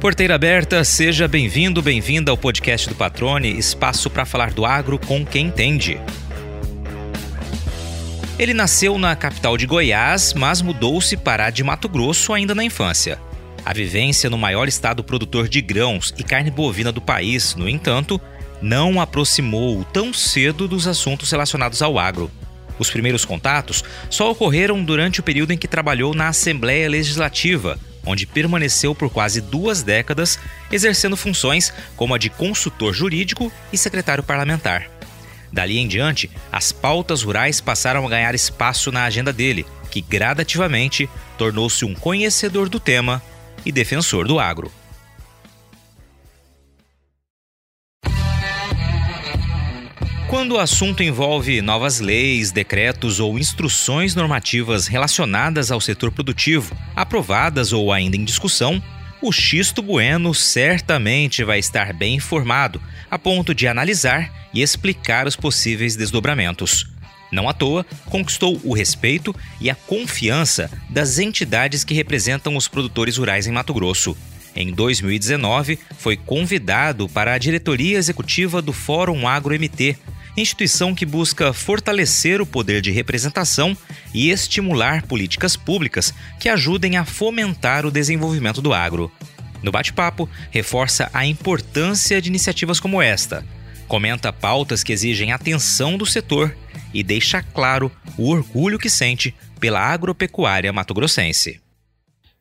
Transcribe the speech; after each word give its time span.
Porteira 0.00 0.36
aberta, 0.36 0.84
seja 0.84 1.26
bem-vindo, 1.26 1.82
bem-vinda 1.82 2.30
ao 2.30 2.38
podcast 2.38 2.88
do 2.88 2.94
Patrone, 2.94 3.58
espaço 3.58 4.08
para 4.08 4.24
falar 4.24 4.52
do 4.52 4.64
agro 4.64 4.96
com 4.96 5.26
quem 5.26 5.46
entende. 5.46 6.00
Ele 8.38 8.54
nasceu 8.54 8.96
na 8.96 9.16
capital 9.16 9.56
de 9.56 9.66
Goiás, 9.66 10.34
mas 10.34 10.62
mudou-se 10.62 11.16
para 11.16 11.50
de 11.50 11.64
Mato 11.64 11.88
Grosso 11.88 12.32
ainda 12.32 12.54
na 12.54 12.62
infância. 12.62 13.18
A 13.64 13.72
vivência 13.72 14.30
no 14.30 14.38
maior 14.38 14.68
estado 14.68 15.02
produtor 15.02 15.48
de 15.48 15.60
grãos 15.60 16.14
e 16.16 16.22
carne 16.22 16.52
bovina 16.52 16.92
do 16.92 17.00
país, 17.00 17.56
no 17.56 17.68
entanto, 17.68 18.20
não 18.62 19.00
aproximou 19.00 19.82
tão 19.82 20.14
cedo 20.14 20.68
dos 20.68 20.86
assuntos 20.86 21.32
relacionados 21.32 21.82
ao 21.82 21.98
agro. 21.98 22.30
Os 22.78 22.88
primeiros 22.88 23.24
contatos 23.24 23.82
só 24.08 24.30
ocorreram 24.30 24.84
durante 24.84 25.18
o 25.18 25.24
período 25.24 25.52
em 25.52 25.58
que 25.58 25.66
trabalhou 25.66 26.14
na 26.14 26.28
Assembleia 26.28 26.88
Legislativa, 26.88 27.76
onde 28.04 28.26
permaneceu 28.26 28.94
por 28.94 29.10
quase 29.10 29.40
duas 29.40 29.82
décadas, 29.82 30.38
exercendo 30.70 31.16
funções 31.16 31.72
como 31.96 32.14
a 32.14 32.18
de 32.18 32.30
consultor 32.30 32.92
jurídico 32.94 33.52
e 33.72 33.78
secretário 33.78 34.22
parlamentar. 34.22 34.90
Dali 35.52 35.78
em 35.78 35.88
diante, 35.88 36.30
as 36.52 36.72
pautas 36.72 37.22
rurais 37.22 37.60
passaram 37.60 38.06
a 38.06 38.10
ganhar 38.10 38.34
espaço 38.34 38.92
na 38.92 39.04
agenda 39.04 39.32
dele, 39.32 39.66
que 39.90 40.00
gradativamente 40.00 41.08
tornou-se 41.38 41.84
um 41.84 41.94
conhecedor 41.94 42.68
do 42.68 42.78
tema 42.78 43.22
e 43.64 43.72
defensor 43.72 44.26
do 44.26 44.38
agro. 44.38 44.70
Quando 50.28 50.56
o 50.56 50.58
assunto 50.58 51.02
envolve 51.02 51.62
novas 51.62 52.00
leis, 52.00 52.52
decretos 52.52 53.18
ou 53.18 53.38
instruções 53.38 54.14
normativas 54.14 54.86
relacionadas 54.86 55.70
ao 55.70 55.80
setor 55.80 56.12
produtivo, 56.12 56.76
aprovadas 56.94 57.72
ou 57.72 57.90
ainda 57.90 58.14
em 58.14 58.24
discussão, 58.24 58.82
o 59.22 59.32
Xisto 59.32 59.80
Bueno 59.80 60.34
certamente 60.34 61.42
vai 61.42 61.58
estar 61.58 61.94
bem 61.94 62.16
informado, 62.16 62.78
a 63.10 63.18
ponto 63.18 63.54
de 63.54 63.66
analisar 63.66 64.30
e 64.52 64.60
explicar 64.60 65.26
os 65.26 65.34
possíveis 65.34 65.96
desdobramentos. 65.96 66.86
Não 67.32 67.48
à 67.48 67.54
toa, 67.54 67.86
conquistou 68.04 68.60
o 68.62 68.74
respeito 68.74 69.34
e 69.58 69.70
a 69.70 69.74
confiança 69.74 70.70
das 70.90 71.18
entidades 71.18 71.84
que 71.84 71.94
representam 71.94 72.54
os 72.54 72.68
produtores 72.68 73.16
rurais 73.16 73.46
em 73.46 73.52
Mato 73.52 73.72
Grosso. 73.72 74.14
Em 74.54 74.72
2019, 74.72 75.78
foi 75.98 76.18
convidado 76.18 77.08
para 77.08 77.32
a 77.32 77.38
diretoria 77.38 77.96
executiva 77.96 78.60
do 78.60 78.74
Fórum 78.74 79.26
Agro 79.26 79.54
MT, 79.54 79.96
instituição 80.40 80.94
que 80.94 81.06
busca 81.06 81.52
fortalecer 81.52 82.40
o 82.40 82.46
poder 82.46 82.80
de 82.80 82.90
representação 82.90 83.76
e 84.14 84.30
estimular 84.30 85.06
políticas 85.06 85.56
públicas 85.56 86.12
que 86.38 86.48
ajudem 86.48 86.96
a 86.96 87.04
fomentar 87.04 87.86
o 87.86 87.90
desenvolvimento 87.90 88.60
do 88.60 88.72
agro. 88.72 89.10
No 89.62 89.72
bate-papo, 89.72 90.28
reforça 90.50 91.10
a 91.12 91.26
importância 91.26 92.20
de 92.20 92.28
iniciativas 92.28 92.78
como 92.78 93.02
esta, 93.02 93.44
comenta 93.88 94.32
pautas 94.32 94.84
que 94.84 94.92
exigem 94.92 95.32
atenção 95.32 95.96
do 95.96 96.06
setor 96.06 96.54
e 96.92 97.02
deixa 97.02 97.42
claro 97.42 97.90
o 98.16 98.30
orgulho 98.30 98.78
que 98.78 98.90
sente 98.90 99.34
pela 99.58 99.80
agropecuária 99.80 100.72
matogrossense. 100.72 101.60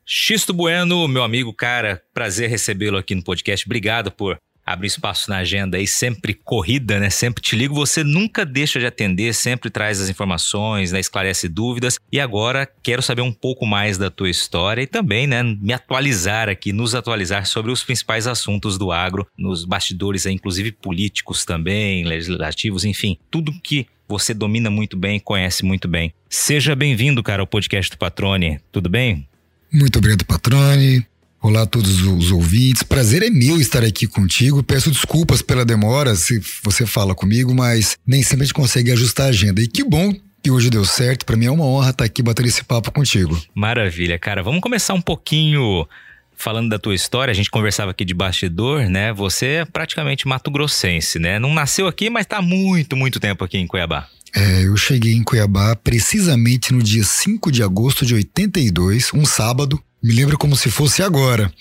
Xisto 0.06 0.54
Bueno, 0.54 1.08
meu 1.08 1.24
amigo, 1.24 1.54
cara, 1.54 2.02
prazer 2.14 2.50
recebê-lo 2.50 2.98
aqui 2.98 3.14
no 3.14 3.24
podcast. 3.24 3.66
Obrigado 3.66 4.10
por 4.10 4.38
abre 4.68 4.86
espaço 4.86 5.30
na 5.30 5.38
agenda 5.38 5.78
aí, 5.78 5.88
sempre 5.88 6.34
corrida, 6.34 7.00
né? 7.00 7.10
Sempre 7.10 7.42
te 7.42 7.56
ligo, 7.56 7.74
você 7.74 8.04
nunca 8.04 8.46
deixa 8.46 8.78
de 8.80 8.86
atender, 8.86 9.34
sempre 9.34 9.70
traz 9.70 10.02
as 10.02 10.10
informações, 10.10 10.92
né? 10.92 11.00
esclarece 11.00 11.48
dúvidas. 11.48 11.98
E 12.12 12.20
agora 12.20 12.70
quero 12.84 13.02
saber 13.02 13.22
um 13.22 13.32
pouco 13.32 13.66
mais 13.66 13.98
da 13.98 14.12
tua 14.12 14.30
história 14.30 14.82
e 14.82 14.88
também, 14.88 15.26
né, 15.26 15.42
me 15.42 15.72
atualizar 15.72 16.50
aqui, 16.50 16.74
nos 16.74 16.94
atualizar 16.94 17.46
sobre 17.46 17.72
os 17.72 17.82
principais 17.82 18.28
assuntos 18.28 18.78
do 18.78 18.92
agro, 18.92 19.26
nos 19.38 19.64
bastidores, 19.64 20.26
aí, 20.26 20.34
inclusive 20.34 20.74
políticos 20.74 21.46
também, 21.46 22.04
legislativos, 22.04 22.84
enfim, 22.84 23.18
tudo 23.32 23.54
que 23.62 23.88
você 24.08 24.34
domina 24.34 24.70
muito 24.70 24.98
bem, 24.98 25.20
conhece 25.20 25.64
muito 25.64 25.88
bem. 25.88 26.14
Seja 26.30 26.76
bem-vindo, 26.76 27.24
cara, 27.24 27.42
ao 27.42 27.48
podcast 27.48 27.92
do 27.92 27.98
Patrone. 27.98 28.60
Tudo 28.72 28.90
bem? 28.90 29.28
Muito 29.72 29.98
obrigado, 29.98 30.26
Patrone. 30.26 31.06
Olá 31.40 31.62
a 31.62 31.66
todos 31.68 32.02
os 32.02 32.32
ouvintes. 32.32 32.82
Prazer 32.82 33.22
é 33.22 33.30
meu 33.30 33.62
estar 33.62 33.84
aqui 33.84 34.08
contigo. 34.08 34.64
Peço 34.64 34.90
desculpas 34.90 35.42
pela 35.42 35.64
demora 35.64 36.16
se 36.16 36.42
você 36.64 36.86
fala 36.86 37.14
comigo, 37.14 37.54
mas 37.54 37.96
nem 38.06 38.24
sempre 38.24 38.44
a 38.44 38.46
gente 38.46 38.56
consegue 38.56 38.92
ajustar 38.92 39.28
a 39.28 39.30
agenda. 39.30 39.62
E 39.62 39.68
que 39.68 39.84
bom 39.84 40.14
que 40.44 40.50
hoje 40.50 40.70
deu 40.70 40.84
certo. 40.84 41.26
Para 41.26 41.38
mim 41.38 41.46
é 41.46 41.52
uma 41.52 41.64
honra 41.64 41.92
estar 41.92 42.04
aqui 42.06 42.24
batendo 42.24 42.48
esse 42.48 42.64
papo 42.64 42.92
contigo. 42.92 43.40
Maravilha, 43.54 44.18
cara. 44.18 44.42
Vamos 44.42 44.62
começar 44.62 44.96
um 44.96 45.02
pouquinho 45.02 45.88
falando 46.36 46.70
da 46.70 46.80
tua 46.80 46.96
história. 46.96 47.32
A 47.32 47.36
gente 47.36 47.52
conversava 47.52 47.92
aqui 47.92 48.04
de 48.04 48.16
bastidor, 48.16 48.90
né? 48.90 49.14
Você 49.14 49.46
é 49.46 49.66
praticamente 49.66 50.28
mato-grossense, 50.28 51.20
né? 51.20 51.38
Não 51.38 51.54
nasceu 51.54 51.88
aqui, 51.88 52.10
mas 52.10 52.26
está 52.26 52.42
muito, 52.42 52.98
muito 52.98 53.20
tempo 53.20 53.44
aqui 53.44 53.60
em 53.60 53.68
Cuiabá. 53.68 54.08
É, 54.36 54.66
eu 54.66 54.76
cheguei 54.76 55.14
em 55.14 55.24
Cuiabá 55.24 55.76
precisamente 55.76 56.74
no 56.74 56.82
dia 56.82 57.04
5 57.04 57.52
de 57.52 57.64
agosto 57.64 58.06
de 58.06 58.16
82, 58.16 59.12
um 59.14 59.26
sábado. 59.26 59.82
Me 60.02 60.14
lembro 60.14 60.38
como 60.38 60.56
se 60.56 60.70
fosse 60.70 61.02
agora. 61.02 61.52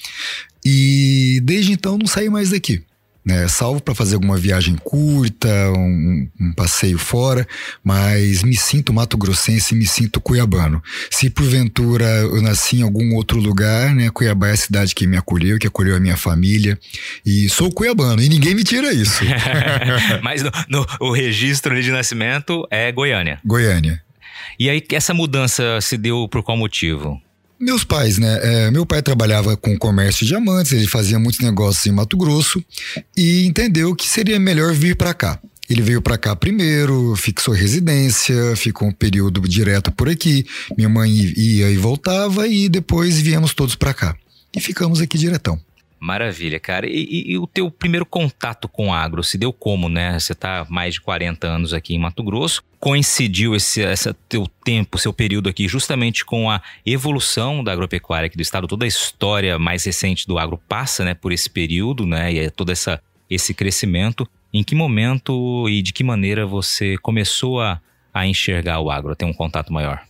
E 0.65 1.41
desde 1.43 1.73
então 1.73 1.97
não 1.97 2.07
saí 2.07 2.29
mais 2.29 2.51
daqui. 2.51 2.83
Né, 3.25 3.49
salvo 3.49 3.83
para 3.83 3.93
fazer 3.93 4.15
alguma 4.15 4.37
viagem 4.37 4.77
curta, 4.77 5.49
um, 5.77 6.29
um, 6.41 6.53
passeio 6.53 6.97
fora, 6.97 7.45
mas 7.83 8.45
me 8.45 8.57
sinto 8.57 8.93
mato-grossense, 8.93 9.75
me 9.75 9.85
sinto 9.85 10.21
cuiabano. 10.21 10.81
Se 11.11 11.29
porventura 11.29 12.05
eu 12.05 12.41
nasci 12.41 12.77
em 12.77 12.83
algum 12.83 13.17
outro 13.17 13.41
lugar, 13.41 13.93
né, 13.93 14.11
Cuiabá 14.11 14.51
é 14.51 14.53
a 14.53 14.57
cidade 14.57 14.95
que 14.95 15.09
me 15.09 15.17
acolheu, 15.17 15.59
que 15.59 15.67
acolheu 15.67 15.97
a 15.97 16.01
minha 16.01 16.17
família, 16.17 16.79
e 17.25 17.49
sou 17.49 17.73
cuiabano, 17.73 18.23
e 18.23 18.29
ninguém 18.29 18.55
me 18.55 18.63
tira 18.63 18.93
isso. 18.93 19.25
mas 20.23 20.45
no, 20.45 20.53
no, 20.69 20.87
o 21.01 21.11
registro 21.11 21.83
de 21.83 21.91
nascimento 21.91 22.65
é 22.71 22.93
Goiânia. 22.93 23.41
Goiânia. 23.45 24.01
E 24.57 24.71
aí, 24.71 24.81
essa 24.93 25.13
mudança 25.13 25.81
se 25.81 25.97
deu 25.97 26.29
por 26.29 26.45
qual 26.45 26.57
motivo? 26.57 27.21
Meus 27.59 27.85
pais, 27.85 28.19
né? 28.19 28.39
É, 28.43 28.71
meu 28.71 28.85
pai 28.85 29.01
trabalhava 29.01 29.57
com 29.57 29.79
comércio 29.79 30.21
de 30.21 30.29
diamantes, 30.29 30.73
ele 30.73 30.87
fazia 30.87 31.19
muitos 31.19 31.41
negócios 31.41 31.87
em 31.87 31.93
Mato 31.93 32.17
Grosso 32.17 32.63
e 33.17 33.47
entendeu 33.47 33.95
que 33.95 34.07
seria 34.07 34.39
melhor 34.39 34.75
vir 34.75 34.95
para 34.95 35.15
cá. 35.15 35.41
Ele 35.69 35.83
veio 35.83 36.01
para 36.01 36.19
cá 36.19 36.37
primeiro, 36.37 37.17
fixou 37.17 37.53
residência, 37.53 38.55
ficou 38.55 38.89
um 38.89 38.93
período 38.93 39.41
direto 39.41 39.91
por 39.91 40.09
aqui. 40.09 40.47
Minha 40.77 40.89
mãe 40.89 41.11
ia 41.11 41.71
e 41.71 41.77
voltava 41.77 42.47
e 42.47 42.69
depois 42.69 43.19
viemos 43.19 43.53
todos 43.53 43.75
para 43.75 43.93
cá. 43.93 44.15
E 44.55 44.61
ficamos 44.61 45.01
aqui 45.01 45.19
diretão. 45.19 45.61
Maravilha, 45.99 46.61
cara. 46.61 46.87
E, 46.87 46.93
e, 46.93 47.33
e, 47.33 47.39
o 47.39 47.47
teu 47.47 47.71
primeiro 47.71 48.05
contato 48.05 48.69
com 48.69 48.93
agro 48.93 49.25
se 49.25 49.39
deu 49.39 49.53
como, 49.53 49.89
né? 49.89 50.19
Você 50.19 50.33
está 50.33 50.67
mais 50.69 50.95
de 50.95 51.01
40 51.01 51.47
anos 51.47 51.73
aqui 51.73 51.95
em 51.95 51.99
Mato 51.99 52.23
Grosso. 52.23 52.63
Coincidiu 52.79 53.55
esse, 53.55 53.81
esse 53.81 54.13
teu 54.29 54.47
tempo, 54.63 54.99
seu 54.99 55.13
período 55.13 55.49
aqui, 55.49 55.67
justamente 55.67 56.25
com 56.25 56.51
a 56.51 56.61
evolução 56.85 57.65
da 57.65 57.73
agropecuária 57.73 58.27
aqui 58.27 58.37
do 58.37 58.43
estado. 58.43 58.69
Toda 58.69 58.85
a 58.85 58.89
história 58.89 59.59
mais 59.59 59.85
recente 59.85 60.27
do 60.27 60.39
agro 60.39 60.61
passa, 60.69 61.05
né, 61.05 61.15
por 61.15 61.33
esse 61.33 61.49
período, 61.49 62.07
né? 62.07 62.33
E 62.33 62.39
é 62.41 62.51
todo 62.51 62.71
essa, 62.71 63.01
esse 63.29 63.55
crescimento. 63.55 64.29
Em 64.53 64.63
que 64.63 64.75
momento 64.75 65.69
e 65.69 65.83
de 65.83 65.93
que 65.93 66.05
maneira 66.05 66.47
você 66.47 66.97
começou 66.99 67.61
a, 67.61 67.81
a 68.13 68.27
enxergar 68.27 68.81
o 68.81 68.91
agro, 68.91 69.13
a 69.13 69.17
ter 69.17 69.25
um 69.25 69.33
contato 69.33 69.73
maior? 69.73 70.03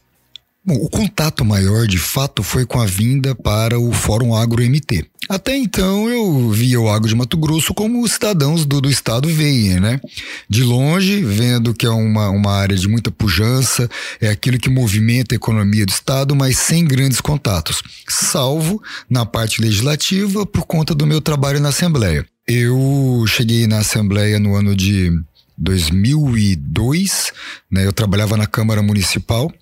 Bom, 0.66 0.74
o 0.74 0.90
contato 0.90 1.44
maior, 1.44 1.86
de 1.86 1.96
fato, 1.96 2.42
foi 2.42 2.66
com 2.66 2.80
a 2.80 2.86
vinda 2.86 3.36
para 3.36 3.78
o 3.78 3.92
Fórum 3.92 4.34
Agro 4.34 4.60
MT. 4.60 5.06
Até 5.28 5.56
então 5.56 6.08
eu 6.08 6.50
via 6.50 6.80
o 6.80 6.88
Agro 6.88 7.08
de 7.08 7.14
Mato 7.14 7.36
Grosso 7.36 7.74
como 7.74 8.02
os 8.02 8.12
cidadãos 8.12 8.64
do, 8.64 8.80
do 8.80 8.90
estado 8.90 9.28
veem, 9.28 9.80
né? 9.80 10.00
De 10.48 10.62
longe, 10.62 11.22
vendo 11.22 11.74
que 11.74 11.84
é 11.84 11.90
uma, 11.90 12.30
uma 12.30 12.52
área 12.52 12.76
de 12.76 12.88
muita 12.88 13.10
pujança, 13.10 13.90
é 14.20 14.28
aquilo 14.28 14.58
que 14.58 14.70
movimenta 14.70 15.34
a 15.34 15.36
economia 15.36 15.84
do 15.84 15.90
estado, 15.90 16.36
mas 16.36 16.58
sem 16.58 16.84
grandes 16.84 17.20
contatos, 17.20 17.82
salvo 18.08 18.80
na 19.10 19.26
parte 19.26 19.60
legislativa 19.60 20.46
por 20.46 20.64
conta 20.64 20.94
do 20.94 21.06
meu 21.06 21.20
trabalho 21.20 21.60
na 21.60 21.70
Assembleia. 21.70 22.24
Eu 22.46 23.24
cheguei 23.26 23.66
na 23.66 23.78
Assembleia 23.78 24.38
no 24.38 24.54
ano 24.54 24.76
de 24.76 25.10
2002, 25.58 27.32
né? 27.70 27.84
Eu 27.84 27.92
trabalhava 27.92 28.36
na 28.36 28.46
Câmara 28.46 28.82
Municipal 28.82 29.52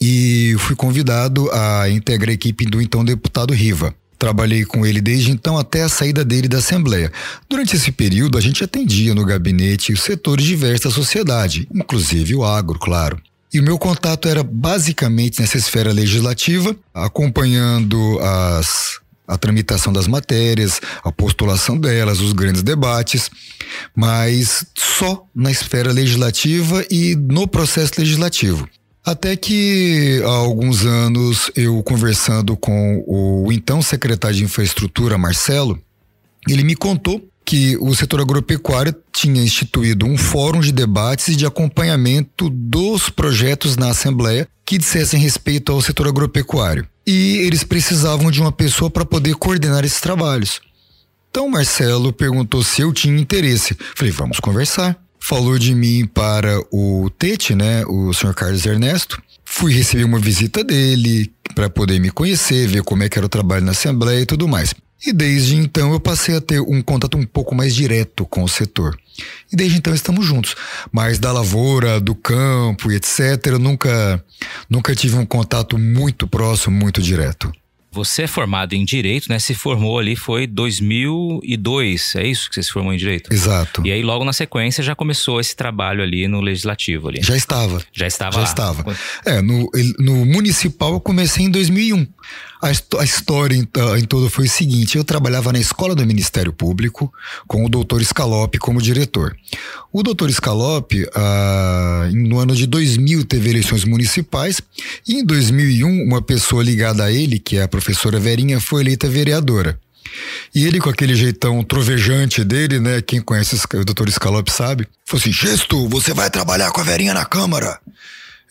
e 0.00 0.54
fui 0.58 0.76
convidado 0.76 1.50
a 1.52 1.88
integrar 1.88 2.30
a 2.30 2.34
equipe 2.34 2.64
do 2.66 2.80
então 2.80 3.04
deputado 3.04 3.52
Riva. 3.52 3.94
Trabalhei 4.24 4.64
com 4.64 4.86
ele 4.86 5.02
desde 5.02 5.30
então 5.30 5.58
até 5.58 5.82
a 5.82 5.88
saída 5.90 6.24
dele 6.24 6.48
da 6.48 6.56
Assembleia. 6.56 7.12
Durante 7.46 7.76
esse 7.76 7.92
período, 7.92 8.38
a 8.38 8.40
gente 8.40 8.64
atendia 8.64 9.14
no 9.14 9.22
gabinete 9.22 9.92
os 9.92 10.02
setores 10.02 10.46
diversos 10.46 10.84
da 10.84 10.90
sociedade, 10.90 11.68
inclusive 11.70 12.34
o 12.34 12.42
agro, 12.42 12.78
claro. 12.78 13.20
E 13.52 13.60
o 13.60 13.62
meu 13.62 13.78
contato 13.78 14.26
era 14.26 14.42
basicamente 14.42 15.42
nessa 15.42 15.58
esfera 15.58 15.92
legislativa, 15.92 16.74
acompanhando 16.94 18.18
as, 18.18 18.98
a 19.28 19.36
tramitação 19.36 19.92
das 19.92 20.06
matérias, 20.06 20.80
a 21.04 21.12
postulação 21.12 21.76
delas, 21.76 22.18
os 22.20 22.32
grandes 22.32 22.62
debates, 22.62 23.30
mas 23.94 24.64
só 24.74 25.26
na 25.34 25.50
esfera 25.50 25.92
legislativa 25.92 26.82
e 26.90 27.14
no 27.14 27.46
processo 27.46 27.92
legislativo. 27.98 28.66
Até 29.04 29.36
que 29.36 30.22
há 30.24 30.30
alguns 30.30 30.86
anos 30.86 31.50
eu 31.54 31.82
conversando 31.82 32.56
com 32.56 33.04
o 33.06 33.52
então 33.52 33.82
secretário 33.82 34.36
de 34.38 34.44
infraestrutura, 34.44 35.18
Marcelo, 35.18 35.78
ele 36.48 36.64
me 36.64 36.74
contou 36.74 37.22
que 37.44 37.76
o 37.76 37.94
setor 37.94 38.22
agropecuário 38.22 38.94
tinha 39.12 39.42
instituído 39.42 40.06
um 40.06 40.16
fórum 40.16 40.60
de 40.60 40.72
debates 40.72 41.28
e 41.28 41.36
de 41.36 41.44
acompanhamento 41.44 42.48
dos 42.48 43.10
projetos 43.10 43.76
na 43.76 43.90
Assembleia 43.90 44.48
que 44.64 44.78
dissessem 44.78 45.20
respeito 45.20 45.70
ao 45.70 45.82
setor 45.82 46.08
agropecuário. 46.08 46.88
E 47.06 47.36
eles 47.38 47.62
precisavam 47.62 48.30
de 48.30 48.40
uma 48.40 48.50
pessoa 48.50 48.90
para 48.90 49.04
poder 49.04 49.34
coordenar 49.34 49.84
esses 49.84 50.00
trabalhos. 50.00 50.62
Então 51.30 51.50
Marcelo 51.50 52.10
perguntou 52.10 52.64
se 52.64 52.80
eu 52.80 52.90
tinha 52.90 53.20
interesse. 53.20 53.76
Falei, 53.94 54.12
vamos 54.12 54.40
conversar. 54.40 54.98
Falou 55.26 55.58
de 55.58 55.74
mim 55.74 56.04
para 56.04 56.60
o 56.70 57.08
Tete, 57.08 57.54
né, 57.54 57.82
o 57.86 58.12
senhor 58.12 58.34
Carlos 58.34 58.66
Ernesto. 58.66 59.22
Fui 59.42 59.72
receber 59.72 60.04
uma 60.04 60.18
visita 60.18 60.62
dele 60.62 61.32
para 61.54 61.70
poder 61.70 61.98
me 61.98 62.10
conhecer, 62.10 62.68
ver 62.68 62.82
como 62.82 63.04
é 63.04 63.08
que 63.08 63.18
era 63.18 63.24
o 63.24 63.28
trabalho 63.28 63.64
na 63.64 63.70
Assembleia 63.70 64.20
e 64.20 64.26
tudo 64.26 64.46
mais. 64.46 64.74
E 65.06 65.14
desde 65.14 65.56
então 65.56 65.94
eu 65.94 65.98
passei 65.98 66.36
a 66.36 66.42
ter 66.42 66.60
um 66.60 66.82
contato 66.82 67.16
um 67.16 67.24
pouco 67.24 67.54
mais 67.54 67.74
direto 67.74 68.26
com 68.26 68.44
o 68.44 68.48
setor. 68.48 68.98
E 69.50 69.56
desde 69.56 69.78
então 69.78 69.94
estamos 69.94 70.26
juntos. 70.26 70.56
Mas 70.92 71.18
da 71.18 71.32
lavoura, 71.32 71.98
do 71.98 72.14
campo 72.14 72.92
e 72.92 72.96
etc, 72.96 73.46
eu 73.46 73.58
nunca, 73.58 74.22
nunca 74.68 74.94
tive 74.94 75.16
um 75.16 75.24
contato 75.24 75.78
muito 75.78 76.28
próximo, 76.28 76.76
muito 76.76 77.00
direto. 77.00 77.50
Você 77.94 78.22
é 78.22 78.26
formado 78.26 78.74
em 78.74 78.84
Direito, 78.84 79.28
né? 79.28 79.38
Se 79.38 79.54
formou 79.54 80.00
ali 80.00 80.16
foi 80.16 80.48
2002, 80.48 82.16
é 82.16 82.26
isso 82.26 82.48
que 82.48 82.56
você 82.56 82.62
se 82.64 82.72
formou 82.72 82.92
em 82.92 82.96
Direito? 82.96 83.32
Exato. 83.32 83.82
E 83.84 83.92
aí 83.92 84.02
logo 84.02 84.24
na 84.24 84.32
sequência 84.32 84.82
já 84.82 84.96
começou 84.96 85.38
esse 85.38 85.54
trabalho 85.54 86.02
ali 86.02 86.26
no 86.26 86.40
Legislativo 86.40 87.08
ali. 87.08 87.20
Já 87.22 87.36
estava. 87.36 87.80
Já 87.92 88.06
estava 88.06 88.32
Já 88.32 88.38
lá. 88.40 88.44
estava. 88.44 88.96
É, 89.24 89.40
no, 89.40 89.70
no 90.00 90.26
Municipal 90.26 90.94
eu 90.94 91.00
comecei 91.00 91.46
em 91.46 91.50
2001. 91.50 92.06
A, 92.64 93.00
a 93.00 93.04
história 93.04 93.54
em, 93.54 93.68
em 93.98 94.04
toda 94.04 94.30
foi 94.30 94.46
o 94.46 94.50
seguinte: 94.50 94.96
eu 94.96 95.04
trabalhava 95.04 95.52
na 95.52 95.58
escola 95.58 95.94
do 95.94 96.06
Ministério 96.06 96.50
Público 96.50 97.12
com 97.46 97.62
o 97.62 97.68
doutor 97.68 98.02
Scalope 98.02 98.58
como 98.58 98.80
diretor. 98.80 99.36
O 99.92 100.02
doutor 100.02 100.32
Scalope, 100.32 101.06
ah, 101.14 102.08
no 102.14 102.38
ano 102.38 102.56
de 102.56 102.66
2000, 102.66 103.26
teve 103.26 103.50
eleições 103.50 103.84
municipais 103.84 104.62
e 105.06 105.16
em 105.16 105.24
2001, 105.24 106.04
uma 106.04 106.22
pessoa 106.22 106.64
ligada 106.64 107.04
a 107.04 107.12
ele, 107.12 107.38
que 107.38 107.58
é 107.58 107.62
a 107.62 107.68
professora 107.68 108.18
Verinha, 108.18 108.58
foi 108.58 108.80
eleita 108.80 109.10
vereadora. 109.10 109.78
E 110.54 110.64
ele, 110.64 110.80
com 110.80 110.88
aquele 110.88 111.14
jeitão 111.14 111.62
trovejante 111.62 112.42
dele, 112.42 112.80
né? 112.80 113.02
Quem 113.02 113.20
conhece 113.20 113.56
o 113.74 113.84
doutor 113.84 114.10
Scalope 114.10 114.50
sabe, 114.50 114.88
falou 115.04 115.20
assim: 115.20 115.32
Gesto, 115.32 115.86
você 115.88 116.14
vai 116.14 116.30
trabalhar 116.30 116.70
com 116.70 116.80
a 116.80 116.84
Verinha 116.84 117.12
na 117.12 117.26
Câmara. 117.26 117.78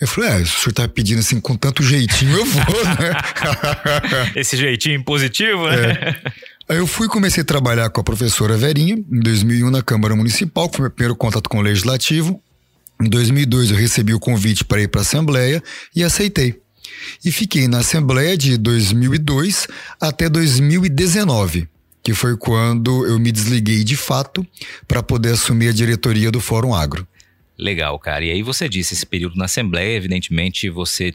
Eu 0.04 0.08
falei, 0.08 0.32
é, 0.32 0.38
se 0.40 0.44
o 0.44 0.60
senhor 0.60 0.74
tá 0.74 0.86
pedindo 0.86 1.20
assim 1.20 1.40
com 1.40 1.56
tanto 1.56 1.82
jeitinho, 1.82 2.36
eu 2.36 2.46
vou, 2.46 2.84
né? 2.84 4.34
Esse 4.36 4.58
jeitinho 4.58 5.02
positivo, 5.02 5.66
né? 5.70 5.92
É. 5.94 6.32
Aí 6.68 6.78
eu 6.78 6.86
fui 6.86 7.08
comecei 7.08 7.42
a 7.42 7.46
trabalhar 7.46 7.90
com 7.90 8.02
a 8.02 8.04
professora 8.04 8.58
Verinha, 8.58 8.96
em 8.96 9.20
2001 9.22 9.72
na 9.72 9.82
Câmara 9.82 10.14
Municipal, 10.14 10.68
que 10.68 10.76
foi 10.76 10.84
meu 10.84 10.92
primeiro 10.92 11.16
contato 11.16 11.48
com 11.48 11.60
o 11.60 11.62
Legislativo. 11.62 12.38
Em 13.02 13.08
2002 13.08 13.72
eu 13.72 13.78
recebi 13.78 14.14
o 14.14 14.20
convite 14.20 14.66
para 14.66 14.82
ir 14.82 14.90
para 14.90 15.00
a 15.00 15.04
Assembleia 15.04 15.64
e 15.96 16.04
aceitei. 16.04 16.60
E 17.24 17.32
fiquei 17.32 17.70
na 17.70 17.78
Assembleia 17.78 18.36
de 18.36 18.58
2002 18.58 19.68
até 20.02 20.28
2019, 20.28 21.66
que 22.04 22.14
foi 22.14 22.36
quando 22.36 23.08
eu 23.08 23.18
me 23.18 23.32
desliguei 23.32 23.86
de 23.86 23.96
fato 23.96 24.46
para 24.86 25.02
poder 25.02 25.32
assumir 25.32 25.70
a 25.70 25.74
diretoria 25.74 26.30
do 26.30 26.42
Fórum 26.42 26.76
Agro. 26.76 27.08
Legal, 27.58 27.98
cara. 28.00 28.26
E 28.26 28.32
aí 28.32 28.42
você 28.42 28.68
disse, 28.68 28.94
esse 28.94 29.06
período 29.06 29.36
na 29.36 29.46
Assembleia, 29.46 29.96
evidentemente, 29.96 30.70
você 30.70 31.14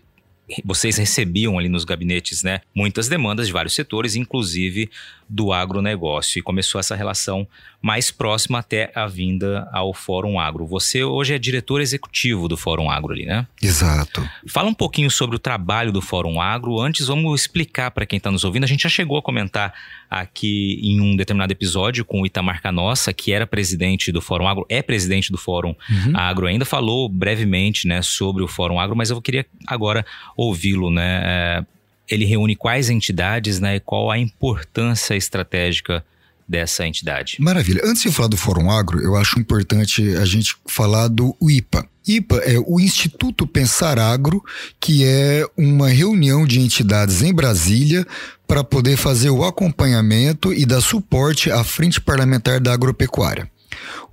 vocês 0.65 0.97
recebiam 0.97 1.59
ali 1.59 1.69
nos 1.69 1.85
gabinetes, 1.85 2.43
né, 2.43 2.61
muitas 2.75 3.07
demandas 3.07 3.49
de 3.49 3.53
vários 3.53 3.75
setores, 3.75 4.17
inclusive 4.17 4.91
do 5.29 5.53
agronegócio. 5.53 6.39
E 6.39 6.43
começou 6.43 6.79
essa 6.79 6.97
relação 6.97 7.47
mais 7.81 8.11
próxima 8.11 8.59
até 8.59 8.91
a 8.95 9.07
vinda 9.07 9.69
ao 9.73 9.95
Fórum 9.95 10.41
Agro. 10.41 10.67
Você 10.67 11.05
hoje 11.05 11.35
é 11.35 11.39
diretor 11.39 11.81
executivo 11.81 12.49
do 12.49 12.57
Fórum 12.57 12.91
Agro 12.91 13.13
ali, 13.13 13.25
né? 13.25 13.47
Exato. 13.63 14.29
Fala 14.49 14.69
um 14.69 14.75
pouquinho 14.75 15.11
sobre 15.11 15.37
o 15.37 15.39
trabalho 15.39 15.93
do 15.93 16.03
Fórum 16.03 16.41
Agro. 16.41 16.81
Antes, 16.81 17.07
vamos 17.07 17.41
explicar 17.41 17.91
para 17.91 18.05
quem 18.05 18.17
está 18.17 18.31
nos 18.31 18.43
ouvindo. 18.43 18.65
A 18.65 18.67
gente 18.67 18.83
já 18.83 18.89
chegou 18.89 19.19
a 19.19 19.23
comentar 19.23 19.73
aqui 20.11 20.81
em 20.83 21.01
um 21.01 21.15
determinado 21.15 21.53
episódio 21.53 22.05
com 22.05 22.23
o 22.23 22.27
Itamar 22.27 22.61
Canossa, 22.63 23.13
que 23.13 23.33
era 23.33 23.47
presidente 23.47 24.11
do 24.11 24.21
Fórum 24.21 24.49
Agro, 24.49 24.67
é 24.69 24.83
presidente 24.83 25.31
do 25.31 25.39
Fórum 25.39 25.75
uhum. 25.91 26.17
Agro 26.17 26.47
ainda, 26.47 26.65
falou 26.65 27.09
brevemente 27.09 27.87
né, 27.87 28.03
sobre 28.03 28.43
o 28.43 28.49
Fórum 28.49 28.81
Agro, 28.81 28.97
mas 28.97 29.11
eu 29.11 29.21
queria 29.21 29.47
agora 29.67 30.05
ouvi-lo, 30.37 30.91
né? 30.91 31.21
É, 31.25 31.65
ele 32.09 32.25
reúne 32.25 32.57
quais 32.57 32.91
entidades 32.91 33.61
né, 33.61 33.77
e 33.77 33.81
qual 33.81 34.11
a 34.11 34.19
importância 34.19 35.15
estratégica 35.15 36.05
dessa 36.49 36.87
entidade. 36.87 37.37
Maravilha. 37.39 37.83
Antes 37.85 38.03
de 38.03 38.11
falar 38.11 38.29
do 38.29 38.37
Fórum 38.37 38.71
Agro, 38.71 39.01
eu 39.03 39.15
acho 39.15 39.39
importante 39.39 40.17
a 40.17 40.25
gente 40.25 40.57
falar 40.67 41.09
do 41.09 41.37
IPA. 41.43 41.87
IPA 42.07 42.37
é 42.39 42.59
o 42.59 42.81
Instituto 42.81 43.47
Pensar 43.47 43.99
Agro, 43.99 44.43
que 44.81 45.05
é 45.05 45.45
uma 45.59 45.91
reunião 45.91 46.47
de 46.47 46.59
entidades 46.59 47.23
em 47.23 47.35
Brasília 47.35 48.07
para 48.47 48.65
poder 48.65 48.97
fazer 48.97 49.29
o 49.29 49.45
acompanhamento 49.45 50.55
e 50.55 50.65
dar 50.65 50.81
suporte 50.81 51.51
à 51.51 51.63
Frente 51.63 52.01
Parlamentar 52.01 52.61
da 52.61 52.73
Agropecuária. 52.73 53.51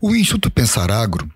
O 0.01 0.13
Instituto 0.13 0.51
Pensar 0.51 0.91
Agro 0.91 1.31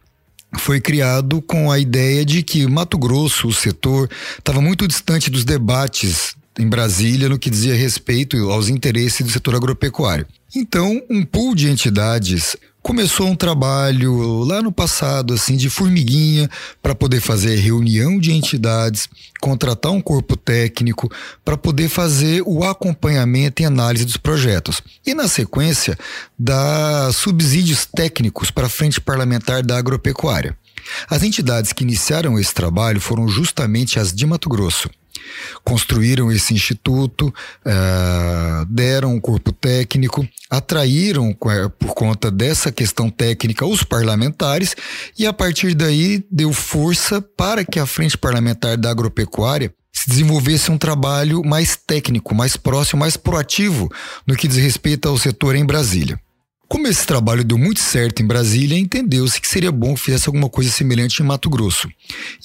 foi 0.57 0.81
criado 0.81 1.41
com 1.41 1.71
a 1.71 1.79
ideia 1.79 2.25
de 2.25 2.44
que 2.44 2.67
Mato 2.67 2.97
Grosso, 2.97 3.47
o 3.47 3.53
setor, 3.53 4.09
estava 4.38 4.59
muito 4.59 4.85
distante 4.85 5.29
dos 5.29 5.45
debates 5.45 6.35
em 6.59 6.67
Brasília 6.67 7.29
no 7.29 7.39
que 7.39 7.50
dizia 7.50 7.73
respeito 7.73 8.38
aos 8.51 8.67
interesses 8.67 9.25
do 9.25 9.31
setor 9.31 9.56
agropecuário. 9.56 10.27
Então, 10.53 11.01
um 11.09 11.23
pool 11.23 11.56
de 11.56 11.69
entidades 11.69 12.57
começou 12.81 13.27
um 13.27 13.35
trabalho 13.35 14.44
lá 14.44 14.61
no 14.61 14.71
passado, 14.71 15.33
assim, 15.33 15.56
de 15.56 15.69
formiguinha, 15.69 16.50
para 16.81 16.95
poder 16.95 17.21
fazer 17.21 17.56
reunião 17.56 18.19
de 18.19 18.33
entidades, 18.33 19.07
contratar 19.39 19.91
um 19.91 20.01
corpo 20.01 20.35
técnico, 20.35 21.09
para 21.45 21.56
poder 21.56 21.88
fazer 21.88 22.41
o 22.45 22.63
acompanhamento 22.63 23.61
e 23.61 23.65
análise 23.65 24.06
dos 24.06 24.17
projetos. 24.17 24.81
E, 25.06 25.13
na 25.13 25.27
sequência, 25.27 25.97
dar 26.38 27.13
subsídios 27.13 27.85
técnicos 27.85 28.51
para 28.51 28.65
a 28.65 28.69
frente 28.69 29.00
parlamentar 29.00 29.63
da 29.63 29.77
agropecuária. 29.77 30.57
As 31.07 31.21
entidades 31.21 31.71
que 31.71 31.83
iniciaram 31.83 32.39
esse 32.39 32.53
trabalho 32.53 33.00
foram 33.00 33.27
justamente 33.27 34.00
as 34.00 34.11
de 34.11 34.25
Mato 34.25 34.50
Grosso 34.50 34.89
construíram 35.64 36.31
esse 36.31 36.54
instituto, 36.54 37.28
uh, 37.28 38.66
deram 38.68 39.14
um 39.16 39.19
corpo 39.19 39.52
técnico, 39.52 40.28
atraíram 40.49 41.35
por 41.78 41.94
conta 41.94 42.31
dessa 42.31 42.71
questão 42.71 43.09
técnica 43.09 43.66
os 43.66 43.83
parlamentares 43.83 44.76
e 45.18 45.26
a 45.26 45.33
partir 45.33 45.73
daí 45.73 46.23
deu 46.31 46.54
força 46.54 47.21
para 47.21 47.64
que 47.64 47.80
a 47.80 47.85
frente 47.85 48.18
parlamentar 48.18 48.78
da 48.78 48.90
agropecuária 48.90 49.73
se 49.92 50.09
desenvolvesse 50.09 50.71
um 50.71 50.78
trabalho 50.78 51.44
mais 51.44 51.76
técnico, 51.76 52.33
mais 52.33 52.56
próximo, 52.56 53.02
mais 53.02 53.18
proativo 53.18 53.92
no 54.26 54.35
que 54.35 54.47
diz 54.47 54.57
respeito 54.57 55.09
ao 55.09 55.18
setor 55.18 55.56
em 55.56 55.66
Brasília. 55.66 56.19
Como 56.69 56.88
esse 56.88 57.04
trabalho 57.06 57.44
deu 57.44 57.57
muito 57.57 57.80
certo 57.80 58.21
em 58.21 58.28
Brasília, 58.28 58.78
entendeu-se 58.78 59.42
que 59.42 59.47
seria 59.47 59.71
bom 59.71 59.95
que 59.95 60.02
fizesse 60.02 60.30
alguma 60.30 60.47
coisa 60.47 60.69
semelhante 60.69 61.19
em 61.19 61.26
Mato 61.26 61.49
Grosso. 61.49 61.90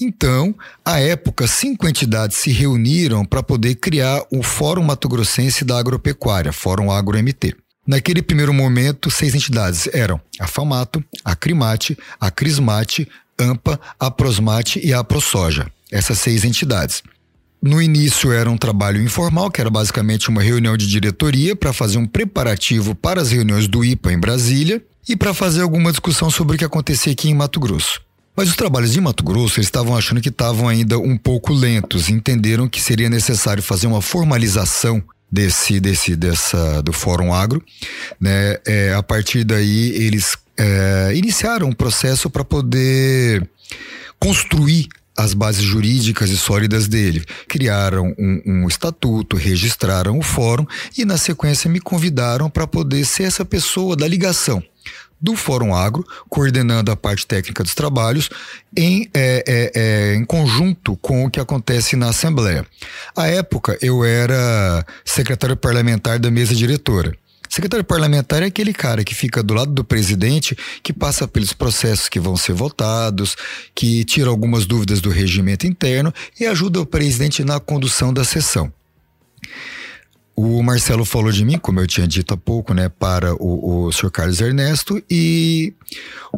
Então, 0.00 0.54
à 0.82 0.98
época, 0.98 1.46
cinco 1.46 1.86
entidades 1.86 2.38
se 2.38 2.50
reuniram 2.50 3.22
para 3.22 3.42
poder 3.42 3.74
criar 3.74 4.24
o 4.32 4.42
Fórum 4.42 4.82
Mato 4.82 5.10
Grossense 5.10 5.62
da 5.62 5.78
Agropecuária, 5.78 6.54
Fórum 6.54 6.90
Agro-MT. 6.90 7.54
Naquele 7.86 8.22
primeiro 8.22 8.54
momento, 8.54 9.10
seis 9.10 9.34
entidades 9.34 9.90
eram 9.92 10.18
a 10.40 10.46
FAMATO, 10.46 11.04
a 11.22 11.36
Crimate, 11.36 11.94
a 12.18 12.30
Crismate, 12.30 13.06
AMPA, 13.38 13.78
a 14.00 14.10
Prosmate 14.10 14.80
e 14.82 14.94
a 14.94 15.04
ProSoja. 15.04 15.70
Essas 15.92 16.18
seis 16.18 16.44
entidades. 16.44 17.02
No 17.66 17.80
início 17.80 18.30
era 18.30 18.50
um 18.50 18.58
trabalho 18.58 19.02
informal, 19.02 19.50
que 19.50 19.58
era 19.58 19.70
basicamente 19.70 20.28
uma 20.28 20.42
reunião 20.42 20.76
de 20.76 20.86
diretoria 20.86 21.56
para 21.56 21.72
fazer 21.72 21.96
um 21.96 22.04
preparativo 22.04 22.94
para 22.94 23.22
as 23.22 23.30
reuniões 23.30 23.66
do 23.66 23.82
IPA 23.82 24.12
em 24.12 24.18
Brasília 24.18 24.84
e 25.08 25.16
para 25.16 25.32
fazer 25.32 25.62
alguma 25.62 25.90
discussão 25.90 26.30
sobre 26.30 26.56
o 26.56 26.58
que 26.58 26.64
acontecia 26.66 27.10
aqui 27.10 27.30
em 27.30 27.34
Mato 27.34 27.58
Grosso. 27.58 28.02
Mas 28.36 28.50
os 28.50 28.54
trabalhos 28.54 28.92
de 28.92 29.00
Mato 29.00 29.24
Grosso 29.24 29.60
eles 29.60 29.68
estavam 29.68 29.96
achando 29.96 30.20
que 30.20 30.28
estavam 30.28 30.68
ainda 30.68 30.98
um 30.98 31.16
pouco 31.16 31.54
lentos, 31.54 32.10
entenderam 32.10 32.68
que 32.68 32.82
seria 32.82 33.08
necessário 33.08 33.62
fazer 33.62 33.86
uma 33.86 34.02
formalização 34.02 35.02
desse, 35.32 35.80
desse, 35.80 36.14
dessa, 36.16 36.82
do 36.82 36.92
Fórum 36.92 37.32
Agro, 37.32 37.64
né? 38.20 38.58
É, 38.66 38.92
a 38.92 39.02
partir 39.02 39.42
daí 39.42 39.88
eles 40.04 40.36
é, 40.58 41.12
iniciaram 41.14 41.68
um 41.68 41.72
processo 41.72 42.28
para 42.28 42.44
poder 42.44 43.48
construir 44.20 44.86
as 45.16 45.34
bases 45.34 45.62
jurídicas 45.62 46.30
e 46.30 46.36
sólidas 46.36 46.88
dele. 46.88 47.24
Criaram 47.48 48.14
um, 48.18 48.42
um, 48.46 48.68
estatuto, 48.68 49.36
registraram 49.36 50.18
o 50.18 50.22
fórum 50.22 50.66
e, 50.96 51.04
na 51.04 51.16
sequência, 51.16 51.70
me 51.70 51.80
convidaram 51.80 52.50
para 52.50 52.66
poder 52.66 53.04
ser 53.04 53.24
essa 53.24 53.44
pessoa 53.44 53.96
da 53.96 54.08
ligação 54.08 54.62
do 55.20 55.34
Fórum 55.36 55.74
Agro, 55.74 56.06
coordenando 56.28 56.90
a 56.92 56.96
parte 56.96 57.26
técnica 57.26 57.62
dos 57.62 57.74
trabalhos, 57.74 58.28
em, 58.76 59.08
é, 59.14 59.42
é, 59.46 59.72
é, 59.74 60.14
em 60.16 60.24
conjunto 60.24 60.96
com 60.96 61.24
o 61.24 61.30
que 61.30 61.40
acontece 61.40 61.96
na 61.96 62.10
Assembleia. 62.10 62.66
À 63.16 63.26
época, 63.26 63.78
eu 63.80 64.04
era 64.04 64.84
secretário 65.02 65.56
parlamentar 65.56 66.18
da 66.18 66.30
mesa 66.30 66.54
diretora. 66.54 67.16
Secretário 67.54 67.84
parlamentar 67.84 68.42
é 68.42 68.46
aquele 68.46 68.72
cara 68.72 69.04
que 69.04 69.14
fica 69.14 69.40
do 69.40 69.54
lado 69.54 69.70
do 69.70 69.84
presidente, 69.84 70.58
que 70.82 70.92
passa 70.92 71.28
pelos 71.28 71.52
processos 71.52 72.08
que 72.08 72.18
vão 72.18 72.36
ser 72.36 72.52
votados, 72.52 73.36
que 73.72 74.04
tira 74.04 74.28
algumas 74.28 74.66
dúvidas 74.66 75.00
do 75.00 75.08
regimento 75.08 75.64
interno 75.64 76.12
e 76.40 76.46
ajuda 76.46 76.80
o 76.80 76.86
presidente 76.86 77.44
na 77.44 77.60
condução 77.60 78.12
da 78.12 78.24
sessão. 78.24 78.72
O 80.34 80.64
Marcelo 80.64 81.04
falou 81.04 81.30
de 81.30 81.44
mim, 81.44 81.56
como 81.56 81.78
eu 81.78 81.86
tinha 81.86 82.08
dito 82.08 82.34
há 82.34 82.36
pouco, 82.36 82.74
né, 82.74 82.88
para 82.88 83.32
o, 83.36 83.84
o 83.86 83.92
Sr. 83.92 84.10
Carlos 84.10 84.40
Ernesto, 84.40 85.00
e 85.08 85.72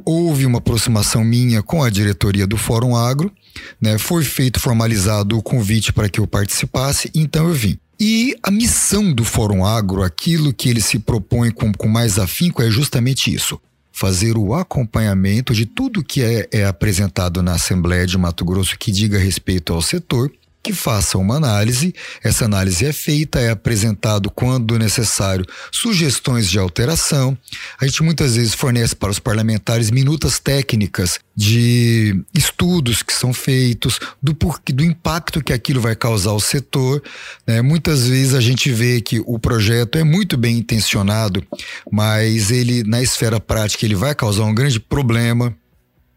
houve 0.04 0.44
uma 0.44 0.58
aproximação 0.58 1.24
minha 1.24 1.62
com 1.62 1.82
a 1.82 1.88
diretoria 1.88 2.46
do 2.46 2.58
Fórum 2.58 2.94
Agro, 2.94 3.32
né, 3.80 3.96
foi 3.96 4.22
feito 4.22 4.60
formalizado 4.60 5.38
o 5.38 5.42
convite 5.42 5.94
para 5.94 6.10
que 6.10 6.20
eu 6.20 6.26
participasse, 6.26 7.10
então 7.14 7.48
eu 7.48 7.54
vim. 7.54 7.78
E 7.98 8.36
a 8.42 8.50
missão 8.50 9.12
do 9.12 9.24
Fórum 9.24 9.64
Agro, 9.64 10.02
aquilo 10.02 10.52
que 10.52 10.68
ele 10.68 10.80
se 10.80 10.98
propõe 10.98 11.50
com, 11.50 11.72
com 11.72 11.88
mais 11.88 12.18
afinco, 12.18 12.62
é 12.62 12.70
justamente 12.70 13.32
isso: 13.32 13.58
fazer 13.90 14.36
o 14.36 14.54
acompanhamento 14.54 15.54
de 15.54 15.64
tudo 15.64 16.04
que 16.04 16.22
é, 16.22 16.48
é 16.52 16.64
apresentado 16.66 17.42
na 17.42 17.54
Assembleia 17.54 18.06
de 18.06 18.18
Mato 18.18 18.44
Grosso 18.44 18.78
que 18.78 18.92
diga 18.92 19.18
respeito 19.18 19.72
ao 19.72 19.80
setor 19.80 20.30
que 20.66 20.72
faça 20.72 21.16
uma 21.16 21.36
análise. 21.36 21.94
Essa 22.24 22.44
análise 22.44 22.84
é 22.84 22.92
feita, 22.92 23.38
é 23.38 23.50
apresentado 23.50 24.28
quando 24.28 24.76
necessário 24.76 25.46
sugestões 25.70 26.50
de 26.50 26.58
alteração. 26.58 27.38
A 27.80 27.86
gente 27.86 28.02
muitas 28.02 28.34
vezes 28.34 28.52
fornece 28.52 28.96
para 28.96 29.12
os 29.12 29.20
parlamentares 29.20 29.92
minutas 29.92 30.40
técnicas 30.40 31.20
de 31.36 32.20
estudos 32.34 33.00
que 33.00 33.12
são 33.12 33.32
feitos, 33.32 34.00
do, 34.20 34.34
porquê, 34.34 34.72
do 34.72 34.82
impacto 34.82 35.40
que 35.40 35.52
aquilo 35.52 35.80
vai 35.80 35.94
causar 35.94 36.30
ao 36.30 36.40
setor. 36.40 37.00
Né? 37.46 37.62
Muitas 37.62 38.08
vezes 38.08 38.34
a 38.34 38.40
gente 38.40 38.72
vê 38.72 39.00
que 39.00 39.22
o 39.24 39.38
projeto 39.38 39.98
é 39.98 40.02
muito 40.02 40.36
bem 40.36 40.58
intencionado, 40.58 41.46
mas 41.92 42.50
ele, 42.50 42.82
na 42.82 43.00
esfera 43.00 43.38
prática, 43.38 43.84
ele 43.84 43.94
vai 43.94 44.16
causar 44.16 44.42
um 44.42 44.54
grande 44.54 44.80
problema. 44.80 45.54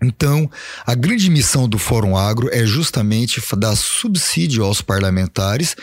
Então, 0.01 0.49
a 0.85 0.95
grande 0.95 1.29
missão 1.29 1.67
do 1.67 1.77
Fórum 1.77 2.15
Agro 2.15 2.49
é 2.53 2.65
justamente 2.65 3.41
dar 3.57 3.75
subsídio 3.75 4.63
aos 4.63 4.81
parlamentares 4.81 5.75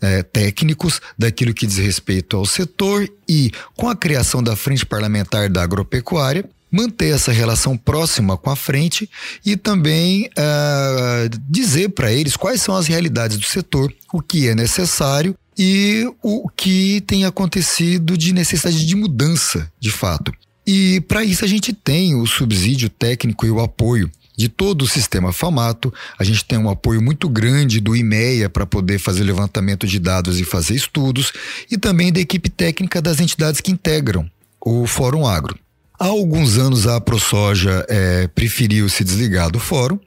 é, 0.00 0.22
técnicos 0.22 1.00
daquilo 1.18 1.52
que 1.52 1.66
diz 1.66 1.78
respeito 1.78 2.36
ao 2.36 2.46
setor 2.46 3.08
e, 3.28 3.50
com 3.76 3.88
a 3.88 3.96
criação 3.96 4.42
da 4.42 4.54
Frente 4.54 4.86
Parlamentar 4.86 5.48
da 5.48 5.62
Agropecuária, 5.62 6.48
manter 6.70 7.14
essa 7.14 7.30
relação 7.30 7.76
próxima 7.76 8.36
com 8.36 8.50
a 8.50 8.56
frente 8.56 9.08
e 9.46 9.56
também 9.56 10.28
uh, 10.36 11.28
dizer 11.48 11.90
para 11.90 12.12
eles 12.12 12.36
quais 12.36 12.60
são 12.60 12.74
as 12.74 12.88
realidades 12.88 13.38
do 13.38 13.46
setor, 13.46 13.92
o 14.12 14.20
que 14.20 14.48
é 14.48 14.54
necessário 14.56 15.36
e 15.56 16.04
o 16.20 16.48
que 16.48 17.00
tem 17.02 17.24
acontecido 17.24 18.18
de 18.18 18.32
necessidade 18.32 18.84
de 18.84 18.96
mudança, 18.96 19.70
de 19.78 19.92
fato. 19.92 20.32
E 20.66 21.00
para 21.02 21.24
isso 21.24 21.44
a 21.44 21.48
gente 21.48 21.72
tem 21.72 22.14
o 22.14 22.26
subsídio 22.26 22.88
técnico 22.88 23.46
e 23.46 23.50
o 23.50 23.60
apoio 23.60 24.10
de 24.36 24.48
todo 24.48 24.82
o 24.82 24.88
sistema 24.88 25.32
FAMATO. 25.32 25.92
A 26.18 26.24
gente 26.24 26.44
tem 26.44 26.58
um 26.58 26.68
apoio 26.68 27.00
muito 27.00 27.28
grande 27.28 27.80
do 27.80 27.94
IMEA 27.94 28.48
para 28.48 28.66
poder 28.66 28.98
fazer 28.98 29.22
levantamento 29.22 29.86
de 29.86 29.98
dados 29.98 30.40
e 30.40 30.44
fazer 30.44 30.74
estudos, 30.74 31.32
e 31.70 31.78
também 31.78 32.12
da 32.12 32.20
equipe 32.20 32.48
técnica 32.48 33.00
das 33.00 33.20
entidades 33.20 33.60
que 33.60 33.70
integram 33.70 34.28
o 34.60 34.86
Fórum 34.86 35.26
Agro. 35.26 35.58
Há 35.98 36.06
alguns 36.06 36.58
anos 36.58 36.88
a 36.88 37.00
ProSoja 37.00 37.86
é, 37.88 38.26
preferiu 38.28 38.88
se 38.88 39.04
desligar 39.04 39.50
do 39.50 39.60
fórum, 39.60 39.98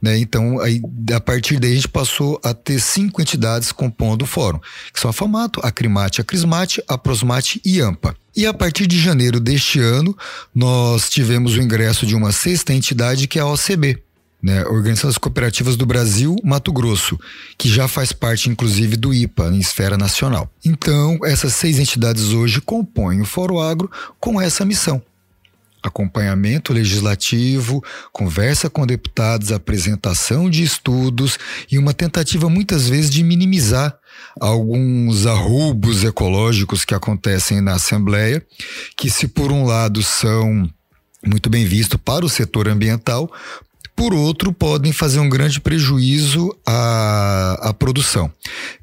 né? 0.00 0.18
Então, 0.18 0.60
aí, 0.60 0.82
a 1.14 1.20
partir 1.20 1.58
daí, 1.58 1.72
a 1.72 1.74
gente 1.76 1.88
passou 1.88 2.38
a 2.44 2.52
ter 2.52 2.78
cinco 2.78 3.22
entidades 3.22 3.72
compondo 3.72 4.22
o 4.22 4.26
fórum, 4.26 4.60
que 4.92 5.00
são 5.00 5.10
a 5.10 5.14
FAMATO, 5.14 5.60
a 5.62 5.70
Crimate, 5.70 6.20
a 6.20 6.24
Crismate, 6.24 6.82
a 6.86 6.98
Prosmate 6.98 7.60
e 7.64 7.80
AMPA. 7.80 8.14
E 8.36 8.46
a 8.46 8.52
partir 8.52 8.86
de 8.86 8.98
janeiro 8.98 9.40
deste 9.40 9.80
ano, 9.80 10.16
nós 10.54 11.08
tivemos 11.08 11.54
o 11.54 11.60
ingresso 11.62 12.04
de 12.04 12.14
uma 12.14 12.32
sexta 12.32 12.74
entidade, 12.74 13.26
que 13.26 13.38
é 13.38 13.42
a 13.42 13.46
OCB, 13.46 14.02
né, 14.42 14.64
Organização 14.66 15.08
das 15.08 15.18
Cooperativas 15.18 15.74
do 15.74 15.86
Brasil, 15.86 16.36
Mato 16.44 16.72
Grosso, 16.72 17.18
que 17.56 17.68
já 17.68 17.88
faz 17.88 18.12
parte, 18.12 18.50
inclusive, 18.50 18.96
do 18.96 19.12
IPA, 19.12 19.48
em 19.48 19.58
esfera 19.58 19.96
nacional. 19.96 20.50
Então, 20.64 21.18
essas 21.24 21.54
seis 21.54 21.78
entidades 21.78 22.32
hoje 22.32 22.60
compõem 22.60 23.22
o 23.22 23.26
Fórum 23.26 23.58
Agro 23.58 23.90
com 24.18 24.38
essa 24.40 24.64
missão 24.66 25.02
acompanhamento 25.82 26.72
legislativo, 26.72 27.82
conversa 28.12 28.68
com 28.68 28.86
deputados, 28.86 29.52
apresentação 29.52 30.48
de 30.50 30.62
estudos 30.62 31.38
e 31.70 31.78
uma 31.78 31.94
tentativa 31.94 32.48
muitas 32.48 32.88
vezes 32.88 33.10
de 33.10 33.22
minimizar 33.22 33.96
alguns 34.40 35.26
arroubos 35.26 36.04
ecológicos 36.04 36.84
que 36.84 36.94
acontecem 36.94 37.60
na 37.60 37.74
Assembleia, 37.74 38.44
que 38.96 39.10
se 39.10 39.26
por 39.26 39.50
um 39.50 39.64
lado 39.64 40.02
são 40.02 40.68
muito 41.26 41.50
bem 41.50 41.64
vistos 41.64 42.00
para 42.02 42.24
o 42.24 42.28
setor 42.28 42.68
ambiental, 42.68 43.30
por 44.00 44.14
outro, 44.14 44.50
podem 44.50 44.92
fazer 44.92 45.20
um 45.20 45.28
grande 45.28 45.60
prejuízo 45.60 46.56
à, 46.64 47.68
à 47.68 47.74
produção. 47.74 48.32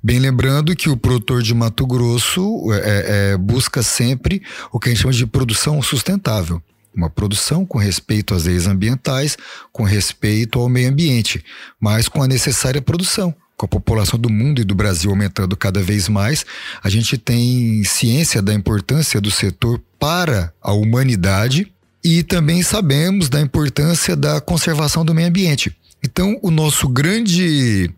Bem 0.04 0.20
lembrando 0.20 0.76
que 0.76 0.90
o 0.92 0.96
produtor 0.96 1.42
de 1.42 1.56
Mato 1.56 1.88
Grosso 1.88 2.72
é, 2.72 3.32
é, 3.32 3.38
busca 3.38 3.82
sempre 3.82 4.44
o 4.72 4.80
que 4.80 4.90
a 4.90 4.92
gente 4.92 5.02
chama 5.02 5.14
de 5.14 5.26
produção 5.26 5.82
sustentável 5.82 6.62
uma 6.98 7.10
produção 7.12 7.64
com 7.64 7.78
respeito 7.78 8.34
às 8.34 8.46
leis 8.46 8.66
ambientais, 8.66 9.38
com 9.72 9.84
respeito 9.84 10.60
ao 10.60 10.68
meio 10.68 10.90
ambiente, 10.90 11.46
mas 11.80 12.10
com 12.10 12.24
a 12.24 12.28
necessária 12.28 12.82
produção. 12.82 13.34
Com 13.56 13.66
a 13.66 13.70
população 13.70 14.20
do 14.20 14.30
mundo 14.30 14.62
e 14.62 14.64
do 14.64 14.76
Brasil 14.76 15.10
aumentando 15.10 15.56
cada 15.56 15.82
vez 15.82 16.10
mais, 16.10 16.46
a 16.84 16.90
gente 16.90 17.18
tem 17.18 17.84
ciência 17.84 18.42
da 18.42 18.54
importância 18.54 19.20
do 19.20 19.32
setor 19.32 19.82
para 20.00 20.54
a 20.62 20.74
humanidade 20.74 21.72
e 22.04 22.22
também 22.22 22.62
sabemos 22.62 23.30
da 23.30 23.42
importância 23.42 24.16
da 24.16 24.40
conservação 24.40 25.04
do 25.04 25.14
meio 25.14 25.28
ambiente. 25.28 25.76
Então, 26.04 26.40
o 26.44 26.52
nosso 26.52 26.88
grande, 26.88 27.92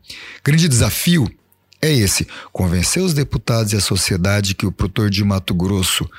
grande 0.44 0.70
desafio 0.70 1.30
é 1.82 1.92
esse: 1.92 2.26
convencer 2.54 3.04
os 3.04 3.14
deputados 3.14 3.74
e 3.74 3.76
a 3.76 3.82
sociedade 3.82 4.56
que 4.56 4.66
o 4.66 4.72
produtor 4.72 5.10
de 5.10 5.24
Mato 5.26 5.54
Grosso 5.54 6.10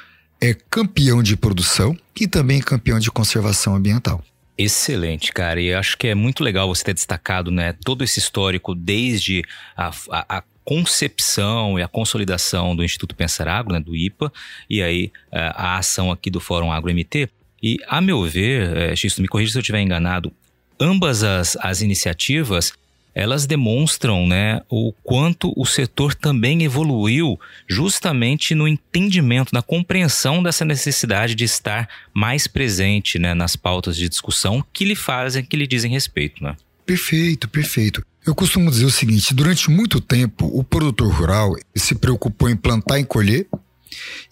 é 0.40 0.54
campeão 0.54 1.22
de 1.22 1.36
produção 1.36 1.96
e 2.18 2.26
também 2.26 2.60
campeão 2.60 2.98
de 2.98 3.10
conservação 3.10 3.74
ambiental. 3.74 4.24
Excelente, 4.56 5.32
cara. 5.32 5.60
E 5.60 5.72
acho 5.72 5.96
que 5.96 6.08
é 6.08 6.14
muito 6.14 6.42
legal 6.42 6.68
você 6.68 6.84
ter 6.84 6.94
destacado 6.94 7.50
né, 7.50 7.74
todo 7.84 8.04
esse 8.04 8.18
histórico 8.18 8.74
desde 8.74 9.42
a, 9.76 9.90
a, 10.10 10.38
a 10.38 10.42
concepção 10.64 11.78
e 11.78 11.82
a 11.82 11.88
consolidação 11.88 12.76
do 12.76 12.84
Instituto 12.84 13.14
Pensar 13.14 13.48
Agro, 13.48 13.72
né, 13.72 13.80
do 13.80 13.96
IPA, 13.96 14.32
e 14.68 14.82
aí 14.82 15.10
a, 15.32 15.74
a 15.74 15.78
ação 15.78 16.12
aqui 16.12 16.30
do 16.30 16.40
Fórum 16.40 16.70
Agro 16.70 16.92
MT. 16.92 17.28
E, 17.62 17.78
a 17.86 18.00
meu 18.00 18.22
ver, 18.24 18.76
é, 18.76 18.96
Xisto, 18.96 19.22
me 19.22 19.28
corrija 19.28 19.52
se 19.52 19.58
eu 19.58 19.62
estiver 19.62 19.80
enganado, 19.80 20.32
ambas 20.78 21.22
as, 21.22 21.56
as 21.60 21.80
iniciativas 21.82 22.72
elas 23.14 23.46
demonstram 23.46 24.26
né, 24.26 24.60
o 24.68 24.92
quanto 25.02 25.52
o 25.56 25.66
setor 25.66 26.14
também 26.14 26.62
evoluiu 26.62 27.38
justamente 27.68 28.54
no 28.54 28.68
entendimento, 28.68 29.52
na 29.52 29.62
compreensão 29.62 30.42
dessa 30.42 30.64
necessidade 30.64 31.34
de 31.34 31.44
estar 31.44 31.88
mais 32.14 32.46
presente 32.46 33.18
né, 33.18 33.34
nas 33.34 33.56
pautas 33.56 33.96
de 33.96 34.08
discussão 34.08 34.64
que 34.72 34.84
lhe 34.84 34.96
fazem, 34.96 35.44
que 35.44 35.56
lhe 35.56 35.66
dizem 35.66 35.90
respeito. 35.90 36.42
Né? 36.42 36.56
Perfeito, 36.86 37.48
perfeito. 37.48 38.04
Eu 38.26 38.34
costumo 38.34 38.70
dizer 38.70 38.84
o 38.84 38.90
seguinte: 38.90 39.34
durante 39.34 39.70
muito 39.70 40.00
tempo, 40.00 40.46
o 40.52 40.62
produtor 40.62 41.12
rural 41.12 41.56
se 41.74 41.94
preocupou 41.94 42.48
em 42.50 42.56
plantar 42.56 42.98
e 42.98 43.04
colher 43.04 43.46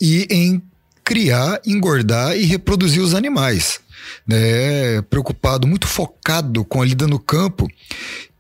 e 0.00 0.26
em 0.30 0.62
criar, 1.02 1.60
engordar 1.66 2.36
e 2.36 2.44
reproduzir 2.44 3.02
os 3.02 3.14
animais. 3.14 3.80
Né, 4.26 5.02
preocupado, 5.02 5.66
muito 5.66 5.86
focado 5.86 6.64
com 6.64 6.80
a 6.80 6.84
lida 6.84 7.06
no 7.06 7.18
campo 7.18 7.68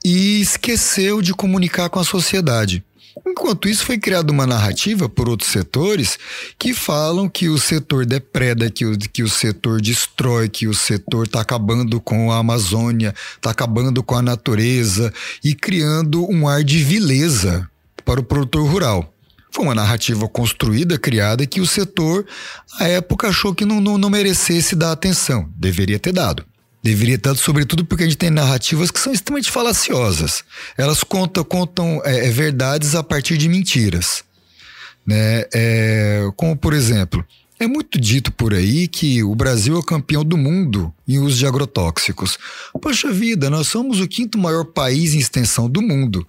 e 0.08 0.40
esqueceu 0.40 1.20
de 1.20 1.34
comunicar 1.34 1.90
com 1.90 1.98
a 2.00 2.04
sociedade. 2.04 2.82
Enquanto 3.26 3.68
isso, 3.68 3.84
foi 3.84 3.98
criada 3.98 4.32
uma 4.32 4.46
narrativa 4.46 5.06
por 5.06 5.28
outros 5.28 5.50
setores 5.50 6.18
que 6.58 6.72
falam 6.72 7.28
que 7.28 7.48
o 7.48 7.58
setor 7.58 8.06
depreda, 8.06 8.70
que 8.70 8.86
o, 8.86 8.96
que 8.96 9.22
o 9.22 9.28
setor 9.28 9.82
destrói, 9.82 10.48
que 10.48 10.66
o 10.66 10.72
setor 10.72 11.26
está 11.26 11.42
acabando 11.42 12.00
com 12.00 12.32
a 12.32 12.38
Amazônia, 12.38 13.14
está 13.36 13.50
acabando 13.50 14.02
com 14.02 14.14
a 14.14 14.22
natureza 14.22 15.12
e 15.44 15.54
criando 15.54 16.24
um 16.30 16.48
ar 16.48 16.64
de 16.64 16.82
vileza 16.82 17.68
para 18.02 18.20
o 18.20 18.24
produtor 18.24 18.66
rural. 18.66 19.12
Foi 19.50 19.64
uma 19.64 19.74
narrativa 19.74 20.26
construída, 20.26 20.98
criada, 20.98 21.44
que 21.46 21.60
o 21.60 21.66
setor, 21.66 22.24
à 22.78 22.88
época, 22.88 23.28
achou 23.28 23.54
que 23.54 23.66
não, 23.66 23.78
não, 23.78 23.98
não 23.98 24.08
merecesse 24.08 24.74
dar 24.74 24.92
atenção. 24.92 25.50
Deveria 25.56 25.98
ter 25.98 26.12
dado. 26.12 26.46
Deveria 26.82 27.18
tanto, 27.18 27.40
sobretudo 27.40 27.84
porque 27.84 28.04
a 28.04 28.06
gente 28.06 28.16
tem 28.16 28.30
narrativas 28.30 28.90
que 28.90 29.00
são 29.00 29.12
extremamente 29.12 29.50
falaciosas. 29.50 30.44
Elas 30.76 31.02
contam, 31.02 31.42
contam 31.44 32.00
é, 32.04 32.26
é, 32.26 32.30
verdades 32.30 32.94
a 32.94 33.02
partir 33.02 33.36
de 33.36 33.48
mentiras. 33.48 34.22
Né? 35.06 35.44
É, 35.52 36.28
como, 36.36 36.56
por 36.56 36.72
exemplo, 36.72 37.24
É 37.60 37.66
muito 37.66 38.00
dito 38.00 38.30
por 38.30 38.54
aí 38.54 38.86
que 38.86 39.20
o 39.24 39.34
Brasil 39.34 39.74
é 39.74 39.78
o 39.78 39.82
campeão 39.82 40.24
do 40.24 40.36
mundo 40.36 40.94
em 41.08 41.18
uso 41.18 41.36
de 41.36 41.46
agrotóxicos. 41.46 42.38
Poxa 42.80 43.12
vida, 43.12 43.50
nós 43.50 43.66
somos 43.66 44.00
o 44.00 44.06
quinto 44.06 44.38
maior 44.38 44.64
país 44.64 45.12
em 45.12 45.18
extensão 45.18 45.68
do 45.68 45.82
mundo. 45.82 46.24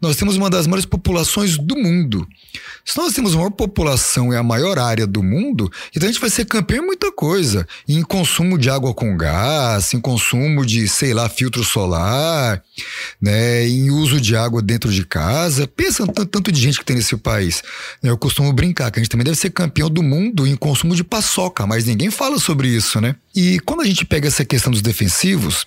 Nós 0.00 0.16
temos 0.16 0.36
uma 0.36 0.48
das 0.48 0.66
maiores 0.66 0.86
populações 0.86 1.58
do 1.58 1.76
mundo. 1.76 2.26
Se 2.84 2.96
nós 2.96 3.12
temos 3.12 3.34
a 3.34 3.36
maior 3.36 3.50
população 3.50 4.32
e 4.32 4.36
a 4.36 4.42
maior 4.42 4.78
área 4.78 5.06
do 5.06 5.22
mundo, 5.22 5.70
então 5.94 6.08
a 6.08 6.12
gente 6.12 6.20
vai 6.20 6.30
ser 6.30 6.46
campeão 6.46 6.82
em 6.82 6.86
muita 6.86 7.12
coisa. 7.12 7.66
Em 7.86 8.02
consumo 8.02 8.56
de 8.56 8.70
água 8.70 8.94
com 8.94 9.16
gás, 9.16 9.92
em 9.92 10.00
consumo 10.00 10.64
de, 10.64 10.88
sei 10.88 11.12
lá, 11.12 11.28
filtro 11.28 11.64
solar, 11.64 12.62
né, 13.20 13.68
em 13.68 13.90
uso 13.90 14.20
de 14.20 14.36
água 14.36 14.62
dentro 14.62 14.90
de 14.92 15.04
casa. 15.04 15.66
Pensa 15.66 16.06
no 16.06 16.12
tanto 16.12 16.52
de 16.52 16.60
gente 16.60 16.78
que 16.78 16.84
tem 16.84 16.96
nesse 16.96 17.16
país. 17.16 17.62
Eu 18.02 18.16
costumo 18.16 18.52
brincar 18.52 18.90
que 18.90 19.00
a 19.00 19.02
gente 19.02 19.10
também 19.10 19.24
deve 19.24 19.36
ser 19.36 19.50
campeão 19.50 19.90
do 19.90 20.02
mundo 20.02 20.46
em 20.46 20.56
consumo 20.56 20.94
de 20.94 21.02
paçoca, 21.02 21.66
mas 21.66 21.84
ninguém 21.84 22.10
fala 22.10 22.38
sobre 22.38 22.68
isso, 22.68 23.00
né? 23.00 23.16
E 23.34 23.58
quando 23.60 23.82
a 23.82 23.84
gente 23.84 24.04
pega 24.04 24.28
essa 24.28 24.44
questão 24.44 24.70
dos 24.70 24.80
defensivos, 24.80 25.66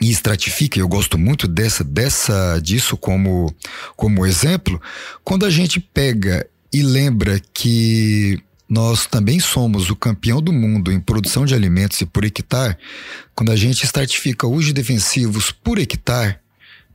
e 0.00 0.10
estratifica, 0.10 0.78
eu 0.78 0.88
gosto 0.88 1.18
muito 1.18 1.46
dessa, 1.46 1.84
dessa 1.84 2.58
disso 2.62 2.96
como, 2.96 3.54
como 3.96 4.24
exemplo, 4.24 4.80
quando 5.22 5.44
a 5.44 5.50
gente 5.50 5.78
pega 5.78 6.46
e 6.72 6.82
lembra 6.82 7.40
que 7.52 8.42
nós 8.68 9.04
também 9.04 9.40
somos 9.40 9.90
o 9.90 9.96
campeão 9.96 10.40
do 10.40 10.52
mundo 10.52 10.92
em 10.92 11.00
produção 11.00 11.44
de 11.44 11.54
alimentos 11.54 12.00
e 12.00 12.06
por 12.06 12.24
hectare, 12.24 12.76
quando 13.34 13.50
a 13.50 13.56
gente 13.56 13.84
estratifica 13.84 14.46
os 14.46 14.72
defensivos 14.72 15.50
por 15.50 15.78
hectare 15.78 16.38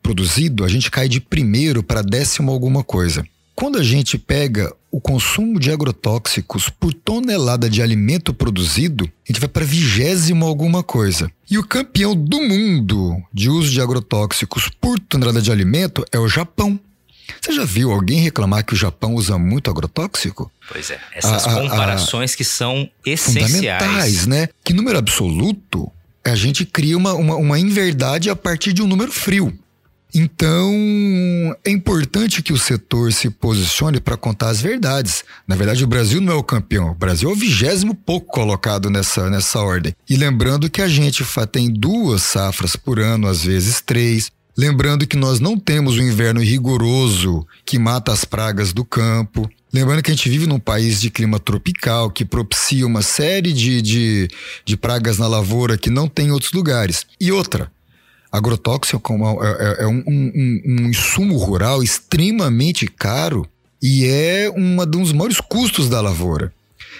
produzido, 0.01 0.63
a 0.63 0.69
gente 0.69 0.89
cai 0.89 1.09
de 1.09 1.19
primeiro 1.19 1.83
para 1.83 2.01
décimo 2.01 2.51
alguma 2.51 2.83
coisa. 2.83 3.25
Quando 3.55 3.77
a 3.77 3.83
gente 3.83 4.17
pega 4.17 4.75
o 4.91 4.99
consumo 4.99 5.59
de 5.59 5.71
agrotóxicos 5.71 6.67
por 6.67 6.93
tonelada 6.93 7.69
de 7.69 7.81
alimento 7.81 8.33
produzido, 8.33 9.05
a 9.05 9.31
gente 9.31 9.39
vai 9.39 9.47
para 9.47 9.63
vigésimo 9.63 10.45
alguma 10.45 10.83
coisa. 10.83 11.31
E 11.49 11.57
o 11.57 11.65
campeão 11.65 12.13
do 12.15 12.41
mundo 12.41 13.15
de 13.33 13.49
uso 13.49 13.71
de 13.71 13.79
agrotóxicos 13.79 14.69
por 14.69 14.99
tonelada 14.99 15.41
de 15.41 15.51
alimento 15.51 16.05
é 16.11 16.19
o 16.19 16.27
Japão. 16.27 16.77
Você 17.41 17.53
já 17.53 17.63
viu 17.63 17.91
alguém 17.91 18.19
reclamar 18.19 18.65
que 18.65 18.73
o 18.73 18.77
Japão 18.77 19.15
usa 19.15 19.37
muito 19.37 19.69
agrotóxico? 19.69 20.51
Pois 20.69 20.91
é, 20.91 20.99
essas 21.13 21.47
a, 21.47 21.61
comparações 21.61 22.33
a, 22.33 22.37
que 22.37 22.43
são 22.43 22.89
essenciais. 23.05 23.51
Fundamentais, 23.51 24.27
né? 24.27 24.49
Que 24.63 24.73
número 24.73 24.97
absoluto, 24.97 25.89
a 26.23 26.35
gente 26.35 26.65
cria 26.65 26.97
uma, 26.97 27.13
uma, 27.13 27.35
uma 27.35 27.59
inverdade 27.59 28.29
a 28.29 28.35
partir 28.35 28.73
de 28.73 28.81
um 28.81 28.87
número 28.87 29.11
frio. 29.11 29.57
Então, 30.17 30.73
é 31.65 31.69
importante 31.69 32.41
que 32.41 32.53
o 32.53 32.57
setor 32.57 33.11
se 33.11 33.29
posicione 33.29 33.99
para 33.99 34.15
contar 34.15 34.47
as 34.47 34.61
verdades. 34.61 35.25
Na 35.45 35.57
verdade, 35.57 35.83
o 35.83 35.87
Brasil 35.87 36.21
não 36.21 36.31
é 36.31 36.35
o 36.37 36.43
campeão, 36.43 36.91
o 36.91 36.95
Brasil 36.95 37.29
é 37.29 37.33
o 37.33 37.35
vigésimo 37.35 37.93
pouco 37.93 38.31
colocado 38.31 38.89
nessa, 38.89 39.29
nessa 39.29 39.59
ordem. 39.59 39.93
E 40.09 40.15
lembrando 40.15 40.69
que 40.69 40.81
a 40.81 40.87
gente 40.87 41.21
tem 41.51 41.69
duas 41.69 42.21
safras 42.21 42.77
por 42.77 42.97
ano, 42.97 43.27
às 43.27 43.43
vezes 43.43 43.81
três. 43.81 44.31
Lembrando 44.57 45.05
que 45.05 45.17
nós 45.17 45.41
não 45.41 45.59
temos 45.59 45.97
um 45.97 46.01
inverno 46.01 46.41
rigoroso 46.41 47.45
que 47.65 47.77
mata 47.77 48.13
as 48.13 48.23
pragas 48.23 48.71
do 48.71 48.85
campo. 48.85 49.49
Lembrando 49.73 50.01
que 50.01 50.11
a 50.11 50.13
gente 50.13 50.29
vive 50.29 50.47
num 50.47 50.59
país 50.59 51.01
de 51.01 51.09
clima 51.09 51.37
tropical 51.37 52.09
que 52.09 52.23
propicia 52.23 52.87
uma 52.87 53.01
série 53.01 53.51
de, 53.51 53.81
de, 53.81 54.29
de 54.63 54.77
pragas 54.77 55.17
na 55.17 55.27
lavoura 55.27 55.77
que 55.77 55.89
não 55.89 56.07
tem 56.07 56.27
em 56.27 56.31
outros 56.31 56.53
lugares. 56.53 57.05
E 57.19 57.33
outra, 57.33 57.69
agrotóxico 58.35 59.13
é, 59.13 59.81
é, 59.81 59.83
é 59.83 59.87
um, 59.87 60.03
um, 60.07 60.61
um, 60.65 60.89
insumo 60.89 61.37
rural 61.37 61.81
extremamente 61.81 62.87
caro 62.87 63.47
e 63.81 64.05
é 64.05 64.51
um 64.55 64.77
dos 64.85 65.11
maiores 65.11 65.39
custos 65.39 65.89
da 65.89 66.01
lavoura. 66.01 66.53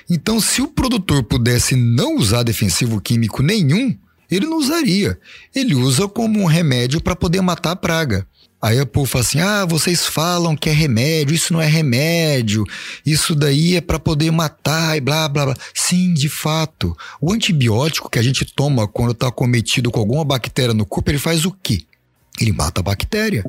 Então, 0.10 0.40
se 0.40 0.62
o 0.62 0.68
produtor 0.68 1.24
pudesse 1.24 1.76
não 1.76 2.18
usar 2.18 2.44
defensivo 2.44 3.02
químico 3.02 3.42
nenhum, 3.42 3.96
ele 4.30 4.46
não 4.46 4.58
usaria. 4.58 5.20
Ele 5.54 5.76
usa 5.76 6.08
como 6.08 6.42
um 6.42 6.46
remédio 6.46 7.02
para 7.02 7.16
poder 7.16 7.42
matar 7.42 7.72
a 7.72 7.76
praga. 7.76 8.28
Aí 8.66 8.80
a 8.80 8.86
povo 8.86 9.06
fala 9.06 9.24
assim: 9.24 9.40
ah, 9.40 9.64
vocês 9.64 10.08
falam 10.08 10.56
que 10.56 10.72
é 10.72 10.74
remédio, 10.74 11.36
isso 11.36 11.54
não 11.54 11.62
é 11.62 11.68
remédio, 11.68 12.64
isso 13.06 13.36
daí 13.36 13.76
é 13.76 13.82
para 13.82 14.00
poder 14.00 14.32
matar 14.32 14.98
e 14.98 15.02
blá 15.02 15.30
blá 15.30 15.46
blá. 15.46 15.56
Sim, 15.72 16.16
de 16.16 16.28
fato. 16.28 16.98
O 17.22 17.32
antibiótico 17.32 18.10
que 18.10 18.18
a 18.18 18.24
gente 18.24 18.44
toma 18.44 18.88
quando 18.88 19.12
está 19.12 19.32
cometido 19.32 19.92
com 19.92 20.00
alguma 20.00 20.26
bactéria 20.26 20.74
no 20.74 20.84
corpo, 20.84 21.12
ele 21.12 21.20
faz 21.20 21.46
o 21.46 21.52
quê? 21.52 21.84
Ele 22.42 22.52
mata 22.52 22.82
a 22.82 22.84
bactéria 22.84 23.46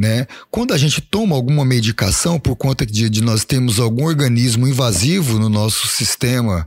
né? 0.00 0.26
Quando 0.50 0.72
a 0.72 0.78
gente 0.78 1.02
toma 1.02 1.36
alguma 1.36 1.62
medicação 1.62 2.40
por 2.40 2.56
conta 2.56 2.86
de, 2.86 3.10
de 3.10 3.20
nós 3.20 3.44
temos 3.44 3.78
algum 3.78 4.06
organismo 4.06 4.66
invasivo 4.66 5.38
no 5.38 5.50
nosso 5.50 5.86
sistema 5.88 6.64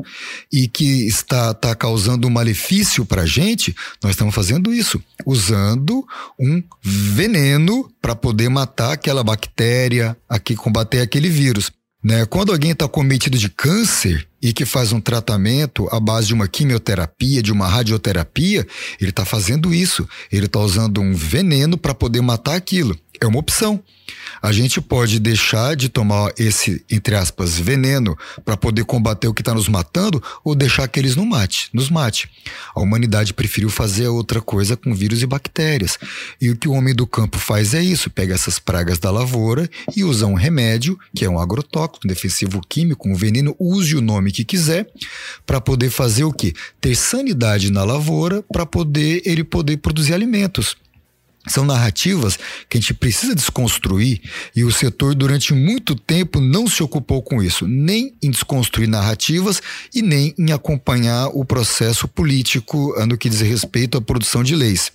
e 0.52 0.68
que 0.68 1.08
está, 1.08 1.50
está 1.50 1.74
causando 1.74 2.28
um 2.28 2.30
malefício 2.30 3.04
para 3.04 3.24
a 3.24 3.26
gente, 3.26 3.76
nós 4.04 4.12
estamos 4.12 4.36
fazendo 4.36 4.72
isso, 4.72 5.02
usando 5.26 6.06
um 6.40 6.62
veneno 6.80 7.92
para 8.00 8.16
poder 8.16 8.50
matar 8.50 8.92
aquela 8.92 9.24
bactéria, 9.24 10.16
aqui 10.30 10.56
combater 10.56 11.00
aquele 11.00 11.28
vírus. 11.28 11.72
Né? 12.04 12.28
Quando 12.28 12.52
alguém 12.52 12.70
está 12.70 12.88
cometido 12.88 13.36
de 13.36 13.50
câncer 13.50 14.28
e 14.44 14.52
que 14.52 14.66
faz 14.66 14.92
um 14.92 15.00
tratamento 15.00 15.88
à 15.90 16.02
base 16.02 16.28
de 16.28 16.34
uma 16.34 16.50
quimioterapia, 16.50 17.42
de 17.42 17.54
uma 17.54 17.66
radioterapia, 17.66 18.68
ele 19.00 19.10
está 19.10 19.24
fazendo 19.24 19.74
isso. 19.74 20.08
Ele 20.30 20.48
está 20.48 20.60
usando 20.60 21.00
um 21.00 21.16
veneno 21.16 21.78
para 21.78 21.96
poder 21.96 22.22
matar 22.22 22.56
aquilo. 22.56 22.98
É 23.22 23.26
uma 23.26 23.40
opção. 23.40 23.82
A 24.42 24.52
gente 24.52 24.82
pode 24.82 25.18
deixar 25.20 25.76
de 25.76 25.88
tomar 25.88 26.34
esse, 26.38 26.84
entre 26.92 27.16
aspas, 27.16 27.58
veneno 27.58 28.18
para 28.44 28.58
poder 28.58 28.84
combater 28.84 29.28
o 29.30 29.34
que 29.34 29.42
está 29.42 29.54
nos 29.54 29.70
matando 29.70 30.22
ou 30.44 30.54
deixar 30.54 30.86
que 30.90 31.00
eles 31.00 31.16
mate, 31.16 31.70
nos 31.74 31.90
mate. 31.90 32.30
A 32.76 32.82
humanidade 32.82 33.34
preferiu 33.34 33.70
fazer 33.70 34.10
outra 34.10 34.42
coisa 34.42 34.76
com 34.76 34.94
vírus 34.94 35.22
e 35.22 35.26
bactérias. 35.26 35.98
E 36.42 36.50
o 36.50 36.58
que 36.58 36.68
o 36.68 36.74
homem 36.74 36.94
do 36.94 37.08
campo 37.08 37.38
faz 37.38 37.74
é 37.74 37.82
isso: 37.82 38.10
pega 38.10 38.34
essas 38.34 38.60
pragas 38.60 39.00
da 39.00 39.10
lavoura 39.10 39.70
e 39.96 40.04
usa 40.04 40.26
um 40.26 40.34
remédio, 40.34 41.00
que 41.16 41.24
é 41.24 41.30
um 41.30 41.40
agrotóxico, 41.40 42.06
um 42.06 42.10
defensivo 42.10 42.60
químico, 42.68 43.08
um 43.08 43.16
veneno, 43.16 43.56
use 43.58 43.96
o 43.96 44.02
nome 44.02 44.33
que 44.34 44.44
quiser, 44.44 44.88
para 45.46 45.62
poder 45.62 45.90
fazer 45.90 46.24
o 46.24 46.34
quê? 46.34 46.54
Ter 46.82 46.96
sanidade 46.96 47.72
na 47.72 47.84
lavoura 47.84 48.44
para 48.52 48.66
poder 48.66 49.22
ele 49.26 49.44
poder 49.44 49.78
produzir 49.78 50.14
alimentos. 50.14 50.76
São 51.48 51.66
narrativas 51.66 52.38
que 52.70 52.78
a 52.78 52.82
gente 52.82 52.94
precisa 52.94 53.36
desconstruir 53.36 54.22
e 54.56 54.64
o 54.64 54.72
setor 54.72 55.14
durante 55.14 55.54
muito 55.54 55.94
tempo 55.94 56.40
não 56.40 56.68
se 56.68 56.82
ocupou 56.82 57.22
com 57.22 57.44
isso, 57.44 57.68
nem 57.68 58.14
em 58.22 58.32
desconstruir 58.32 58.88
narrativas 58.88 59.62
e 59.94 60.02
nem 60.02 60.34
em 60.38 60.54
acompanhar 60.54 61.28
o 61.34 61.44
processo 61.44 62.08
político 62.08 62.96
no 63.06 63.18
que 63.18 63.30
diz 63.30 63.42
respeito 63.42 63.98
à 63.98 64.02
produção 64.02 64.42
de 64.42 64.56
leis. 64.56 64.92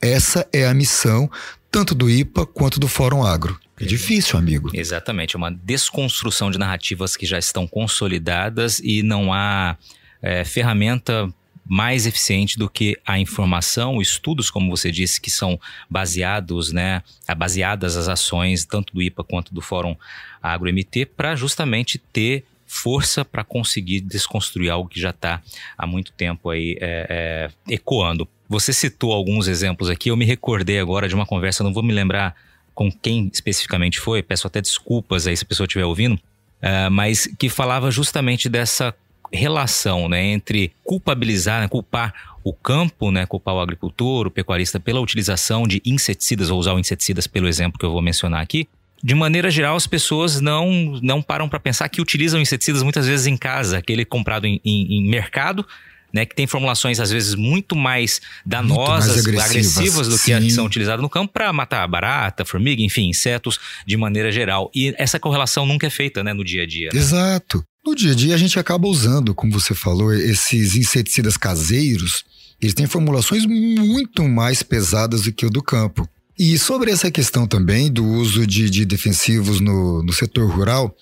Essa 0.00 0.46
é 0.52 0.66
a 0.66 0.72
missão 0.72 1.30
tanto 1.70 1.94
do 1.94 2.08
IPA 2.08 2.46
quanto 2.46 2.80
do 2.80 2.88
Fórum 2.88 3.22
Agro. 3.22 3.58
É 3.84 3.86
difícil, 3.86 4.38
amigo. 4.38 4.70
Exatamente, 4.72 5.36
é 5.36 5.38
uma 5.38 5.50
desconstrução 5.50 6.50
de 6.50 6.58
narrativas 6.58 7.16
que 7.16 7.26
já 7.26 7.38
estão 7.38 7.66
consolidadas 7.66 8.78
e 8.78 9.02
não 9.02 9.32
há 9.32 9.76
é, 10.22 10.44
ferramenta 10.44 11.32
mais 11.66 12.06
eficiente 12.06 12.58
do 12.58 12.68
que 12.68 12.98
a 13.06 13.18
informação, 13.18 14.00
estudos, 14.00 14.50
como 14.50 14.74
você 14.74 14.90
disse, 14.90 15.20
que 15.20 15.30
são 15.30 15.58
baseados, 15.88 16.72
né, 16.72 17.02
baseadas 17.36 17.96
as 17.96 18.08
ações 18.08 18.64
tanto 18.64 18.94
do 18.94 19.02
IPA 19.02 19.24
quanto 19.24 19.54
do 19.54 19.60
Fórum 19.60 19.96
AgroMT 20.42 21.06
para 21.16 21.34
justamente 21.34 21.98
ter 21.98 22.44
força 22.66 23.24
para 23.24 23.44
conseguir 23.44 24.00
desconstruir 24.00 24.70
algo 24.70 24.88
que 24.88 25.00
já 25.00 25.10
está 25.10 25.40
há 25.76 25.86
muito 25.86 26.12
tempo 26.12 26.50
aí 26.50 26.76
é, 26.80 27.50
é, 27.68 27.74
ecoando. 27.74 28.28
Você 28.48 28.72
citou 28.72 29.12
alguns 29.12 29.46
exemplos 29.48 29.88
aqui, 29.88 30.10
eu 30.10 30.16
me 30.16 30.24
recordei 30.24 30.78
agora 30.78 31.08
de 31.08 31.14
uma 31.14 31.24
conversa, 31.24 31.64
não 31.64 31.72
vou 31.72 31.82
me 31.82 31.92
lembrar 31.92 32.34
com 32.74 32.90
quem 32.90 33.30
especificamente 33.32 34.00
foi, 34.00 34.22
peço 34.22 34.46
até 34.46 34.60
desculpas 34.60 35.26
aí 35.26 35.36
se 35.36 35.44
a 35.44 35.46
pessoa 35.46 35.66
estiver 35.66 35.84
ouvindo, 35.84 36.14
uh, 36.14 36.90
mas 36.90 37.28
que 37.38 37.48
falava 37.48 37.90
justamente 37.90 38.48
dessa 38.48 38.94
relação 39.32 40.08
né, 40.08 40.22
entre 40.24 40.72
culpabilizar, 40.84 41.60
né, 41.60 41.68
culpar 41.68 42.14
o 42.42 42.52
campo, 42.52 43.10
né, 43.10 43.26
culpar 43.26 43.54
o 43.54 43.60
agricultor, 43.60 44.26
o 44.26 44.30
pecuarista 44.30 44.78
pela 44.78 45.00
utilização 45.00 45.66
de 45.66 45.80
inseticidas, 45.84 46.50
ou 46.50 46.58
usar 46.58 46.78
inseticidas 46.78 47.26
pelo 47.26 47.48
exemplo 47.48 47.78
que 47.78 47.84
eu 47.84 47.92
vou 47.92 48.02
mencionar 48.02 48.42
aqui. 48.42 48.68
De 49.02 49.14
maneira 49.14 49.50
geral, 49.50 49.76
as 49.76 49.86
pessoas 49.86 50.40
não, 50.40 50.98
não 51.02 51.20
param 51.20 51.48
para 51.48 51.60
pensar 51.60 51.88
que 51.88 52.00
utilizam 52.00 52.40
inseticidas 52.40 52.82
muitas 52.82 53.06
vezes 53.06 53.26
em 53.26 53.36
casa, 53.36 53.78
aquele 53.78 54.04
comprado 54.04 54.46
em, 54.46 54.60
em, 54.64 54.98
em 54.98 55.08
mercado, 55.08 55.66
né, 56.14 56.24
que 56.24 56.34
tem 56.34 56.46
formulações 56.46 57.00
às 57.00 57.10
vezes 57.10 57.34
muito 57.34 57.74
mais 57.74 58.20
danosas, 58.46 59.16
muito 59.16 59.32
mais 59.32 59.48
agressivas, 59.48 59.50
agressivas, 59.50 60.08
do 60.08 60.18
que 60.18 60.32
as 60.32 60.44
que 60.44 60.50
são 60.52 60.64
utilizadas 60.64 61.02
no 61.02 61.10
campo 61.10 61.32
para 61.32 61.52
matar 61.52 61.86
barata, 61.88 62.44
formiga, 62.44 62.80
enfim, 62.80 63.08
insetos 63.08 63.58
de 63.84 63.96
maneira 63.96 64.30
geral. 64.30 64.70
E 64.72 64.94
essa 64.96 65.18
correlação 65.18 65.66
nunca 65.66 65.88
é 65.88 65.90
feita 65.90 66.22
né, 66.22 66.32
no 66.32 66.44
dia 66.44 66.62
a 66.62 66.66
dia. 66.66 66.90
Né? 66.92 67.00
Exato. 67.00 67.64
No 67.84 67.96
dia 67.96 68.12
a 68.12 68.14
dia 68.14 68.34
a 68.34 68.38
gente 68.38 68.58
acaba 68.58 68.86
usando, 68.86 69.34
como 69.34 69.52
você 69.52 69.74
falou, 69.74 70.14
esses 70.14 70.76
inseticidas 70.76 71.36
caseiros. 71.36 72.24
Eles 72.62 72.74
têm 72.74 72.86
formulações 72.86 73.44
muito 73.44 74.22
mais 74.22 74.62
pesadas 74.62 75.22
do 75.22 75.32
que 75.32 75.44
o 75.44 75.50
do 75.50 75.62
campo. 75.62 76.08
E 76.38 76.58
sobre 76.58 76.90
essa 76.90 77.10
questão 77.10 77.46
também 77.46 77.92
do 77.92 78.04
uso 78.04 78.46
de, 78.46 78.70
de 78.70 78.84
defensivos 78.84 79.60
no, 79.60 80.02
no 80.02 80.12
setor 80.12 80.50
rural, 80.50 80.94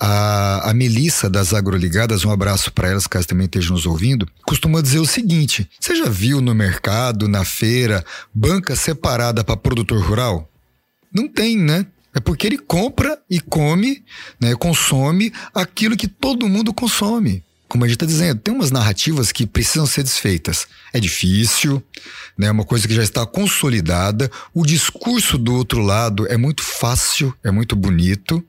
A, 0.00 0.70
a 0.70 0.74
Melissa 0.74 1.28
das 1.28 1.52
Agroligadas, 1.52 2.24
um 2.24 2.30
abraço 2.30 2.72
para 2.72 2.88
elas, 2.88 3.06
caso 3.06 3.26
também 3.26 3.46
estejam 3.46 3.74
nos 3.74 3.84
ouvindo, 3.84 4.28
costuma 4.46 4.80
dizer 4.80 5.00
o 5.00 5.06
seguinte: 5.06 5.68
você 5.80 5.96
já 5.96 6.08
viu 6.08 6.40
no 6.40 6.54
mercado, 6.54 7.26
na 7.26 7.44
feira, 7.44 8.04
banca 8.32 8.76
separada 8.76 9.42
para 9.42 9.56
produtor 9.56 10.00
rural? 10.00 10.48
Não 11.12 11.26
tem, 11.26 11.56
né? 11.56 11.86
É 12.14 12.20
porque 12.20 12.46
ele 12.46 12.58
compra 12.58 13.18
e 13.28 13.40
come, 13.40 14.04
né, 14.40 14.54
consome 14.54 15.32
aquilo 15.54 15.96
que 15.96 16.08
todo 16.08 16.48
mundo 16.48 16.72
consome. 16.72 17.44
Como 17.68 17.84
a 17.84 17.86
gente 17.86 17.96
está 17.96 18.06
dizendo, 18.06 18.40
tem 18.40 18.54
umas 18.54 18.70
narrativas 18.70 19.30
que 19.30 19.46
precisam 19.46 19.84
ser 19.84 20.02
desfeitas. 20.02 20.66
É 20.92 20.98
difícil, 20.98 21.82
né, 22.36 22.46
é 22.46 22.50
uma 22.50 22.64
coisa 22.64 22.88
que 22.88 22.94
já 22.94 23.02
está 23.02 23.26
consolidada. 23.26 24.30
O 24.54 24.64
discurso 24.64 25.36
do 25.36 25.54
outro 25.54 25.82
lado 25.82 26.26
é 26.28 26.36
muito 26.36 26.62
fácil, 26.62 27.34
é 27.44 27.50
muito 27.50 27.76
bonito, 27.76 28.42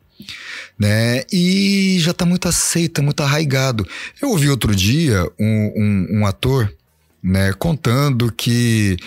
né? 0.77 1.23
E 1.31 1.97
já 1.99 2.11
está 2.11 2.25
muito 2.25 2.47
aceito, 2.47 3.03
muito 3.03 3.21
arraigado. 3.21 3.87
Eu 4.21 4.29
ouvi 4.29 4.49
outro 4.49 4.75
dia 4.75 5.29
um, 5.39 5.73
um, 5.75 6.19
um 6.19 6.25
ator, 6.25 6.73
né, 7.21 7.53
contando 7.53 8.31
que 8.31 8.97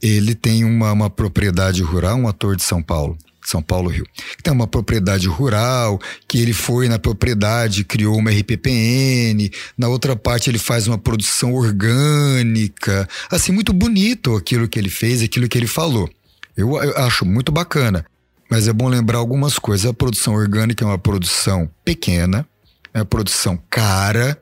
ele 0.00 0.34
tem 0.34 0.64
uma, 0.64 0.92
uma 0.92 1.10
propriedade 1.10 1.82
rural, 1.82 2.16
um 2.16 2.28
ator 2.28 2.56
de 2.56 2.62
São 2.62 2.82
Paulo. 2.82 3.16
São 3.48 3.62
Paulo, 3.62 3.88
Rio. 3.88 4.06
Tem 4.42 4.52
uma 4.52 4.66
propriedade 4.66 5.26
rural, 5.26 5.98
que 6.28 6.38
ele 6.38 6.52
foi 6.52 6.86
na 6.86 6.98
propriedade, 6.98 7.82
criou 7.82 8.18
uma 8.18 8.30
RPPN, 8.30 9.50
na 9.76 9.88
outra 9.88 10.14
parte 10.14 10.50
ele 10.50 10.58
faz 10.58 10.86
uma 10.86 10.98
produção 10.98 11.54
orgânica. 11.54 13.08
Assim, 13.30 13.50
muito 13.50 13.72
bonito 13.72 14.36
aquilo 14.36 14.68
que 14.68 14.78
ele 14.78 14.90
fez, 14.90 15.22
aquilo 15.22 15.48
que 15.48 15.56
ele 15.56 15.66
falou. 15.66 16.10
Eu, 16.54 16.76
eu 16.82 16.96
acho 16.98 17.24
muito 17.24 17.50
bacana. 17.50 18.04
Mas 18.50 18.66
é 18.66 18.72
bom 18.72 18.88
lembrar 18.88 19.18
algumas 19.18 19.58
coisas. 19.58 19.86
A 19.86 19.92
produção 19.92 20.34
orgânica 20.34 20.84
é 20.84 20.88
uma 20.88 20.98
produção 20.98 21.70
pequena, 21.84 22.46
é 22.94 22.98
uma 22.98 23.04
produção 23.04 23.58
cara. 23.68 24.40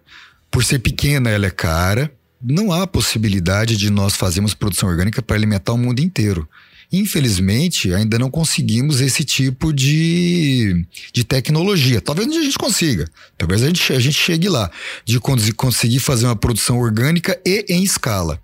Por 0.50 0.64
ser 0.64 0.78
pequena, 0.78 1.30
ela 1.30 1.46
é 1.46 1.50
cara. 1.50 2.12
Não 2.40 2.72
há 2.72 2.86
possibilidade 2.86 3.76
de 3.76 3.90
nós 3.90 4.14
fazermos 4.14 4.54
produção 4.54 4.88
orgânica 4.88 5.20
para 5.20 5.36
alimentar 5.36 5.72
o 5.72 5.78
mundo 5.78 6.00
inteiro. 6.00 6.48
Infelizmente, 6.92 7.92
ainda 7.92 8.18
não 8.18 8.30
conseguimos 8.30 9.00
esse 9.00 9.24
tipo 9.24 9.72
de, 9.72 10.86
de 11.12 11.24
tecnologia. 11.24 12.00
Talvez 12.00 12.28
a 12.28 12.42
gente 12.42 12.56
consiga. 12.56 13.08
Talvez 13.36 13.62
a 13.62 13.66
gente, 13.66 13.92
a 13.92 13.98
gente 13.98 14.16
chegue 14.16 14.48
lá. 14.48 14.70
De 15.04 15.18
conseguir 15.20 15.98
fazer 15.98 16.26
uma 16.26 16.36
produção 16.36 16.78
orgânica 16.78 17.38
e 17.44 17.66
em 17.68 17.82
escala. 17.82 18.40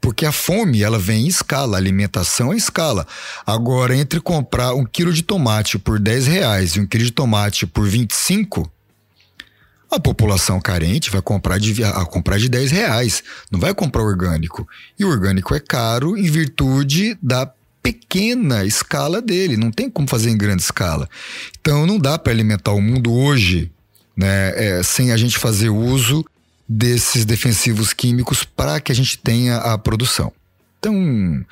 Porque 0.00 0.24
a 0.24 0.32
fome, 0.32 0.82
ela 0.82 0.98
vem 0.98 1.24
em 1.24 1.28
escala, 1.28 1.76
a 1.76 1.80
alimentação 1.80 2.52
é 2.52 2.54
em 2.54 2.58
escala. 2.58 3.06
Agora, 3.46 3.96
entre 3.96 4.20
comprar 4.20 4.74
um 4.74 4.84
quilo 4.84 5.12
de 5.12 5.22
tomate 5.22 5.78
por 5.78 5.98
10 5.98 6.26
reais 6.26 6.72
e 6.72 6.80
um 6.80 6.86
quilo 6.86 7.04
de 7.04 7.10
tomate 7.10 7.66
por 7.66 7.86
25, 7.86 8.70
a 9.90 9.98
população 9.98 10.60
carente 10.60 11.10
vai 11.10 11.22
comprar 11.22 11.58
de, 11.58 11.82
a 11.82 12.04
comprar 12.04 12.38
de 12.38 12.48
10 12.48 12.70
reais, 12.70 13.22
não 13.50 13.58
vai 13.58 13.74
comprar 13.74 14.02
orgânico. 14.02 14.68
E 14.98 15.04
o 15.04 15.08
orgânico 15.08 15.54
é 15.54 15.60
caro 15.60 16.16
em 16.16 16.30
virtude 16.30 17.16
da 17.22 17.50
pequena 17.82 18.64
escala 18.64 19.22
dele, 19.22 19.56
não 19.56 19.70
tem 19.70 19.88
como 19.88 20.08
fazer 20.08 20.30
em 20.30 20.36
grande 20.36 20.62
escala. 20.62 21.08
Então 21.60 21.86
não 21.86 21.98
dá 21.98 22.18
para 22.18 22.32
alimentar 22.32 22.72
o 22.72 22.82
mundo 22.82 23.12
hoje 23.12 23.72
né, 24.18 24.52
é, 24.56 24.82
sem 24.82 25.12
a 25.12 25.16
gente 25.16 25.38
fazer 25.38 25.70
uso 25.70 26.24
desses 26.68 27.24
defensivos 27.24 27.92
químicos 27.92 28.44
para 28.44 28.80
que 28.80 28.92
a 28.92 28.94
gente 28.94 29.18
tenha 29.18 29.56
a 29.56 29.78
produção. 29.78 30.32
Então 30.78 31.44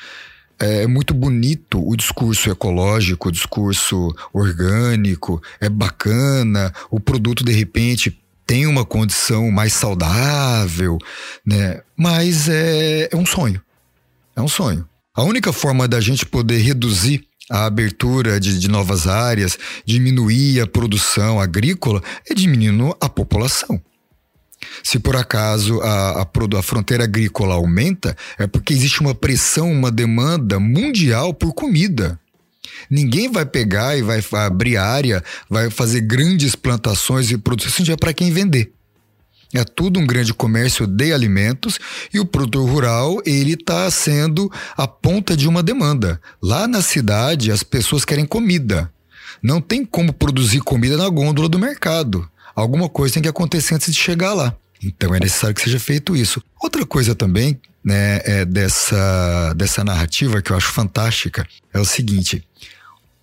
é, 0.61 0.83
é 0.83 0.87
muito 0.87 1.15
bonito 1.15 1.83
o 1.87 1.97
discurso 1.97 2.51
ecológico, 2.51 3.29
o 3.29 3.33
discurso 3.33 4.15
orgânico, 4.33 5.43
é 5.61 5.69
bacana, 5.69 6.73
o 6.91 7.01
produto 7.01 7.45
de 7.45 7.53
repente 7.53 8.19
tem 8.47 8.67
uma 8.67 8.85
condição 8.85 9.51
mais 9.51 9.73
saudável, 9.73 10.99
né? 11.45 11.81
Mas 11.97 12.49
é, 12.49 13.09
é 13.11 13.17
um 13.17 13.27
sonho. 13.27 13.61
É 14.37 14.41
um 14.41 14.49
sonho. 14.49 14.89
A 15.15 15.25
única 15.25 15.53
forma 15.53 15.89
da 15.89 16.01
gente 16.01 16.25
poder 16.25 16.59
reduzir 16.59 17.27
a 17.51 17.65
abertura 17.65 18.39
de, 18.39 18.59
de, 18.59 18.69
novas 18.69 19.07
áreas, 19.07 19.59
diminuir 19.85 20.61
a 20.61 20.67
produção 20.67 21.41
agrícola, 21.41 22.03
é 22.29 22.35
diminuindo 22.35 22.97
a 23.01 23.09
população. 23.09 23.81
Se 24.83 24.99
por 24.99 25.17
acaso 25.17 25.81
a, 25.81 26.23
a, 26.23 26.59
a, 26.59 26.63
fronteira 26.63 27.05
agrícola 27.05 27.55
aumenta, 27.55 28.17
é 28.39 28.47
porque 28.47 28.73
existe 28.73 29.01
uma 29.01 29.15
pressão, 29.15 29.71
uma 29.71 29.91
demanda 29.91 30.59
mundial 30.61 31.35
por 31.35 31.53
comida. 31.53 32.19
Ninguém 32.91 33.31
vai 33.31 33.47
pegar 33.47 33.97
e 33.97 34.03
vai 34.03 34.23
abrir 34.33 34.77
área, 34.77 35.23
vai 35.49 35.71
fazer 35.71 36.03
grandes 36.03 36.55
plantações 36.55 37.31
e 37.31 37.39
produção, 37.39 37.83
isso 37.83 37.93
é 37.93 37.97
para 37.97 38.13
quem 38.13 38.31
vender. 38.31 38.73
É 39.55 39.65
tudo 39.65 40.01
um 40.01 40.07
grande 40.07 40.35
comércio 40.35 40.87
de 40.87 41.13
alimentos 41.13 41.79
e 42.13 42.19
o 42.19 42.27
produtor 42.27 42.69
rural 42.69 43.23
ele 43.25 43.53
está 43.53 43.91
sendo 43.91 44.51
a 44.77 44.87
ponta 44.87 45.37
de 45.37 45.49
uma 45.49 45.63
demanda. 45.63 46.21
Lá 46.43 46.67
na 46.67 46.83
cidade 46.83 47.51
as 47.51 47.63
pessoas 47.63 48.05
querem 48.05 48.27
comida. 48.27 48.93
Não 49.43 49.61
tem 49.61 49.85
como 49.85 50.13
produzir 50.13 50.61
comida 50.61 50.97
na 50.97 51.09
gôndola 51.09 51.49
do 51.49 51.59
mercado. 51.59 52.29
Alguma 52.57 52.88
coisa 52.88 53.14
tem 53.14 53.23
que 53.23 53.29
acontecer 53.29 53.75
antes 53.75 53.95
de 53.95 54.01
chegar 54.01 54.33
lá. 54.33 54.57
Então 54.83 55.14
é 55.14 55.21
necessário 55.21 55.55
que 55.55 55.61
seja 55.61 55.79
feito 55.79 56.16
isso. 56.16 56.42
Outra 56.61 56.87
coisa 56.87 57.14
também 57.14 57.61
né, 57.85 58.21
é 58.25 58.45
dessa, 58.47 59.53
dessa 59.55 59.85
narrativa 59.85 60.40
que 60.40 60.51
eu 60.51 60.57
acho 60.57 60.73
fantástica 60.73 61.47
é 61.73 61.79
o 61.79 61.85
seguinte: 61.85 62.42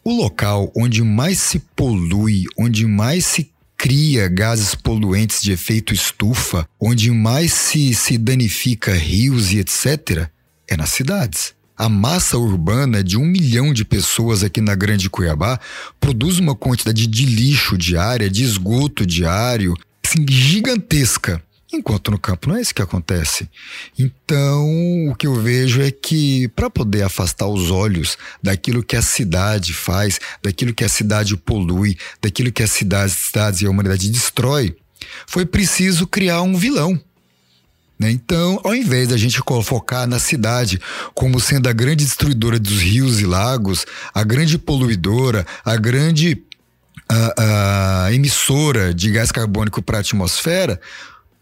o 0.04 0.15
local 0.15 0.72
onde 0.76 1.02
mais 1.02 1.39
se 1.39 1.60
polui, 1.76 2.43
onde 2.58 2.86
mais 2.86 3.26
se 3.26 3.52
cria 3.76 4.30
gases 4.30 4.76
poluentes 4.76 5.41
de 5.41 5.52
efeito 5.52 5.93
estufa, 5.93 6.67
onde 6.80 7.12
mais 7.12 7.52
se, 7.52 7.93
se 7.93 8.17
danifica 8.17 8.93
rios 8.93 9.52
e 9.52 9.60
etc., 9.60 10.30
é 10.67 10.78
nas 10.78 10.91
cidades. 10.91 11.54
A 11.76 11.90
massa 11.90 12.38
urbana 12.38 13.04
de 13.04 13.18
um 13.18 13.26
milhão 13.26 13.74
de 13.74 13.84
pessoas 13.84 14.44
aqui 14.44 14.62
na 14.62 14.76
Grande 14.76 15.10
Cuiabá 15.10 15.60
produz 16.00 16.38
uma 16.38 16.56
quantidade 16.56 17.08
de 17.08 17.26
lixo 17.26 17.76
diária, 17.78 18.30
de 18.30 18.44
esgoto 18.44 19.06
diário, 19.06 19.74
assim, 20.06 20.24
gigantesca. 20.30 21.42
Enquanto 21.74 22.12
no 22.12 22.20
campo 22.20 22.50
não 22.50 22.58
é 22.58 22.62
isso 22.62 22.76
que 22.76 22.84
acontece. 22.84 23.50
Então, 23.98 25.10
o 25.10 25.16
que 25.16 25.26
eu 25.26 25.34
vejo 25.34 25.82
é 25.82 25.90
que 25.90 26.48
para 26.50 26.70
poder 26.70 27.02
afastar 27.02 27.48
os 27.48 27.72
olhos 27.72 28.16
daquilo 28.44 28.84
que 28.84 28.96
a 28.96 29.02
cidade 29.02 29.74
faz, 29.74 30.20
daquilo 30.44 30.76
que 30.76 30.84
a 30.84 30.90
cidade 30.90 31.36
polui, 31.36 31.98
daquilo 32.22 32.52
que 32.52 32.62
a 32.62 32.68
cidade, 32.68 33.14
cidades 33.14 33.62
e 33.62 33.66
a 33.66 33.72
humanidade 33.72 34.12
destrói, 34.12 34.76
foi 35.26 35.48
preciso 35.48 36.06
criar 36.06 36.44
um 36.44 36.56
vilão. 36.56 37.02
Né? 38.04 38.12
Então, 38.12 38.60
ao 38.63 38.76
invés 38.76 39.08
da 39.08 39.18
gente 39.18 39.39
focar 39.63 40.06
na 40.06 40.20
cidade 40.20 40.80
como 41.16 41.39
sendo 41.39 41.70
a 41.70 41.74
grande 41.74 42.04
destruidora 42.04 42.60
dos 42.60 42.82
rios 42.82 43.22
e 43.22 43.26
lagos, 43.26 43.86
a 44.13 44.24
grande 44.24 44.58
poluidora, 44.58 45.46
a 45.63 45.78
grande 45.78 46.44
a, 47.08 48.06
a 48.06 48.13
emissora 48.13 48.94
de 48.94 49.10
gás 49.10 49.32
carbônico 49.32 49.82
para 49.82 49.98
a 49.98 50.02
atmosfera, 50.02 50.80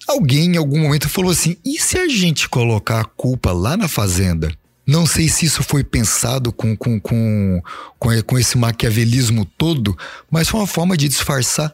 Alguém 0.07 0.55
em 0.55 0.57
algum 0.57 0.79
momento 0.79 1.07
falou 1.07 1.31
assim: 1.31 1.55
e 1.63 1.79
se 1.79 1.97
a 1.97 2.07
gente 2.07 2.49
colocar 2.49 3.01
a 3.01 3.05
culpa 3.05 3.51
lá 3.51 3.77
na 3.77 3.87
fazenda? 3.87 4.51
Não 4.85 5.05
sei 5.05 5.29
se 5.29 5.45
isso 5.45 5.63
foi 5.63 5.83
pensado 5.83 6.51
com, 6.51 6.75
com, 6.75 6.99
com, 6.99 7.61
com, 7.99 8.21
com 8.23 8.39
esse 8.39 8.57
maquiavelismo 8.57 9.45
todo, 9.45 9.95
mas 10.29 10.49
foi 10.49 10.59
uma 10.59 10.67
forma 10.67 10.97
de 10.97 11.07
disfarçar 11.07 11.73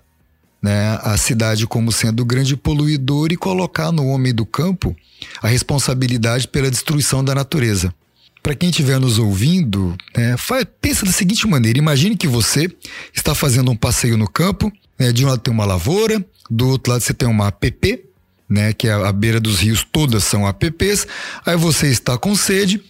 né, 0.62 1.00
a 1.02 1.17
cidade 1.17 1.67
como 1.67 1.91
sendo 1.91 2.22
o 2.22 2.26
grande 2.26 2.56
poluidor 2.56 3.32
e 3.32 3.38
colocar 3.38 3.91
no 3.91 4.08
homem 4.08 4.34
do 4.34 4.46
campo 4.46 4.96
a 5.41 5.48
responsabilidade 5.48 6.48
pela 6.48 6.70
destruição 6.70 7.24
da 7.24 7.36
natureza. 7.36 7.93
Para 8.41 8.56
quem 8.56 8.70
estiver 8.70 9.00
nos 9.00 9.20
ouvindo, 9.20 9.96
né, 10.15 10.38
faz, 10.38 10.65
pensa 10.80 11.06
da 11.06 11.12
seguinte 11.12 11.48
maneira: 11.48 11.78
imagine 11.78 12.15
que 12.15 12.28
você 12.28 12.70
está 13.13 13.36
fazendo 13.36 13.72
um 13.72 13.76
passeio 13.76 14.17
no 14.17 14.30
campo, 14.30 14.72
né, 14.98 15.12
de 15.12 15.26
um 15.26 15.28
lado 15.28 15.39
tem 15.39 15.54
uma 15.54 15.65
lavoura, 15.65 16.24
do 16.50 16.70
outro 16.70 16.93
lado 16.93 17.02
você 17.02 17.13
tem 17.13 17.28
uma 17.28 17.48
app, 17.48 18.04
né? 18.50 18.74
Que 18.74 18.88
é 18.88 18.93
a 18.93 19.12
beira 19.12 19.39
dos 19.39 19.60
rios 19.60 19.86
todas 19.91 20.24
são 20.24 20.48
apps. 20.48 21.06
Aí 21.46 21.58
você 21.58 21.88
está 21.88 22.17
com 22.17 22.36
sede, 22.36 22.82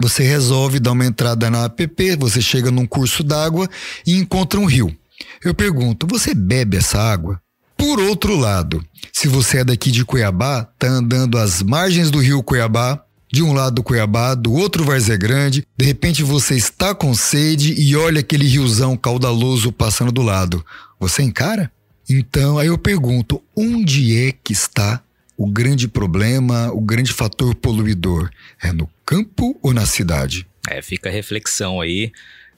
você 0.00 0.22
resolve 0.22 0.78
dar 0.78 0.92
uma 0.92 1.06
entrada 1.06 1.50
na 1.50 1.64
app, 1.64 2.16
você 2.16 2.40
chega 2.40 2.70
num 2.70 2.86
curso 2.86 3.22
d'água 3.22 3.68
e 4.06 4.16
encontra 4.16 4.60
um 4.60 4.66
rio. 4.66 4.94
Eu 5.42 5.54
pergunto, 5.54 6.06
você 6.06 6.34
bebe 6.34 6.76
essa 6.76 6.98
água? 6.98 7.40
Por 7.74 7.98
outro 7.98 8.36
lado, 8.36 8.84
se 9.10 9.26
você 9.26 9.60
é 9.60 9.64
daqui 9.64 9.90
de 9.90 10.04
Cuiabá, 10.04 10.64
tá 10.78 10.86
andando 10.86 11.38
às 11.38 11.62
margens 11.62 12.10
do 12.10 12.18
rio 12.18 12.42
Cuiabá, 12.42 13.02
de 13.32 13.42
um 13.42 13.54
lado 13.54 13.76
do 13.76 13.82
Cuiabá, 13.82 14.34
do 14.34 14.52
outro 14.52 14.84
Várzea 14.84 15.16
Grande, 15.16 15.66
de 15.78 15.84
repente 15.86 16.22
você 16.22 16.56
está 16.56 16.94
com 16.94 17.14
sede 17.14 17.72
e 17.80 17.96
olha 17.96 18.20
aquele 18.20 18.46
riozão 18.46 18.98
caudaloso 18.98 19.72
passando 19.72 20.12
do 20.12 20.20
lado. 20.20 20.62
Você 20.98 21.22
encara? 21.22 21.72
Então, 22.06 22.58
aí 22.58 22.66
eu 22.66 22.76
pergunto, 22.76 23.42
onde 23.56 24.14
é 24.18 24.32
que 24.32 24.52
está 24.52 25.02
o 25.38 25.50
grande 25.50 25.88
problema, 25.88 26.70
o 26.70 26.82
grande 26.82 27.14
fator 27.14 27.54
poluidor? 27.54 28.28
É 28.62 28.72
no 28.72 28.90
campo 29.06 29.58
ou 29.62 29.72
na 29.72 29.86
cidade? 29.86 30.46
É, 30.68 30.82
fica 30.82 31.08
a 31.08 31.12
reflexão 31.12 31.80
aí. 31.80 32.12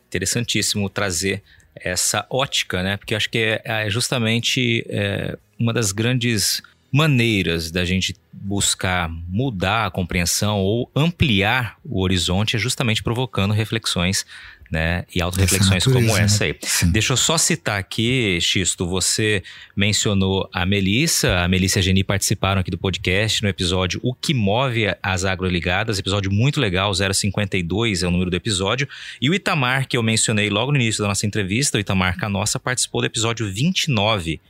Interessantíssimo 0.09 0.91
trazer 0.91 1.45
essa 1.75 2.27
ótica, 2.31 2.83
né? 2.83 2.97
Porque 2.97 3.15
acho 3.15 3.31
que 3.31 3.39
é, 3.39 3.63
é 3.65 3.91
justamente 3.91 4.85
é, 4.89 5.39
uma 5.59 5.73
das 5.73 5.93
grandes 5.93 6.63
maneiras 6.93 7.71
da 7.71 7.85
gente 7.85 8.15
buscar 8.31 9.09
mudar 9.29 9.87
a 9.87 9.91
compreensão 9.91 10.61
ou 10.61 10.91
ampliar 10.95 11.79
o 11.85 12.03
horizonte 12.03 12.57
é 12.57 12.59
justamente 12.59 13.03
provocando 13.03 13.55
reflexões 13.55 14.27
né? 14.73 15.05
E 15.15 15.21
autorreflexões 15.21 15.85
como 15.85 16.01
né? 16.01 16.23
essa 16.23 16.45
aí. 16.45 16.57
Sim. 16.63 16.91
Deixa 16.91 17.13
eu 17.13 17.17
só 17.19 17.37
citar 17.37 17.79
aqui, 17.79 18.39
Xisto, 18.41 18.87
você 18.87 19.43
mencionou 19.77 20.49
a 20.51 20.65
Melissa, 20.65 21.41
a 21.41 21.47
Melissa 21.47 21.79
e 21.79 21.81
a 21.81 21.83
Geni 21.83 22.03
participaram 22.03 22.63
aqui 22.63 22.71
do 22.71 22.79
podcast 22.79 23.43
no 23.43 23.51
episódio 23.51 24.01
O 24.03 24.15
que 24.15 24.33
move 24.33 24.87
as 25.03 25.27
agroligadas, 25.27 25.99
episódio 25.99 26.33
muito 26.33 26.59
legal, 26.59 26.91
052 26.95 28.03
é 28.03 28.09
o 28.09 28.11
número 28.11 28.31
do 28.31 28.37
episódio, 28.37 28.89
e 29.21 29.29
o 29.29 29.35
Itamar, 29.35 29.87
que 29.87 29.97
eu 29.97 30.03
mencionei 30.03 30.49
logo 30.49 30.73
no 30.73 30.79
início 30.79 31.03
da 31.03 31.09
nossa 31.09 31.27
entrevista, 31.27 31.77
o 31.77 31.81
Itamar 31.81 32.17
Canossa 32.17 32.59
participou 32.59 33.03
do 33.03 33.07
episódio 33.07 33.53
29, 33.53 34.41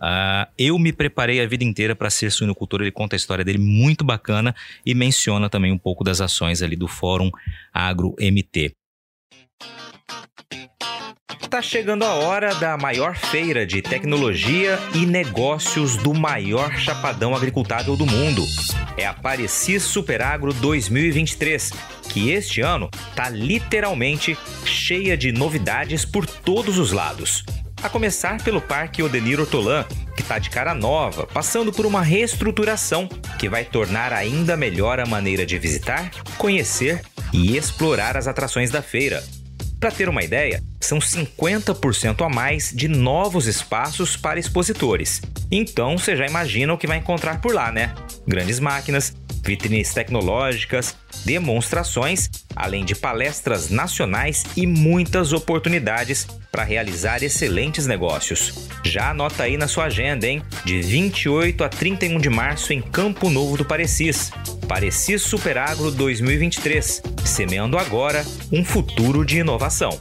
Uh, 0.00 0.48
eu 0.56 0.78
me 0.78 0.94
preparei 0.94 1.42
a 1.42 1.46
vida 1.46 1.62
inteira 1.62 1.94
para 1.94 2.08
ser 2.08 2.32
suinocultor. 2.32 2.80
Ele 2.80 2.90
conta 2.90 3.14
a 3.14 3.18
história 3.18 3.44
dele 3.44 3.58
muito 3.58 4.02
bacana 4.02 4.54
e 4.84 4.94
menciona 4.94 5.50
também 5.50 5.70
um 5.72 5.76
pouco 5.76 6.02
das 6.02 6.22
ações 6.22 6.62
ali 6.62 6.74
do 6.74 6.88
Fórum 6.88 7.30
Agro 7.70 8.16
MT. 8.18 8.79
Tá 11.48 11.60
chegando 11.60 12.04
a 12.04 12.14
hora 12.14 12.54
da 12.54 12.76
maior 12.76 13.16
feira 13.16 13.66
de 13.66 13.82
tecnologia 13.82 14.78
e 14.94 15.04
negócios 15.04 15.96
do 15.96 16.14
maior 16.14 16.76
chapadão 16.76 17.34
agricultável 17.34 17.96
do 17.96 18.06
mundo. 18.06 18.44
É 18.96 19.06
a 19.06 19.14
Parecis 19.14 19.82
Superagro 19.82 20.52
2023, 20.52 21.72
que 22.08 22.30
este 22.30 22.60
ano 22.60 22.88
tá 23.16 23.28
literalmente 23.28 24.38
cheia 24.64 25.16
de 25.16 25.32
novidades 25.32 26.04
por 26.04 26.26
todos 26.26 26.78
os 26.78 26.92
lados. 26.92 27.44
A 27.82 27.88
começar 27.88 28.42
pelo 28.44 28.60
Parque 28.60 29.02
Odenir 29.02 29.40
Hortolã, 29.40 29.84
que 30.14 30.22
está 30.22 30.38
de 30.38 30.50
cara 30.50 30.74
nova, 30.74 31.26
passando 31.26 31.72
por 31.72 31.86
uma 31.86 32.02
reestruturação 32.02 33.08
que 33.38 33.48
vai 33.48 33.64
tornar 33.64 34.12
ainda 34.12 34.56
melhor 34.56 35.00
a 35.00 35.06
maneira 35.06 35.46
de 35.46 35.58
visitar, 35.58 36.10
conhecer 36.36 37.00
e 37.32 37.56
explorar 37.56 38.16
as 38.16 38.28
atrações 38.28 38.70
da 38.70 38.82
feira. 38.82 39.24
Para 39.80 39.90
ter 39.90 40.10
uma 40.10 40.22
ideia, 40.22 40.62
são 40.78 40.98
50% 40.98 42.22
a 42.22 42.28
mais 42.28 42.70
de 42.70 42.86
novos 42.86 43.46
espaços 43.46 44.14
para 44.14 44.38
expositores. 44.38 45.22
Então 45.50 45.96
você 45.96 46.14
já 46.14 46.26
imagina 46.26 46.74
o 46.74 46.76
que 46.76 46.86
vai 46.86 46.98
encontrar 46.98 47.40
por 47.40 47.54
lá, 47.54 47.72
né? 47.72 47.94
Grandes 48.28 48.60
máquinas, 48.60 49.14
vitrines 49.42 49.92
tecnológicas, 49.92 50.96
demonstrações, 51.24 52.30
além 52.54 52.84
de 52.84 52.94
palestras 52.94 53.70
nacionais 53.70 54.44
e 54.56 54.66
muitas 54.66 55.32
oportunidades 55.32 56.26
para 56.50 56.64
realizar 56.64 57.22
excelentes 57.22 57.86
negócios. 57.86 58.68
Já 58.84 59.10
anota 59.10 59.44
aí 59.44 59.56
na 59.56 59.68
sua 59.68 59.84
agenda, 59.84 60.26
hein? 60.26 60.42
De 60.64 60.80
28 60.80 61.64
a 61.64 61.68
31 61.68 62.18
de 62.18 62.28
março 62.28 62.72
em 62.72 62.80
Campo 62.80 63.30
Novo 63.30 63.56
do 63.56 63.64
Parecis. 63.64 64.30
Parecis 64.68 65.22
Superagro 65.22 65.90
2023, 65.90 67.02
semeando 67.24 67.78
agora 67.78 68.24
um 68.52 68.64
futuro 68.64 69.24
de 69.24 69.38
inovação. 69.38 70.00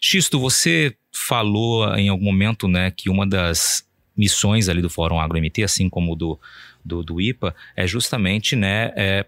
Xisto, 0.00 0.38
você 0.38 0.94
falou 1.12 1.92
em 1.96 2.08
algum 2.08 2.24
momento, 2.24 2.68
né, 2.68 2.90
que 2.90 3.10
uma 3.10 3.26
das 3.26 3.84
missões 4.16 4.68
ali 4.68 4.80
do 4.80 4.88
Fórum 4.88 5.20
Agro 5.20 5.38
MT, 5.38 5.64
assim 5.64 5.88
como 5.88 6.14
do, 6.14 6.38
do, 6.86 7.02
do 7.02 7.20
IPA, 7.20 7.54
é 7.74 7.86
justamente, 7.86 8.54
né, 8.54 8.92
é 8.96 9.26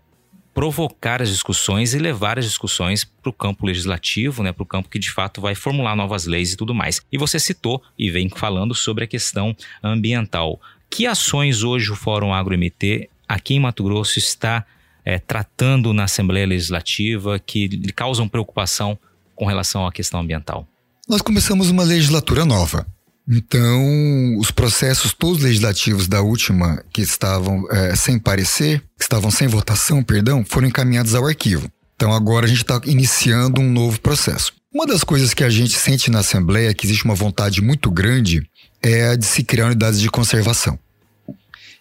provocar 0.55 1.23
as 1.23 1.29
discussões 1.29 1.95
e 1.95 1.99
levar 1.99 2.39
as 2.39 2.45
discussões 2.45 3.05
para 3.05 3.31
o 3.31 3.33
campo 3.33 3.65
legislativo, 3.65 4.43
né, 4.43 4.51
para 4.51 4.63
o 4.63 4.67
campo 4.67 4.89
que 4.89 4.99
de 4.99 5.11
fato 5.11 5.41
vai 5.41 5.55
formular 5.55 5.95
novas 5.95 6.27
leis 6.27 6.53
e 6.53 6.57
tudo 6.57 6.75
mais. 6.75 7.01
E 7.13 7.19
você 7.19 7.39
citou 7.39 7.81
e 7.97 8.11
vem 8.11 8.29
falando 8.29 8.75
sobre 8.75 9.05
a 9.05 9.07
questão 9.07 9.57
ambiental. 9.83 10.61
Que 10.91 11.07
ações 11.07 11.63
hoje 11.63 11.93
o 11.93 11.97
Fórum 11.97 12.35
AgroMT 12.35 13.09
aqui 13.29 13.55
em 13.55 13.61
Mato 13.61 13.85
Grosso 13.85 14.19
está 14.19 14.65
é, 15.05 15.19
tratando 15.19 15.93
na 15.93 16.05
Assembleia 16.05 16.47
Legislativa 16.47 17.39
que 17.39 17.69
causam 17.93 18.29
preocupação 18.29 18.99
com 19.37 19.47
relação 19.47 19.87
à 19.87 19.93
questão 19.93 20.21
ambiental? 20.21 20.67
Nós 21.09 21.23
começamos 21.23 21.71
uma 21.71 21.85
legislatura 21.85 22.45
nova. 22.45 22.85
Então, 23.31 24.39
os 24.39 24.51
processos 24.51 25.13
todos 25.13 25.43
legislativos 25.43 26.09
da 26.09 26.23
última, 26.23 26.83
que 26.91 27.03
estavam 27.03 27.67
é, 27.71 27.95
sem 27.95 28.19
parecer, 28.19 28.81
que 28.97 29.03
estavam 29.03 29.31
sem 29.31 29.47
votação, 29.47 30.03
perdão, 30.03 30.43
foram 30.49 30.69
encaminhados 30.69 31.15
ao 31.15 31.27
arquivo. 31.27 31.71
Então, 31.95 32.13
agora 32.13 32.47
a 32.47 32.49
gente 32.49 32.63
está 32.63 32.81
iniciando 32.87 33.61
um 33.61 33.71
novo 33.71 34.01
processo. 34.01 34.55
Uma 34.73 34.87
das 34.87 35.05
coisas 35.05 35.35
que 35.35 35.45
a 35.45 35.51
gente 35.51 35.79
sente 35.79 36.11
na 36.11 36.21
Assembleia, 36.21 36.73
que 36.73 36.87
existe 36.87 37.05
uma 37.05 37.15
vontade 37.15 37.61
muito 37.61 37.91
grande, 37.91 38.49
é 38.83 39.09
a 39.09 39.17
de 39.17 39.27
se 39.27 39.43
criar 39.43 39.67
unidades 39.67 40.01
de 40.01 40.09
conservação. 40.09 40.79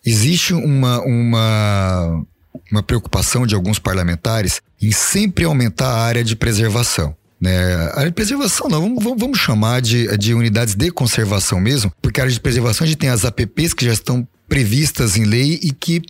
Existe 0.06 0.54
uma, 0.54 1.00
uma, 1.02 2.26
uma 2.72 2.84
preocupação 2.84 3.46
de 3.46 3.56
alguns 3.56 3.80
parlamentares 3.80 4.62
em 4.82 4.92
sempre 4.92 5.46
aumentar 5.46 5.88
a 5.88 6.02
área 6.02 6.24
de 6.24 6.36
preservação. 6.36 7.16
Né? 7.40 7.76
A 7.76 8.00
área 8.00 8.10
de 8.10 8.16
preservação, 8.16 8.68
não, 8.68 8.82
vamos, 9.00 9.20
vamos 9.20 9.40
chamar 9.40 9.82
de, 9.82 10.16
de 10.18 10.34
unidades 10.34 10.76
de 10.76 10.92
conservação 10.92 11.60
mesmo, 11.60 11.92
porque 12.02 12.20
a 12.20 12.24
área 12.24 12.34
de 12.34 12.40
preservação 12.40 12.86
a 12.86 12.88
gente 12.88 12.98
tem 12.98 13.10
as 13.10 13.26
APPs 13.26 13.74
que 13.74 13.86
já 13.86 13.94
estão 13.94 14.28
previstas 14.48 15.18
em 15.18 15.24
lei 15.24 15.60
e 15.62 15.72
que 15.72 16.02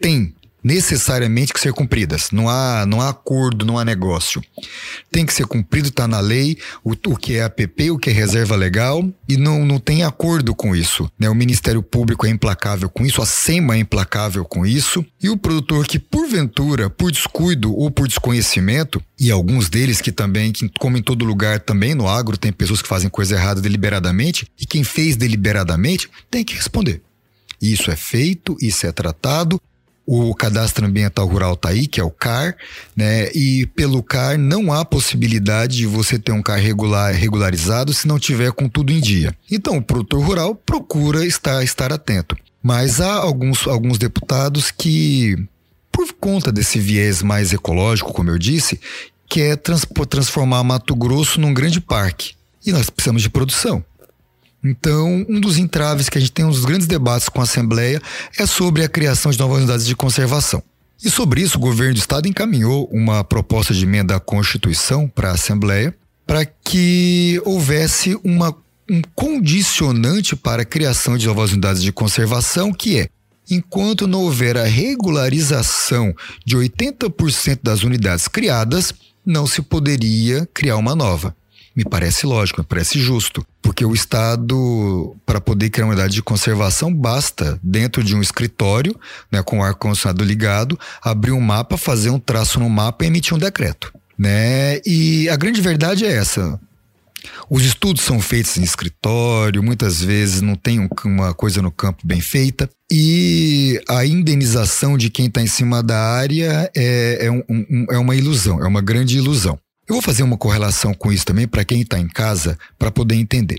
tem 0.00 0.34
necessariamente 0.68 1.54
que 1.54 1.60
ser 1.60 1.72
cumpridas. 1.72 2.30
Não 2.30 2.46
há, 2.46 2.84
não 2.84 3.00
há 3.00 3.08
acordo, 3.08 3.64
não 3.64 3.78
há 3.78 3.84
negócio. 3.86 4.42
Tem 5.10 5.24
que 5.24 5.32
ser 5.32 5.46
cumprido, 5.46 5.88
está 5.88 6.06
na 6.06 6.20
lei, 6.20 6.58
o, 6.84 6.90
o 6.90 7.16
que 7.16 7.36
é 7.36 7.44
APP, 7.44 7.90
o 7.90 7.98
que 7.98 8.10
é 8.10 8.12
reserva 8.12 8.54
legal, 8.54 9.08
e 9.26 9.38
não, 9.38 9.64
não 9.64 9.78
tem 9.80 10.02
acordo 10.02 10.54
com 10.54 10.76
isso. 10.76 11.10
Né? 11.18 11.26
O 11.30 11.34
Ministério 11.34 11.82
Público 11.82 12.26
é 12.26 12.28
implacável 12.28 12.90
com 12.90 13.06
isso, 13.06 13.22
a 13.22 13.26
SEMA 13.26 13.76
é 13.76 13.78
implacável 13.78 14.44
com 14.44 14.66
isso, 14.66 15.02
e 15.22 15.30
o 15.30 15.38
produtor 15.38 15.86
que, 15.86 15.98
porventura, 15.98 16.90
por 16.90 17.10
descuido 17.10 17.74
ou 17.74 17.90
por 17.90 18.06
desconhecimento, 18.06 19.02
e 19.18 19.30
alguns 19.30 19.70
deles 19.70 20.02
que 20.02 20.12
também, 20.12 20.52
que, 20.52 20.70
como 20.78 20.98
em 20.98 21.02
todo 21.02 21.24
lugar, 21.24 21.60
também 21.60 21.94
no 21.94 22.06
agro, 22.06 22.36
tem 22.36 22.52
pessoas 22.52 22.82
que 22.82 22.88
fazem 22.88 23.08
coisa 23.08 23.36
errada 23.36 23.62
deliberadamente, 23.62 24.46
e 24.60 24.66
quem 24.66 24.84
fez 24.84 25.16
deliberadamente 25.16 26.10
tem 26.30 26.44
que 26.44 26.54
responder. 26.54 27.00
Isso 27.60 27.90
é 27.90 27.96
feito, 27.96 28.56
isso 28.60 28.86
é 28.86 28.92
tratado, 28.92 29.60
o 30.10 30.34
cadastro 30.34 30.86
ambiental 30.86 31.26
rural 31.26 31.52
está 31.52 31.68
aí, 31.68 31.86
que 31.86 32.00
é 32.00 32.02
o 32.02 32.10
CAR, 32.10 32.56
né? 32.96 33.30
E 33.34 33.66
pelo 33.76 34.02
CAR 34.02 34.38
não 34.38 34.72
há 34.72 34.82
possibilidade 34.82 35.76
de 35.76 35.86
você 35.86 36.18
ter 36.18 36.32
um 36.32 36.40
CAR 36.40 36.58
regular, 36.58 37.12
regularizado 37.12 37.92
se 37.92 38.08
não 38.08 38.18
tiver 38.18 38.50
com 38.52 38.70
tudo 38.70 38.90
em 38.90 39.02
dia. 39.02 39.36
Então 39.50 39.76
o 39.76 39.82
produtor 39.82 40.24
rural 40.24 40.54
procura 40.54 41.26
estar, 41.26 41.62
estar 41.62 41.92
atento. 41.92 42.34
Mas 42.62 43.02
há 43.02 43.12
alguns, 43.12 43.66
alguns 43.66 43.98
deputados 43.98 44.70
que, 44.70 45.36
por 45.92 46.10
conta 46.14 46.50
desse 46.50 46.78
viés 46.78 47.22
mais 47.22 47.52
ecológico, 47.52 48.14
como 48.14 48.30
eu 48.30 48.38
disse, 48.38 48.80
quer 49.28 49.58
trans, 49.58 49.86
transformar 50.08 50.64
Mato 50.64 50.96
Grosso 50.96 51.38
num 51.38 51.52
grande 51.52 51.82
parque. 51.82 52.32
E 52.64 52.72
nós 52.72 52.88
precisamos 52.88 53.20
de 53.20 53.28
produção. 53.28 53.84
Então, 54.62 55.24
um 55.28 55.40
dos 55.40 55.56
entraves 55.56 56.08
que 56.08 56.18
a 56.18 56.20
gente 56.20 56.32
tem, 56.32 56.44
um 56.44 56.50
dos 56.50 56.64
grandes 56.64 56.86
debates 56.86 57.28
com 57.28 57.40
a 57.40 57.44
Assembleia, 57.44 58.00
é 58.36 58.44
sobre 58.46 58.82
a 58.82 58.88
criação 58.88 59.30
de 59.30 59.38
novas 59.38 59.58
unidades 59.58 59.86
de 59.86 59.94
conservação. 59.94 60.62
E 61.02 61.08
sobre 61.08 61.40
isso, 61.40 61.58
o 61.58 61.60
governo 61.60 61.94
do 61.94 61.98
estado 61.98 62.26
encaminhou 62.26 62.88
uma 62.92 63.22
proposta 63.22 63.72
de 63.72 63.84
emenda 63.84 64.16
à 64.16 64.20
Constituição 64.20 65.06
para 65.08 65.30
a 65.30 65.34
Assembleia 65.34 65.94
para 66.26 66.44
que 66.44 67.40
houvesse 67.44 68.18
uma, 68.22 68.54
um 68.90 69.00
condicionante 69.14 70.36
para 70.36 70.62
a 70.62 70.64
criação 70.64 71.16
de 71.16 71.26
novas 71.26 71.52
unidades 71.52 71.82
de 71.82 71.92
conservação, 71.92 72.72
que 72.72 72.98
é 72.98 73.08
enquanto 73.50 74.06
não 74.06 74.22
houver 74.24 74.58
a 74.58 74.64
regularização 74.64 76.14
de 76.44 76.54
80% 76.54 77.60
das 77.62 77.82
unidades 77.82 78.28
criadas, 78.28 78.92
não 79.24 79.46
se 79.46 79.62
poderia 79.62 80.46
criar 80.52 80.76
uma 80.76 80.94
nova 80.94 81.34
me 81.78 81.84
parece 81.84 82.26
lógico, 82.26 82.60
me 82.60 82.66
parece 82.66 82.98
justo. 82.98 83.46
Porque 83.62 83.84
o 83.84 83.94
Estado, 83.94 85.16
para 85.24 85.40
poder 85.40 85.70
criar 85.70 85.86
uma 85.86 85.92
unidade 85.92 86.12
de 86.12 86.22
conservação, 86.22 86.92
basta, 86.92 87.56
dentro 87.62 88.02
de 88.02 88.16
um 88.16 88.20
escritório, 88.20 88.98
né, 89.30 89.44
com 89.44 89.60
o 89.60 89.62
ar-condicionado 89.62 90.24
ligado, 90.24 90.76
abrir 91.00 91.30
um 91.30 91.40
mapa, 91.40 91.76
fazer 91.76 92.10
um 92.10 92.18
traço 92.18 92.58
no 92.58 92.68
mapa 92.68 93.04
e 93.04 93.06
emitir 93.06 93.32
um 93.32 93.38
decreto. 93.38 93.92
Né? 94.18 94.80
E 94.84 95.28
a 95.28 95.36
grande 95.36 95.60
verdade 95.60 96.04
é 96.04 96.10
essa. 96.10 96.58
Os 97.48 97.62
estudos 97.62 98.02
são 98.02 98.20
feitos 98.20 98.56
em 98.56 98.62
escritório, 98.64 99.62
muitas 99.62 100.02
vezes 100.02 100.40
não 100.40 100.56
tem 100.56 100.80
um, 100.80 100.88
uma 101.04 101.32
coisa 101.32 101.62
no 101.62 101.70
campo 101.70 102.04
bem 102.04 102.20
feita. 102.20 102.68
E 102.90 103.80
a 103.88 104.04
indenização 104.04 104.98
de 104.98 105.10
quem 105.10 105.26
está 105.26 105.40
em 105.40 105.46
cima 105.46 105.80
da 105.80 105.96
área 105.96 106.68
é, 106.76 107.26
é, 107.26 107.30
um, 107.30 107.44
um, 107.48 107.86
é 107.88 107.98
uma 107.98 108.16
ilusão, 108.16 108.60
é 108.64 108.66
uma 108.66 108.80
grande 108.80 109.16
ilusão. 109.16 109.56
Eu 109.88 109.94
vou 109.94 110.02
fazer 110.02 110.22
uma 110.22 110.36
correlação 110.36 110.92
com 110.92 111.10
isso 111.10 111.24
também 111.24 111.48
para 111.48 111.64
quem 111.64 111.80
está 111.80 111.98
em 111.98 112.08
casa 112.08 112.58
para 112.78 112.90
poder 112.90 113.14
entender. 113.14 113.58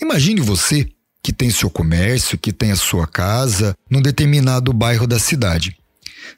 Imagine 0.00 0.40
você 0.40 0.88
que 1.20 1.32
tem 1.32 1.50
seu 1.50 1.68
comércio, 1.68 2.38
que 2.38 2.52
tem 2.52 2.70
a 2.70 2.76
sua 2.76 3.04
casa 3.04 3.74
num 3.90 4.00
determinado 4.00 4.72
bairro 4.72 5.08
da 5.08 5.18
cidade, 5.18 5.76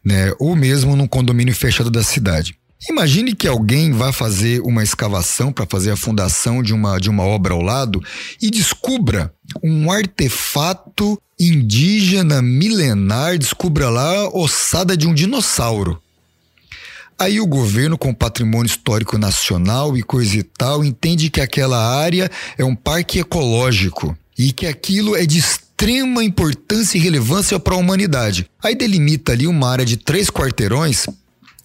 né? 0.02 0.32
Ou 0.38 0.56
mesmo 0.56 0.96
num 0.96 1.06
condomínio 1.06 1.54
fechado 1.54 1.90
da 1.90 2.02
cidade. 2.02 2.56
Imagine 2.88 3.34
que 3.34 3.46
alguém 3.46 3.92
vá 3.92 4.12
fazer 4.12 4.62
uma 4.62 4.82
escavação 4.82 5.52
para 5.52 5.66
fazer 5.66 5.90
a 5.90 5.96
fundação 5.96 6.62
de 6.62 6.72
uma, 6.72 6.98
de 6.98 7.10
uma 7.10 7.24
obra 7.24 7.52
ao 7.52 7.60
lado 7.60 8.00
e 8.40 8.50
descubra 8.50 9.30
um 9.62 9.90
artefato 9.90 11.20
indígena 11.38 12.40
milenar, 12.40 13.36
descubra 13.36 13.90
lá 13.90 14.28
ossada 14.28 14.96
de 14.96 15.06
um 15.06 15.12
dinossauro. 15.12 16.00
Aí 17.20 17.40
o 17.40 17.46
governo, 17.46 17.98
com 17.98 18.14
patrimônio 18.14 18.66
histórico 18.66 19.18
nacional 19.18 19.96
e 19.96 20.04
coisa 20.04 20.36
e 20.36 20.42
tal, 20.44 20.84
entende 20.84 21.28
que 21.28 21.40
aquela 21.40 21.76
área 21.76 22.30
é 22.56 22.64
um 22.64 22.76
parque 22.76 23.18
ecológico 23.18 24.16
e 24.38 24.52
que 24.52 24.68
aquilo 24.68 25.16
é 25.16 25.26
de 25.26 25.38
extrema 25.38 26.22
importância 26.22 26.96
e 26.96 27.00
relevância 27.00 27.58
para 27.58 27.74
a 27.74 27.78
humanidade. 27.78 28.48
Aí 28.62 28.76
delimita 28.76 29.32
ali 29.32 29.48
uma 29.48 29.68
área 29.68 29.84
de 29.84 29.96
três 29.96 30.30
quarteirões 30.30 31.06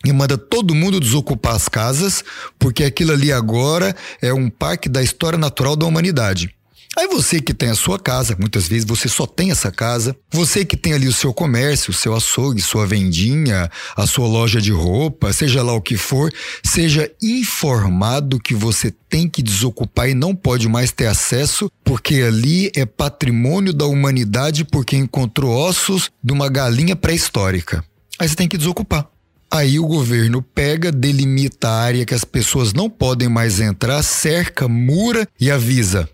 e 0.03 0.11
manda 0.11 0.39
todo 0.39 0.73
mundo 0.73 0.99
desocupar 0.99 1.53
as 1.53 1.69
casas, 1.69 2.23
porque 2.57 2.83
aquilo 2.83 3.11
ali 3.11 3.31
agora 3.31 3.95
é 4.23 4.33
um 4.33 4.49
parque 4.49 4.89
da 4.89 5.03
história 5.03 5.37
natural 5.37 5.75
da 5.75 5.85
humanidade. 5.85 6.49
Aí 6.95 7.07
você 7.07 7.41
que 7.41 7.55
tem 7.55 7.69
a 7.69 7.75
sua 7.75 7.97
casa, 7.97 8.35
muitas 8.39 8.67
vezes 8.67 8.85
você 8.85 9.09
só 9.09 9.25
tem 9.25 9.49
essa 9.49 9.71
casa, 9.71 10.15
você 10.31 10.63
que 10.63 10.77
tem 10.77 10.93
ali 10.93 11.07
o 11.07 11.13
seu 11.13 11.33
comércio, 11.33 11.89
o 11.89 11.93
seu 11.93 12.13
açougue, 12.13 12.61
sua 12.61 12.85
vendinha, 12.85 13.69
a 13.95 14.05
sua 14.05 14.27
loja 14.27 14.61
de 14.61 14.71
roupa, 14.71 15.33
seja 15.33 15.63
lá 15.63 15.73
o 15.73 15.81
que 15.81 15.97
for, 15.97 16.31
seja 16.63 17.11
informado 17.19 18.39
que 18.39 18.53
você 18.53 18.93
tem 19.09 19.27
que 19.27 19.41
desocupar 19.41 20.07
e 20.07 20.13
não 20.13 20.35
pode 20.35 20.67
mais 20.67 20.91
ter 20.91 21.07
acesso, 21.07 21.71
porque 21.83 22.21
ali 22.21 22.71
é 22.75 22.85
patrimônio 22.85 23.73
da 23.73 23.85
humanidade 23.85 24.63
porque 24.63 24.95
encontrou 24.95 25.51
ossos 25.51 26.11
de 26.23 26.31
uma 26.31 26.47
galinha 26.47 26.95
pré-histórica. 26.95 27.83
Aí 28.19 28.29
você 28.29 28.35
tem 28.35 28.47
que 28.47 28.57
desocupar. 28.57 29.07
Aí 29.49 29.79
o 29.79 29.85
governo 29.85 30.41
pega, 30.41 30.91
delimita 30.91 31.69
a 31.69 31.81
área 31.81 32.05
que 32.05 32.13
as 32.13 32.23
pessoas 32.23 32.73
não 32.73 32.89
podem 32.89 33.29
mais 33.29 33.59
entrar, 33.59 34.01
cerca, 34.01 34.67
mura 34.67 35.27
e 35.39 35.51
avisa: 35.51 36.09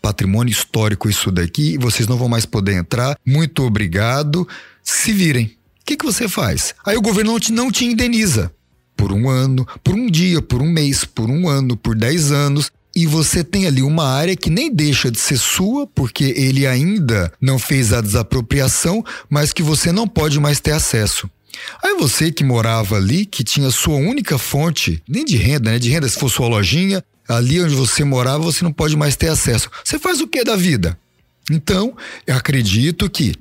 patrimônio 0.00 0.50
histórico 0.50 1.08
isso 1.08 1.30
daqui, 1.30 1.78
vocês 1.78 2.08
não 2.08 2.16
vão 2.16 2.28
mais 2.28 2.46
poder 2.46 2.74
entrar. 2.74 3.18
Muito 3.24 3.62
obrigado. 3.62 4.46
Se 4.82 5.12
virem. 5.12 5.46
O 5.46 5.84
que, 5.84 5.96
que 5.96 6.04
você 6.04 6.28
faz? 6.28 6.74
Aí 6.84 6.96
o 6.96 7.02
governo 7.02 7.32
não 7.32 7.40
te, 7.40 7.52
não 7.52 7.70
te 7.70 7.84
indeniza 7.84 8.52
por 8.96 9.12
um 9.12 9.28
ano, 9.28 9.66
por 9.82 9.94
um 9.94 10.10
dia, 10.10 10.42
por 10.42 10.60
um 10.60 10.70
mês, 10.70 11.04
por 11.04 11.30
um 11.30 11.48
ano, 11.48 11.76
por 11.76 11.94
dez 11.94 12.30
anos. 12.30 12.70
E 12.94 13.06
você 13.06 13.42
tem 13.44 13.66
ali 13.66 13.82
uma 13.82 14.06
área 14.06 14.36
que 14.36 14.50
nem 14.50 14.72
deixa 14.72 15.10
de 15.10 15.18
ser 15.18 15.38
sua, 15.38 15.86
porque 15.86 16.34
ele 16.36 16.66
ainda 16.66 17.32
não 17.40 17.58
fez 17.58 17.92
a 17.92 18.00
desapropriação, 18.00 19.04
mas 19.28 19.52
que 19.52 19.62
você 19.62 19.92
não 19.92 20.06
pode 20.06 20.38
mais 20.40 20.60
ter 20.60 20.72
acesso. 20.72 21.30
Aí 21.82 21.94
você 21.94 22.30
que 22.30 22.44
morava 22.44 22.96
ali, 22.96 23.24
que 23.24 23.44
tinha 23.44 23.70
sua 23.70 23.96
única 23.96 24.38
fonte, 24.38 25.02
nem 25.08 25.24
de 25.24 25.36
renda, 25.36 25.70
né? 25.70 25.78
De 25.78 25.90
renda, 25.90 26.08
se 26.08 26.18
for 26.18 26.28
sua 26.28 26.48
lojinha, 26.48 27.02
ali 27.30 27.62
onde 27.62 27.74
você 27.74 28.04
morava, 28.04 28.42
você 28.42 28.64
não 28.64 28.72
pode 28.72 28.96
mais 28.96 29.16
ter 29.16 29.28
acesso. 29.28 29.70
Você 29.84 29.98
faz 29.98 30.20
o 30.20 30.26
que 30.26 30.42
da 30.44 30.56
vida? 30.56 30.98
Então, 31.50 31.96
eu 32.26 32.36
acredito 32.36 33.08
que 33.08 33.34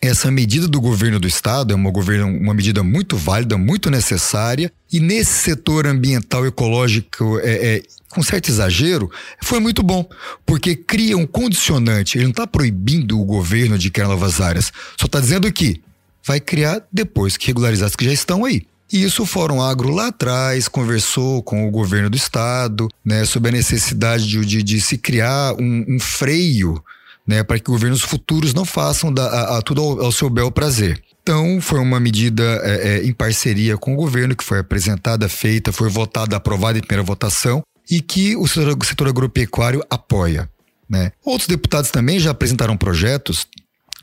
essa 0.00 0.30
medida 0.30 0.66
do 0.66 0.80
governo 0.80 1.20
do 1.20 1.28
estado 1.28 1.72
é 1.72 1.76
uma, 1.76 1.90
governo, 1.90 2.26
uma 2.26 2.54
medida 2.54 2.82
muito 2.82 3.16
válida, 3.16 3.58
muito 3.58 3.90
necessária, 3.90 4.72
e 4.90 4.98
nesse 4.98 5.32
setor 5.32 5.86
ambiental 5.86 6.46
ecológico, 6.46 7.38
é, 7.40 7.76
é, 7.76 7.82
com 8.08 8.22
certo 8.22 8.48
exagero, 8.48 9.10
foi 9.42 9.60
muito 9.60 9.82
bom, 9.82 10.08
porque 10.46 10.74
cria 10.74 11.16
um 11.16 11.26
condicionante. 11.26 12.16
Ele 12.16 12.24
não 12.24 12.30
está 12.30 12.46
proibindo 12.46 13.20
o 13.20 13.24
governo 13.24 13.78
de 13.78 13.90
criar 13.90 14.08
novas 14.08 14.40
áreas, 14.40 14.72
só 14.98 15.06
está 15.06 15.20
dizendo 15.20 15.52
que 15.52 15.80
vai 16.24 16.40
criar 16.40 16.82
depois 16.92 17.36
que 17.36 17.46
regularizar 17.46 17.86
as 17.86 17.96
que 17.96 18.04
já 18.04 18.12
estão 18.12 18.44
aí. 18.44 18.62
E 18.92 19.04
isso 19.04 19.22
o 19.22 19.26
Fórum 19.26 19.62
Agro 19.62 19.90
lá 19.90 20.08
atrás 20.08 20.66
conversou 20.66 21.42
com 21.42 21.66
o 21.66 21.70
governo 21.70 22.10
do 22.10 22.16
estado, 22.16 22.88
né, 23.04 23.24
sobre 23.24 23.50
a 23.50 23.52
necessidade 23.52 24.26
de, 24.26 24.44
de, 24.44 24.62
de 24.62 24.80
se 24.80 24.98
criar 24.98 25.54
um, 25.54 25.84
um 25.88 26.00
freio, 26.00 26.82
né, 27.26 27.44
para 27.44 27.58
que 27.58 27.70
governos 27.70 28.02
futuros 28.02 28.52
não 28.52 28.64
façam 28.64 29.12
da, 29.12 29.26
a, 29.26 29.58
a 29.58 29.62
tudo 29.62 29.80
ao, 29.80 30.04
ao, 30.06 30.12
seu 30.12 30.28
bel 30.28 30.50
prazer. 30.50 31.00
Então, 31.22 31.60
foi 31.60 31.78
uma 31.78 32.00
medida 32.00 32.42
é, 32.64 32.88
é, 32.88 33.04
em 33.04 33.12
parceria 33.12 33.76
com 33.76 33.92
o 33.92 33.96
governo 33.96 34.34
que 34.34 34.42
foi 34.42 34.58
apresentada, 34.58 35.28
feita, 35.28 35.70
foi 35.70 35.88
votada, 35.88 36.34
aprovada 36.36 36.78
em 36.78 36.82
primeira 36.82 37.06
votação 37.06 37.62
e 37.88 38.00
que 38.00 38.34
o 38.36 38.48
setor, 38.48 38.76
o 38.80 38.84
setor 38.84 39.08
agropecuário 39.08 39.84
apoia. 39.88 40.50
Né? 40.88 41.12
Outros 41.24 41.46
deputados 41.46 41.92
também 41.92 42.18
já 42.18 42.32
apresentaram 42.32 42.76
projetos 42.76 43.46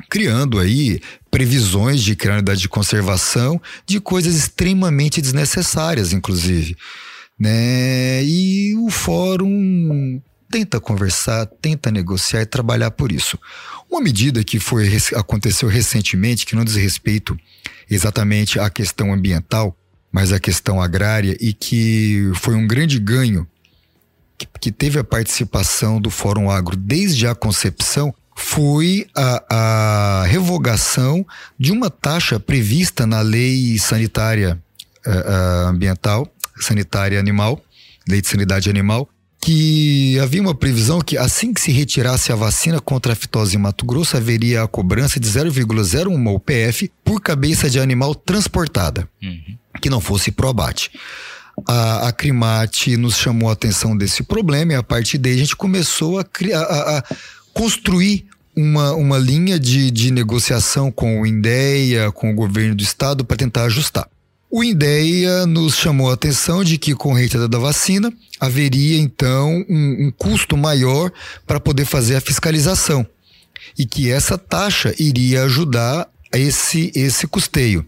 criando 0.10 0.60
aí 0.60 1.00
previsões 1.32 2.02
de 2.02 2.16
criar 2.16 2.36
unidade 2.36 2.62
de 2.62 2.70
conservação 2.70 3.62
de 3.86 4.00
coisas 4.00 4.36
extremamente 4.36 5.22
desnecessárias, 5.22 6.14
inclusive. 6.14 6.76
Né? 7.40 8.24
E 8.24 8.76
o 8.76 8.90
fórum 8.90 10.22
tenta 10.50 10.80
conversar, 10.80 11.46
tenta 11.46 11.92
negociar 11.92 12.42
e 12.42 12.46
trabalhar 12.46 12.92
por 12.92 13.12
isso. 13.12 13.38
Uma 13.90 14.02
medida 14.02 14.44
que 14.44 14.60
foi 14.60 14.90
aconteceu 15.16 15.68
recentemente, 15.68 16.46
que 16.46 16.56
não 16.56 16.64
diz 16.64 16.76
respeito 16.76 17.38
exatamente 17.90 18.60
à 18.60 18.70
questão 18.70 19.14
ambiental, 19.14 19.76
mas 20.12 20.32
à 20.32 20.40
questão 20.40 20.82
agrária 20.82 21.38
e 21.40 21.54
que 21.54 22.32
foi 22.36 22.56
um 22.56 22.66
grande 22.66 23.00
ganho 23.00 23.48
que, 24.38 24.48
que 24.60 24.72
teve 24.72 25.00
a 25.00 25.04
participação 25.04 26.00
do 26.00 26.10
Fórum 26.10 26.50
Agro 26.50 26.76
desde 26.76 27.28
a 27.28 27.36
concepção, 27.36 28.14
foi 28.39 29.08
a, 29.15 30.21
a 30.21 30.23
revogação 30.26 31.26
de 31.58 31.71
uma 31.71 31.89
taxa 31.89 32.39
prevista 32.39 33.08
na 33.08 33.19
lei 33.19 33.80
sanitária 33.80 34.62
uh, 35.08 35.69
ambiental, 35.69 36.32
sanitária 36.60 37.19
animal, 37.19 37.60
lei 38.08 38.21
de 38.21 38.28
sanidade 38.28 38.69
animal, 38.69 39.10
que 39.41 40.19
havia 40.19 40.39
uma 40.39 40.54
previsão 40.54 41.02
que 41.02 41.17
assim 41.17 41.52
que 41.52 41.60
se 41.60 41.71
retirasse 41.71 42.32
a 42.32 42.36
vacina 42.36 42.80
contra 42.80 43.13
a 43.13 43.15
fitose 43.15 43.56
em 43.56 43.60
Mato 43.60 43.84
Grosso, 43.84 44.15
haveria 44.15 44.62
a 44.62 44.67
cobrança 44.67 45.19
de 45.19 45.28
0,01 45.28 46.36
UPF 46.36 46.91
por 47.04 47.19
cabeça 47.19 47.67
de 47.67 47.80
animal 47.80 48.13
transportada, 48.13 49.10
uhum. 49.21 49.58
que 49.82 49.89
não 49.89 50.00
fosse 50.00 50.30
pro 50.30 50.47
abate. 50.47 50.91
A, 51.67 52.10
a 52.10 52.12
Crimate 52.12 52.95
nos 52.97 53.17
chamou 53.17 53.50
a 53.50 53.54
atenção 53.54 53.97
desse 53.97 54.21
problema 54.21 54.73
e 54.73 54.76
a 54.76 54.84
partir 54.84 55.17
daí 55.17 55.34
a 55.34 55.38
gente 55.38 55.56
começou 55.56 56.19
a, 56.19 56.21
a, 56.21 56.97
a 57.00 57.04
construir 57.58 58.28
uma, 58.56 58.93
uma 58.93 59.17
linha 59.17 59.60
de, 59.60 59.89
de 59.89 60.12
negociação 60.12 60.91
com 60.91 61.22
o 61.22 61.26
INDEA, 61.26 62.12
com 62.12 62.30
o 62.30 62.36
governo 62.36 62.76
do 62.76 62.84
estado, 62.84 63.26
para 63.26 63.36
tentar 63.36 63.63
ajustar. 63.63 64.08
O 64.50 64.63
INDEA 64.63 65.48
nos 65.48 65.76
chamou 65.76 66.12
a 66.12 66.13
atenção 66.13 66.63
de 66.63 66.78
que, 66.78 66.93
com 66.93 67.15
a 67.15 67.17
retirada 67.17 67.48
da 67.48 67.58
vacina, 67.58 68.13
haveria 68.39 69.00
então 69.00 69.65
um, 69.67 70.08
um 70.08 70.12
custo 70.15 70.56
maior 70.56 71.12
para 71.48 71.60
poder 71.60 71.86
fazer 71.86 72.15
a 72.15 72.22
fiscalização 72.22 73.06
e 73.78 73.88
que 73.88 74.12
essa 74.12 74.38
taxa 74.38 74.93
iria 75.00 75.43
ajudar 75.43 76.08
esse, 76.32 76.91
esse 76.93 77.26
custeio. 77.26 77.84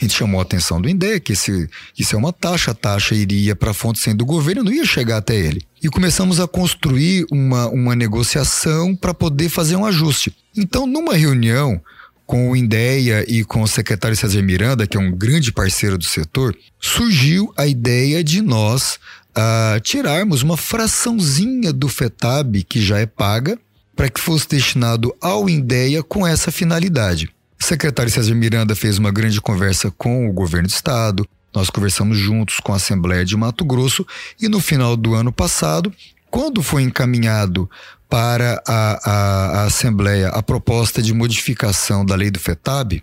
A 0.00 0.04
gente 0.04 0.16
chamou 0.16 0.40
a 0.40 0.42
atenção 0.42 0.80
do 0.80 0.88
INDEC, 0.88 1.32
esse, 1.32 1.68
isso 1.98 2.14
é 2.14 2.18
uma 2.18 2.32
taxa, 2.32 2.70
a 2.70 2.74
taxa 2.74 3.14
iria 3.14 3.54
para 3.54 3.70
a 3.70 3.74
fonte 3.74 3.98
sendo 3.98 4.18
do 4.18 4.26
governo, 4.26 4.64
não 4.64 4.72
ia 4.72 4.84
chegar 4.84 5.18
até 5.18 5.34
ele. 5.34 5.62
E 5.82 5.88
começamos 5.88 6.40
a 6.40 6.46
construir 6.46 7.26
uma, 7.30 7.68
uma 7.68 7.96
negociação 7.96 8.94
para 8.94 9.12
poder 9.12 9.48
fazer 9.48 9.76
um 9.76 9.84
ajuste. 9.84 10.34
Então, 10.56 10.86
numa 10.86 11.14
reunião 11.14 11.80
com 12.26 12.50
o 12.50 12.56
INDEA 12.56 13.24
e 13.28 13.44
com 13.44 13.62
o 13.62 13.68
secretário 13.68 14.16
César 14.16 14.42
Miranda, 14.42 14.86
que 14.86 14.96
é 14.96 15.00
um 15.00 15.10
grande 15.10 15.52
parceiro 15.52 15.98
do 15.98 16.04
setor, 16.04 16.56
surgiu 16.80 17.52
a 17.56 17.66
ideia 17.66 18.22
de 18.22 18.40
nós 18.40 18.98
uh, 19.36 19.80
tirarmos 19.80 20.42
uma 20.42 20.56
fraçãozinha 20.56 21.72
do 21.72 21.88
FETAB, 21.88 22.62
que 22.64 22.80
já 22.80 22.98
é 22.98 23.06
paga, 23.06 23.58
para 23.94 24.08
que 24.08 24.20
fosse 24.20 24.48
destinado 24.48 25.14
ao 25.20 25.48
INDEA 25.48 26.02
com 26.02 26.26
essa 26.26 26.50
finalidade. 26.50 27.28
O 27.62 27.64
secretário 27.64 28.10
César 28.10 28.34
Miranda 28.34 28.74
fez 28.74 28.98
uma 28.98 29.12
grande 29.12 29.40
conversa 29.40 29.88
com 29.92 30.28
o 30.28 30.32
governo 30.32 30.66
do 30.66 30.72
estado, 30.72 31.24
nós 31.54 31.70
conversamos 31.70 32.18
juntos 32.18 32.58
com 32.58 32.72
a 32.72 32.76
Assembleia 32.76 33.24
de 33.24 33.36
Mato 33.36 33.64
Grosso 33.64 34.04
e 34.40 34.48
no 34.48 34.58
final 34.58 34.96
do 34.96 35.14
ano 35.14 35.32
passado, 35.32 35.92
quando 36.28 36.60
foi 36.60 36.82
encaminhado 36.82 37.70
para 38.10 38.60
a, 38.66 39.10
a, 39.10 39.60
a 39.60 39.64
Assembleia 39.66 40.30
a 40.30 40.42
proposta 40.42 41.00
de 41.00 41.14
modificação 41.14 42.04
da 42.04 42.16
lei 42.16 42.32
do 42.32 42.40
FETAB, 42.40 43.00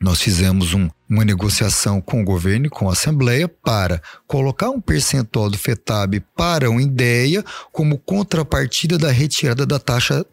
nós 0.00 0.20
fizemos 0.20 0.74
um, 0.74 0.90
uma 1.08 1.24
negociação 1.24 2.00
com 2.00 2.20
o 2.20 2.24
governo 2.24 2.66
e 2.66 2.70
com 2.70 2.88
a 2.88 2.94
Assembleia 2.94 3.46
para 3.46 4.02
colocar 4.26 4.70
um 4.70 4.80
percentual 4.80 5.48
do 5.48 5.56
FETAB 5.56 6.18
para 6.36 6.68
o 6.68 6.80
INDEA 6.80 7.44
como 7.70 7.96
contrapartida 7.96 8.98
da 8.98 9.12
retirada 9.12 9.64
da 9.64 9.78
taxa, 9.78 10.26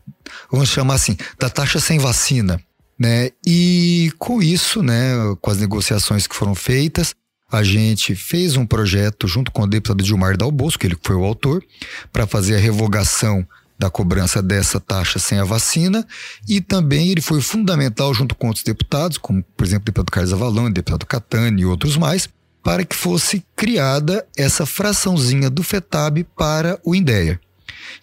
vamos 0.52 0.70
chamar 0.70 0.96
assim, 0.96 1.16
da 1.40 1.48
taxa 1.48 1.80
sem 1.80 2.00
vacina. 2.00 2.60
Né? 3.02 3.32
E 3.44 4.12
com 4.20 4.44
isso, 4.44 4.84
né, 4.84 5.14
com 5.42 5.50
as 5.50 5.58
negociações 5.58 6.28
que 6.28 6.36
foram 6.36 6.54
feitas, 6.54 7.16
a 7.52 7.64
gente 7.64 8.14
fez 8.14 8.56
um 8.56 8.64
projeto 8.64 9.28
junto 9.28 9.52
com 9.52 9.64
o 9.64 9.68
deputado 9.68 10.06
Gilmar 10.06 10.38
Dalbosco, 10.38 10.86
ele 10.86 10.96
foi 11.02 11.16
o 11.16 11.24
autor, 11.24 11.64
para 12.14 12.28
fazer 12.28 12.58
a 12.58 12.60
revogação 12.60 13.44
da 13.80 13.90
cobrança 13.90 14.40
dessa 14.40 14.80
taxa 14.80 15.18
sem 15.18 15.40
a 15.40 15.44
vacina 15.44 16.08
e 16.48 16.62
também 16.62 17.10
ele 17.10 17.22
foi 17.22 17.42
fundamental 17.42 18.14
junto 18.14 18.36
com 18.36 18.46
outros 18.46 18.64
deputados, 18.64 19.18
como 19.18 19.44
por 19.58 19.66
exemplo 19.66 19.82
o 19.82 19.86
deputado 19.86 20.12
Carlos 20.12 20.34
Avalão, 20.34 20.66
o 20.66 20.72
deputado 20.72 21.04
Catani 21.08 21.64
e 21.64 21.66
outros 21.66 21.98
mais, 21.98 22.30
para 22.64 22.86
que 22.86 22.96
fosse 22.96 23.44
criada 23.56 24.24
essa 24.38 24.64
fraçãozinha 24.64 25.50
do 25.50 25.64
FETAB 25.64 26.24
para 26.38 26.80
o 26.84 26.94
INDEA. 26.94 27.40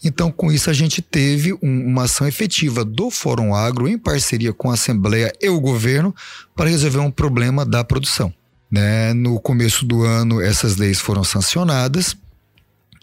Então, 0.02 0.30
com 0.30 0.52
isso, 0.52 0.70
a 0.70 0.72
gente 0.72 1.02
teve 1.02 1.52
um, 1.54 1.86
uma 1.86 2.04
ação 2.04 2.26
efetiva 2.26 2.84
do 2.84 3.10
Fórum 3.10 3.54
Agro, 3.54 3.88
em 3.88 3.98
parceria 3.98 4.52
com 4.52 4.70
a 4.70 4.74
Assembleia 4.74 5.32
e 5.40 5.48
o 5.48 5.60
governo, 5.60 6.14
para 6.54 6.70
resolver 6.70 6.98
um 6.98 7.10
problema 7.10 7.64
da 7.64 7.82
produção. 7.84 8.32
Né? 8.70 9.12
No 9.14 9.40
começo 9.40 9.84
do 9.84 10.02
ano, 10.02 10.40
essas 10.40 10.76
leis 10.76 10.98
foram 10.98 11.24
sancionadas. 11.24 12.16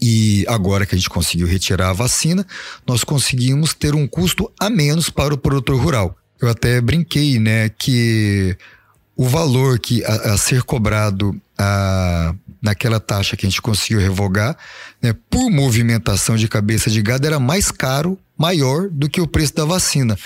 E 0.02 0.46
agora 0.48 0.86
que 0.86 0.94
a 0.94 0.98
gente 0.98 1.10
conseguiu 1.10 1.48
retirar 1.48 1.90
a 1.90 1.94
vacina, 1.94 2.46
nós 2.86 3.04
conseguimos 3.04 3.74
ter 3.74 3.96
um 3.96 4.08
custo 4.08 4.52
a 4.60 4.70
menos 4.70 5.10
para 5.10 5.34
o 5.34 5.38
produtor 5.38 5.80
rural. 5.80 6.18
Eu 6.42 6.50
até 6.50 6.82
brinquei, 6.82 7.40
né, 7.40 7.70
que 7.70 8.58
o 9.16 9.26
valor 9.26 9.80
que 9.80 10.04
a, 10.04 10.34
a 10.34 10.38
ser 10.38 10.64
cobrado 10.64 11.40
a, 11.58 12.36
naquela 12.62 13.00
taxa 13.00 13.36
que 13.36 13.46
a 13.46 13.50
gente 13.50 13.62
conseguiu 13.62 14.00
revogar, 14.00 14.58
né, 15.02 15.14
por 15.30 15.50
movimentação 15.50 16.36
de 16.36 16.48
cabeça 16.48 16.90
de 16.90 17.02
gado 17.02 17.26
era 17.26 17.40
mais 17.40 17.72
caro, 17.72 18.18
maior 18.38 18.90
do 18.90 19.10
que 19.10 19.22
o 19.22 19.28
preço 19.28 19.56
da 19.56 19.66
vacina. 19.66 20.18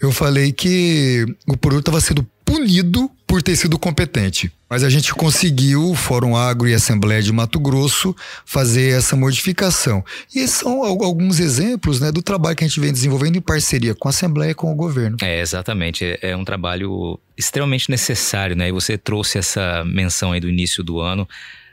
Eu 0.00 0.10
falei 0.10 0.52
que 0.52 1.24
o 1.46 1.56
produto 1.56 1.82
estava 1.82 2.00
sendo 2.00 2.26
punido 2.44 3.10
por 3.26 3.42
ter 3.42 3.56
sido 3.56 3.78
competente. 3.78 4.52
Mas 4.68 4.84
a 4.84 4.90
gente 4.90 5.14
conseguiu, 5.14 5.90
o 5.90 5.94
Fórum 5.94 6.36
Agro 6.36 6.68
e 6.68 6.74
a 6.74 6.76
Assembleia 6.76 7.22
de 7.22 7.32
Mato 7.32 7.58
Grosso, 7.58 8.14
fazer 8.44 8.96
essa 8.96 9.16
modificação. 9.16 10.04
E 10.34 10.46
são 10.46 10.82
alguns 10.82 11.40
exemplos 11.40 12.00
né, 12.00 12.12
do 12.12 12.22
trabalho 12.22 12.56
que 12.56 12.64
a 12.64 12.66
gente 12.66 12.80
vem 12.80 12.92
desenvolvendo 12.92 13.36
em 13.36 13.40
parceria 13.40 13.94
com 13.94 14.08
a 14.08 14.10
Assembleia 14.10 14.50
e 14.50 14.54
com 14.54 14.70
o 14.70 14.74
governo. 14.74 15.16
É, 15.22 15.40
exatamente. 15.40 16.04
É, 16.04 16.18
é 16.30 16.36
um 16.36 16.44
trabalho 16.44 17.18
extremamente 17.36 17.90
necessário, 17.90 18.54
né? 18.54 18.68
E 18.68 18.72
você 18.72 18.98
trouxe 18.98 19.38
essa 19.38 19.82
menção 19.84 20.32
aí 20.32 20.40
do 20.40 20.48
início 20.48 20.82
do 20.82 21.00
ano 21.00 21.26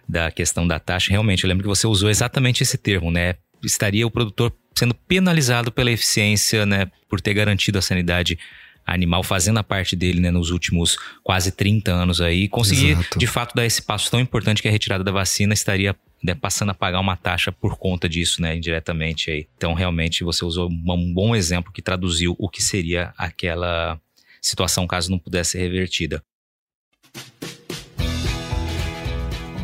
da 0.09 0.31
questão 0.31 0.67
da 0.67 0.79
taxa. 0.79 1.11
Realmente, 1.11 1.43
eu 1.43 1.47
lembro 1.47 1.63
que 1.63 1.69
você 1.69 1.85
usou 1.85 2.09
exatamente 2.09 2.63
esse 2.63 2.77
termo, 2.77 3.11
né? 3.11 3.35
Estaria 3.63 4.07
o 4.07 4.11
produtor 4.11 4.51
sendo 4.75 4.95
penalizado 4.95 5.71
pela 5.71 5.91
eficiência, 5.91 6.65
né? 6.65 6.87
Por 7.07 7.21
ter 7.21 7.35
garantido 7.35 7.77
a 7.77 7.81
sanidade 7.81 8.39
animal 8.85 9.21
fazendo 9.21 9.59
a 9.59 9.63
parte 9.63 9.95
dele 9.95 10.19
né, 10.19 10.31
nos 10.31 10.49
últimos 10.49 10.97
quase 11.23 11.51
30 11.51 11.91
anos 11.91 12.19
aí, 12.21 12.47
conseguir 12.47 12.91
Exato. 12.91 13.19
de 13.19 13.27
fato 13.27 13.53
dar 13.53 13.63
esse 13.63 13.83
passo 13.83 14.09
tão 14.09 14.19
importante 14.19 14.63
que 14.63 14.67
a 14.67 14.71
retirada 14.71 15.03
da 15.03 15.11
vacina 15.11 15.53
estaria 15.53 15.95
né, 16.23 16.33
passando 16.33 16.71
a 16.71 16.73
pagar 16.73 16.99
uma 16.99 17.15
taxa 17.15 17.51
por 17.51 17.77
conta 17.77 18.09
disso, 18.09 18.41
né, 18.41 18.55
indiretamente 18.55 19.29
aí. 19.29 19.47
Então, 19.55 19.75
realmente, 19.75 20.23
você 20.23 20.43
usou 20.43 20.69
um 20.69 21.13
bom 21.13 21.35
exemplo 21.35 21.71
que 21.71 21.83
traduziu 21.83 22.35
o 22.39 22.49
que 22.49 22.63
seria 22.63 23.13
aquela 23.15 23.99
situação 24.41 24.87
caso 24.87 25.11
não 25.11 25.19
pudesse 25.19 25.51
ser 25.51 25.59
revertida. 25.59 26.23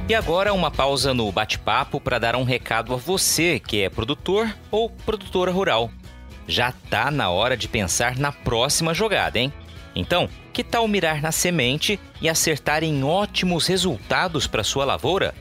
E 0.08 0.14
agora 0.14 0.54
uma 0.54 0.70
pausa 0.70 1.16
no 1.16 1.32
bate-papo 1.32 2.00
para 2.00 2.20
dar 2.20 2.36
um 2.36 2.44
recado 2.44 2.94
a 2.94 2.98
você 2.98 3.60
que 3.60 3.82
é 3.82 3.90
produtor 3.90 4.56
ou 4.70 4.90
produtora 4.90 5.52
rural 5.52 5.90
já 6.48 6.72
tá 6.72 7.12
na 7.12 7.30
hora 7.30 7.58
de 7.58 7.68
pensar 7.68 8.16
na 8.16 8.32
próxima 8.32 8.94
jogada, 8.94 9.40
hein? 9.40 9.52
Então, 9.96 10.30
que 10.54 10.64
tal 10.64 10.88
mirar 10.88 11.20
na 11.22 11.32
semente 11.32 12.00
e 12.22 12.30
acertar 12.30 12.84
em 12.84 13.04
ótimos 13.04 13.66
resultados 13.68 14.46
para 14.46 14.64
sua 14.64 14.86
lavoura? 14.86 15.34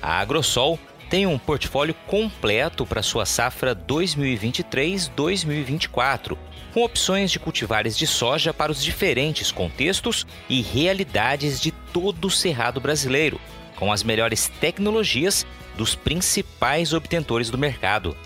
A 0.00 0.18
Agrosol 0.18 0.78
tem 1.08 1.26
um 1.26 1.38
portfólio 1.38 1.94
completo 2.06 2.84
para 2.84 3.02
sua 3.02 3.24
safra 3.24 3.74
2023-2024, 3.76 6.36
com 6.74 6.82
opções 6.82 7.30
de 7.30 7.38
cultivares 7.38 7.96
de 7.96 8.06
soja 8.06 8.52
para 8.52 8.72
os 8.72 8.82
diferentes 8.82 9.52
contextos 9.52 10.26
e 10.48 10.62
realidades 10.62 11.60
de 11.60 11.70
todo 11.70 12.24
o 12.26 12.30
cerrado 12.30 12.80
brasileiro, 12.80 13.40
com 13.82 13.90
as 13.90 14.04
melhores 14.04 14.46
tecnologias 14.60 15.44
dos 15.76 15.96
principais 15.96 16.92
obtentores 16.92 17.50
do 17.50 17.58
mercado. 17.58 18.16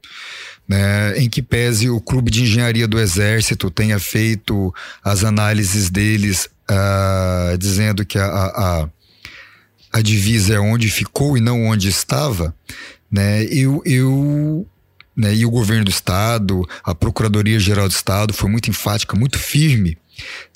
né, 0.71 1.17
em 1.17 1.29
que 1.29 1.41
pese 1.41 1.89
o 1.89 1.99
Clube 1.99 2.31
de 2.31 2.43
Engenharia 2.43 2.87
do 2.87 2.97
Exército 2.97 3.69
tenha 3.69 3.99
feito 3.99 4.73
as 5.03 5.21
análises 5.21 5.89
deles 5.89 6.47
uh, 6.69 7.57
dizendo 7.57 8.05
que 8.05 8.17
a, 8.17 8.25
a, 8.25 8.89
a, 9.91 10.01
divisa 10.01 10.53
é 10.53 10.59
onde 10.59 10.89
ficou 10.89 11.37
e 11.37 11.41
não 11.41 11.65
onde 11.65 11.89
estava, 11.89 12.55
né, 13.11 13.43
eu, 13.45 13.81
eu 13.85 14.65
né, 15.15 15.35
e 15.35 15.45
o 15.45 15.51
governo 15.51 15.85
do 15.85 15.91
Estado, 15.91 16.67
a 16.83 16.95
Procuradoria-Geral 16.95 17.87
do 17.87 17.91
Estado 17.91 18.33
foi 18.33 18.49
muito 18.49 18.69
enfática, 18.69 19.17
muito 19.17 19.37
firme 19.37 19.97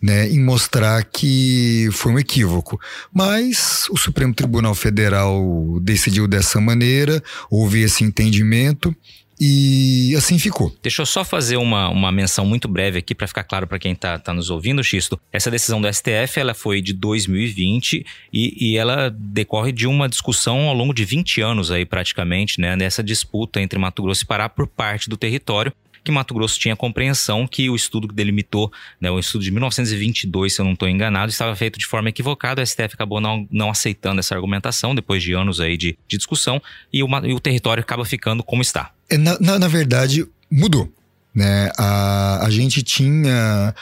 né, 0.02 0.30
em 0.30 0.40
mostrar 0.40 1.04
que 1.04 1.90
foi 1.92 2.12
um 2.12 2.20
equívoco. 2.20 2.80
Mas 3.14 3.88
o 3.90 3.98
Supremo 3.98 4.34
Tribunal 4.34 4.76
Federal 4.76 5.80
decidiu 5.82 6.28
dessa 6.28 6.60
maneira, 6.60 7.24
houve 7.50 7.82
esse 7.82 8.04
entendimento 8.04 8.96
e 9.40 10.14
assim 10.16 10.40
ficou. 10.40 10.74
Deixa 10.82 11.02
eu 11.02 11.06
só 11.06 11.24
fazer 11.24 11.58
uma, 11.58 11.90
uma 11.90 12.12
menção 12.12 12.46
muito 12.46 12.68
breve 12.68 13.00
aqui 13.00 13.14
para 13.14 13.28
ficar 13.28 13.44
claro 13.44 13.68
para 13.68 13.80
quem 13.80 13.92
está 13.92 14.18
tá 14.18 14.34
nos 14.34 14.50
ouvindo, 14.50 14.84
Xisto. 14.84 15.20
Essa 15.32 15.52
decisão 15.52 15.82
do 15.82 15.92
STF 15.92 16.40
ela 16.40 16.54
foi 16.54 16.82
de 16.82 16.94
2020 16.94 18.06
e, 18.32 18.72
e 18.72 18.78
ela 18.78 19.10
decorre 19.10 19.72
de 19.72 19.88
uma 19.88 20.08
discussão 20.08 20.68
ao 20.70 20.74
longo 20.74 20.94
de 20.94 21.04
20 21.04 21.42
anos 21.42 21.72
aí 21.72 21.86
praticamente, 21.86 22.62
né, 22.62 22.76
nessa 22.76 23.04
disputa 23.04 23.60
entre 23.60 23.78
Mato 23.78 24.02
Grosso 24.02 24.24
e 24.24 24.28
Pará 24.28 24.48
por 24.48 24.68
parte 24.68 25.10
do 25.10 25.18
território 25.18 25.74
que 26.06 26.12
Mato 26.12 26.34
Grosso 26.34 26.60
tinha 26.60 26.76
compreensão 26.76 27.48
que 27.48 27.70
o 27.70 27.76
estudo 27.76 28.08
que 28.08 28.14
delimitou, 28.14 28.72
né, 29.02 29.10
o 29.10 29.20
estudo 29.20 29.44
de 29.44 29.52
1922, 29.52 30.54
se 30.54 30.62
eu 30.62 30.66
não 30.66 30.74
estou 30.74 30.88
enganado, 30.88 31.32
estava 31.32 31.56
feito 31.56 31.80
de 31.80 31.86
forma 31.86 32.10
equivocada. 32.10 32.62
O 32.62 32.66
STF 32.66 32.94
acabou 32.94 33.20
não, 33.20 33.48
não 33.52 33.72
aceitando 33.72 34.20
essa 34.20 34.36
argumentação 34.36 34.94
depois 34.94 35.24
de 35.24 35.34
anos 35.34 35.60
aí 35.60 35.76
de, 35.76 35.98
de 36.08 36.18
discussão 36.18 36.62
e 36.94 37.04
o, 37.04 37.08
e 37.24 37.34
o 37.34 37.40
território 37.40 37.82
acaba 37.82 38.06
ficando 38.06 38.44
como 38.44 38.62
está. 38.62 38.92
É, 39.10 39.18
na, 39.18 39.38
na, 39.40 39.60
na, 39.60 39.68
verdade, 39.68 40.26
mudou. 40.50 40.92
Né? 41.34 41.72
A, 41.78 42.46
a 42.46 42.50
gente 42.50 42.84
tinha. 42.84 43.74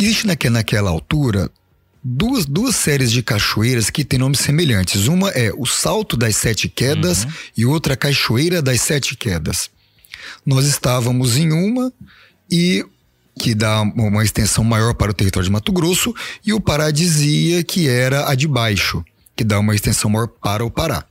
Existe 0.00 0.26
naquela, 0.26 0.54
naquela 0.54 0.90
altura 0.90 1.50
duas, 2.04 2.44
duas 2.44 2.76
séries 2.76 3.10
de 3.10 3.22
cachoeiras 3.22 3.88
que 3.88 4.04
têm 4.04 4.18
nomes 4.18 4.40
semelhantes. 4.40 5.08
Uma 5.08 5.30
é 5.30 5.50
o 5.56 5.64
Salto 5.64 6.16
das 6.16 6.36
Sete 6.36 6.68
Quedas 6.68 7.24
uhum. 7.24 7.32
e 7.56 7.66
outra 7.66 7.96
Cachoeira 7.96 8.60
das 8.60 8.82
Sete 8.82 9.16
Quedas. 9.16 9.70
Nós 10.44 10.66
estávamos 10.66 11.36
em 11.36 11.52
uma 11.52 11.92
e 12.50 12.84
que 13.38 13.54
dá 13.54 13.82
uma 13.82 14.22
extensão 14.22 14.62
maior 14.62 14.94
para 14.94 15.10
o 15.10 15.14
território 15.14 15.46
de 15.46 15.52
Mato 15.52 15.72
Grosso, 15.72 16.14
e 16.44 16.52
o 16.52 16.60
Pará 16.60 16.90
dizia 16.90 17.64
que 17.64 17.88
era 17.88 18.30
a 18.30 18.34
de 18.34 18.46
baixo, 18.46 19.04
que 19.34 19.42
dá 19.42 19.58
uma 19.58 19.74
extensão 19.74 20.08
maior 20.08 20.28
para 20.28 20.64
o 20.64 20.70
Pará. 20.70 21.04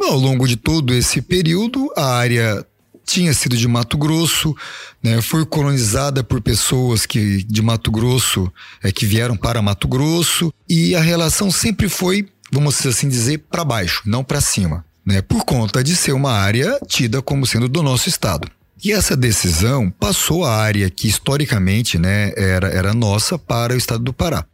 Ao 0.00 0.16
longo 0.16 0.48
de 0.48 0.56
todo 0.56 0.92
esse 0.92 1.22
período, 1.22 1.90
a 1.96 2.16
área 2.16 2.66
tinha 3.06 3.32
sido 3.32 3.56
de 3.56 3.68
Mato 3.68 3.96
Grosso, 3.96 4.56
né, 5.02 5.20
foi 5.20 5.44
colonizada 5.44 6.24
por 6.24 6.40
pessoas 6.40 7.06
que 7.06 7.44
de 7.44 7.62
Mato 7.62 7.90
Grosso, 7.90 8.50
é, 8.82 8.90
que 8.90 9.06
vieram 9.06 9.36
para 9.36 9.62
Mato 9.62 9.86
Grosso, 9.86 10.52
e 10.68 10.96
a 10.96 11.00
relação 11.00 11.50
sempre 11.50 11.88
foi, 11.88 12.28
vamos 12.50 12.84
assim 12.84 13.08
dizer, 13.08 13.44
para 13.50 13.64
baixo, 13.64 14.02
não 14.06 14.24
para 14.24 14.40
cima, 14.40 14.84
né, 15.04 15.20
por 15.20 15.44
conta 15.44 15.82
de 15.82 15.94
ser 15.94 16.12
uma 16.12 16.32
área 16.32 16.78
tida 16.86 17.20
como 17.20 17.46
sendo 17.46 17.68
do 17.68 17.82
nosso 17.82 18.08
estado. 18.08 18.48
E 18.82 18.92
essa 18.92 19.16
decisão 19.16 19.90
passou 19.90 20.44
a 20.44 20.54
área 20.56 20.90
que 20.90 21.08
historicamente 21.08 21.98
né, 21.98 22.32
era, 22.36 22.68
era 22.68 22.94
nossa 22.94 23.38
para 23.38 23.74
o 23.74 23.76
estado 23.76 24.04
do 24.04 24.12
Pará. 24.12 24.44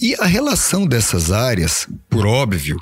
E 0.00 0.14
a 0.18 0.26
relação 0.26 0.86
dessas 0.86 1.32
áreas, 1.32 1.86
por 2.08 2.26
óbvio, 2.26 2.80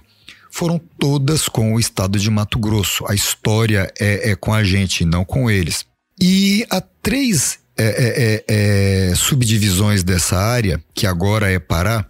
foram 0.50 0.80
todas 0.98 1.48
com 1.48 1.74
o 1.74 1.80
estado 1.80 2.18
de 2.18 2.30
Mato 2.30 2.58
Grosso. 2.58 3.04
A 3.06 3.14
história 3.14 3.92
é, 3.98 4.30
é 4.30 4.36
com 4.36 4.54
a 4.54 4.64
gente, 4.64 5.04
não 5.04 5.24
com 5.24 5.50
eles. 5.50 5.84
E 6.20 6.66
há 6.70 6.80
três 6.80 7.58
é, 7.76 7.84
é, 7.84 8.44
é, 8.48 9.10
é 9.10 9.14
subdivisões 9.14 10.02
dessa 10.02 10.38
área, 10.38 10.82
que 10.94 11.06
agora 11.06 11.50
é 11.50 11.58
Pará, 11.58 12.06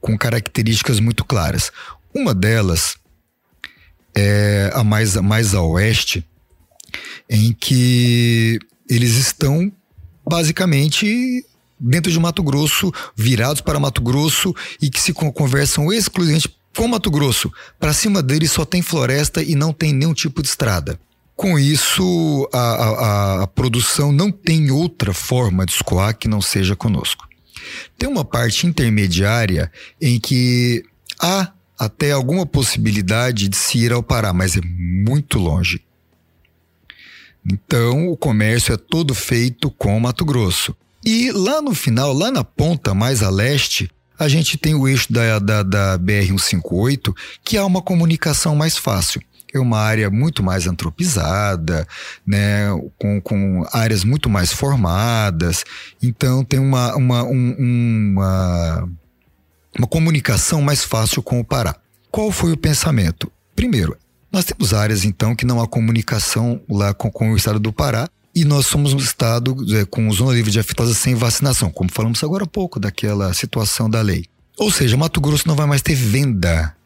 com 0.00 0.16
características 0.16 1.00
muito 1.00 1.24
claras. 1.24 1.70
Uma 2.14 2.34
delas 2.34 2.96
é 4.16 4.70
a 4.72 4.82
mais, 4.82 5.14
mais 5.16 5.54
a 5.54 5.62
oeste, 5.62 6.24
em 7.28 7.52
que 7.52 8.58
eles 8.88 9.16
estão 9.16 9.70
basicamente 10.28 11.44
dentro 11.78 12.10
de 12.10 12.18
Mato 12.18 12.42
Grosso, 12.42 12.92
virados 13.14 13.60
para 13.60 13.78
Mato 13.78 14.00
Grosso 14.00 14.54
e 14.80 14.88
que 14.88 15.00
se 15.00 15.12
conversam 15.12 15.92
exclusivamente 15.92 16.56
com 16.76 16.88
Mato 16.88 17.10
Grosso. 17.10 17.52
Para 17.78 17.92
cima 17.92 18.22
deles 18.22 18.52
só 18.52 18.64
tem 18.64 18.82
floresta 18.82 19.42
e 19.42 19.54
não 19.54 19.72
tem 19.72 19.92
nenhum 19.92 20.14
tipo 20.14 20.42
de 20.42 20.48
estrada. 20.48 20.98
Com 21.34 21.58
isso, 21.58 22.48
a, 22.52 22.58
a, 22.58 23.42
a 23.42 23.46
produção 23.46 24.10
não 24.10 24.32
tem 24.32 24.70
outra 24.70 25.12
forma 25.12 25.66
de 25.66 25.72
escoar 25.72 26.16
que 26.16 26.28
não 26.28 26.40
seja 26.40 26.74
conosco. 26.74 27.26
Tem 27.98 28.08
uma 28.08 28.24
parte 28.24 28.66
intermediária 28.66 29.70
em 30.00 30.18
que 30.18 30.82
há 31.20 31.52
até 31.78 32.12
alguma 32.12 32.46
possibilidade 32.46 33.48
de 33.48 33.56
se 33.56 33.78
ir 33.78 33.92
ao 33.92 34.02
Pará, 34.02 34.32
mas 34.32 34.56
é 34.56 34.60
muito 34.62 35.38
longe. 35.38 35.82
Então, 37.44 38.08
o 38.08 38.16
comércio 38.16 38.74
é 38.74 38.76
todo 38.76 39.14
feito 39.14 39.70
com 39.70 39.98
Mato 40.00 40.24
Grosso. 40.24 40.74
E 41.04 41.30
lá 41.30 41.62
no 41.62 41.74
final, 41.74 42.12
lá 42.12 42.30
na 42.32 42.42
ponta 42.42 42.92
mais 42.92 43.22
a 43.22 43.30
leste, 43.30 43.88
a 44.18 44.26
gente 44.26 44.56
tem 44.56 44.74
o 44.74 44.88
eixo 44.88 45.12
da, 45.12 45.38
da, 45.38 45.62
da 45.62 45.98
BR-158, 45.98 47.14
que 47.44 47.56
há 47.56 47.64
uma 47.64 47.80
comunicação 47.80 48.56
mais 48.56 48.76
fácil. 48.76 49.22
É 49.54 49.60
uma 49.60 49.78
área 49.78 50.10
muito 50.10 50.42
mais 50.42 50.66
antropizada, 50.66 51.86
né, 52.26 52.66
com, 52.98 53.20
com 53.20 53.64
áreas 53.72 54.02
muito 54.02 54.28
mais 54.28 54.52
formadas. 54.52 55.64
Então, 56.02 56.44
tem 56.44 56.58
uma, 56.58 56.96
uma, 56.96 57.22
um, 57.22 57.54
uma, 57.58 58.88
uma 59.78 59.86
comunicação 59.86 60.60
mais 60.62 60.84
fácil 60.84 61.22
com 61.22 61.40
o 61.40 61.44
Pará. 61.44 61.76
Qual 62.10 62.30
foi 62.30 62.52
o 62.52 62.56
pensamento? 62.56 63.30
Primeiro, 63.54 63.96
nós 64.32 64.44
temos 64.44 64.74
áreas, 64.74 65.04
então, 65.04 65.34
que 65.34 65.46
não 65.46 65.60
há 65.60 65.66
comunicação 65.66 66.60
lá 66.68 66.92
com, 66.92 67.10
com 67.10 67.32
o 67.32 67.36
estado 67.36 67.58
do 67.58 67.72
Pará, 67.72 68.08
e 68.34 68.44
nós 68.44 68.66
somos 68.66 68.92
um 68.92 68.98
estado 68.98 69.56
é, 69.74 69.84
com 69.86 70.10
zona 70.12 70.34
livre 70.34 70.50
de 70.50 70.60
aftosa 70.60 70.92
sem 70.92 71.14
vacinação, 71.14 71.70
como 71.70 71.90
falamos 71.90 72.22
agora 72.22 72.44
há 72.44 72.46
pouco 72.46 72.78
daquela 72.78 73.32
situação 73.32 73.88
da 73.88 74.02
lei. 74.02 74.26
Ou 74.58 74.70
seja, 74.70 74.96
Mato 74.96 75.20
Grosso 75.20 75.48
não 75.48 75.56
vai 75.56 75.66
mais 75.66 75.80
ter 75.80 75.94
venda 75.94 76.76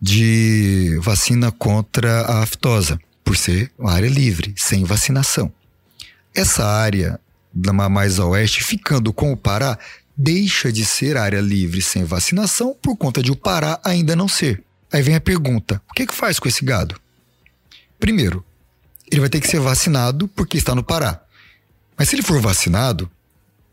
de 0.00 0.98
vacina 1.02 1.50
contra 1.50 2.20
a 2.22 2.42
aftosa, 2.42 3.00
por 3.24 3.36
ser 3.36 3.72
uma 3.76 3.92
área 3.92 4.08
livre, 4.08 4.54
sem 4.56 4.84
vacinação. 4.84 5.52
Essa 6.32 6.64
área 6.64 7.18
mais 7.90 8.20
a 8.20 8.26
oeste, 8.26 8.62
ficando 8.62 9.12
com 9.12 9.32
o 9.32 9.36
Pará, 9.36 9.78
deixa 10.16 10.72
de 10.72 10.84
ser 10.84 11.16
área 11.16 11.40
livre 11.40 11.82
sem 11.82 12.04
vacinação 12.04 12.74
por 12.80 12.96
conta 12.96 13.22
de 13.22 13.30
o 13.30 13.36
Pará 13.36 13.78
ainda 13.84 14.16
não 14.16 14.28
ser. 14.28 14.62
Aí 14.92 15.02
vem 15.02 15.14
a 15.14 15.20
pergunta: 15.20 15.82
o 15.90 15.94
que, 15.94 16.04
é 16.04 16.06
que 16.06 16.14
faz 16.14 16.38
com 16.38 16.48
esse 16.48 16.64
gado? 16.64 16.98
Primeiro, 17.98 18.44
ele 19.10 19.20
vai 19.20 19.28
ter 19.28 19.40
que 19.40 19.48
ser 19.48 19.60
vacinado 19.60 20.28
porque 20.28 20.56
está 20.56 20.74
no 20.74 20.82
Pará. 20.82 21.20
Mas 21.96 22.08
se 22.08 22.16
ele 22.16 22.22
for 22.22 22.40
vacinado, 22.40 23.10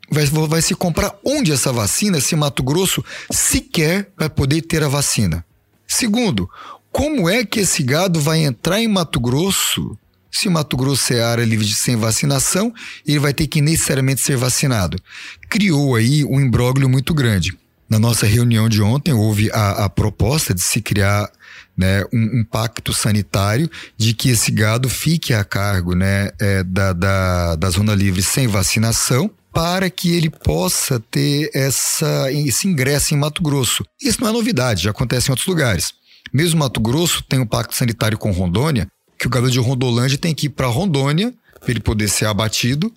vai, 0.10 0.26
vai 0.26 0.62
se 0.62 0.76
comprar 0.76 1.18
onde 1.24 1.52
essa 1.52 1.72
vacina, 1.72 2.20
se 2.20 2.36
Mato 2.36 2.64
Grosso 2.64 3.04
sequer 3.32 4.12
vai 4.18 4.30
poder 4.30 4.62
ter 4.62 4.84
a 4.84 4.88
vacina. 4.88 5.46
Segundo, 5.88 6.50
como 6.92 7.30
é 7.30 7.46
que 7.46 7.62
esse 7.62 7.84
gado 7.84 8.20
vai 8.22 8.40
entrar 8.40 8.80
em 8.80 8.88
Mato 8.88 9.20
Grosso 9.20 9.98
se 10.34 10.50
Mato 10.50 10.76
Grosso 10.76 11.14
é 11.14 11.22
área 11.22 11.46
livre 11.46 11.66
de 11.66 11.76
sem 11.76 11.96
vacinação, 11.96 12.74
ele 13.06 13.20
vai 13.20 13.34
ter 13.34 13.46
que 13.46 13.62
necessariamente 13.62 14.20
ser 14.22 14.36
vacinado. 14.36 15.00
Criou 15.48 15.96
aí 15.96 16.26
um 16.26 16.42
imbróglio 16.42 16.90
muito 16.90 17.14
grande. 17.14 17.56
Na 17.88 18.00
nossa 18.00 18.26
reunião 18.26 18.68
de 18.68 18.82
ontem, 18.82 19.14
houve 19.14 19.52
a, 19.52 19.86
a 19.86 19.90
proposta 19.90 20.54
de 20.54 20.62
se 20.62 20.82
criar 20.82 21.30
né, 21.78 22.04
um, 22.12 22.40
um, 22.40 22.44
pacto 22.44 22.92
sanitário 22.92 23.70
de 23.96 24.16
que 24.16 24.30
esse 24.30 24.52
gado 24.52 24.90
fique 24.90 25.34
a 25.34 25.44
cargo 25.44 25.94
né, 25.94 26.30
é, 26.40 26.64
da, 26.64 26.94
da, 26.94 27.56
da 27.56 27.70
zona 27.70 27.94
livre 27.94 28.24
sem 28.24 28.48
vacinação 28.48 29.30
para 29.54 29.88
que 29.92 30.16
ele 30.16 30.32
possa 30.32 31.00
ter 31.00 31.52
essa, 31.54 32.32
esse 32.32 32.68
ingresso 32.68 33.14
em 33.14 33.18
Mato 33.18 33.44
Grosso. 33.44 33.86
Isso 34.02 34.20
não 34.20 34.30
é 34.30 34.32
novidade, 34.32 34.84
já 34.84 34.90
acontece 34.90 35.30
em 35.30 35.32
outros 35.32 35.48
lugares. 35.48 35.94
Mesmo 36.34 36.60
Mato 36.60 36.80
Grosso 36.80 37.24
tem 37.30 37.40
um 37.40 37.46
pacto 37.46 37.76
sanitário 37.76 38.18
com 38.18 38.32
Rondônia, 38.32 38.88
que 39.24 39.28
o 39.28 39.30
gado 39.30 39.50
de 39.50 39.58
Rondolândia 39.58 40.18
tem 40.18 40.36
que 40.36 40.48
ir 40.48 40.50
para 40.50 40.68
Rondônia 40.68 41.34
para 41.62 41.72
ele 41.72 41.80
poder 41.80 42.10
ser 42.10 42.26
abatido, 42.26 42.92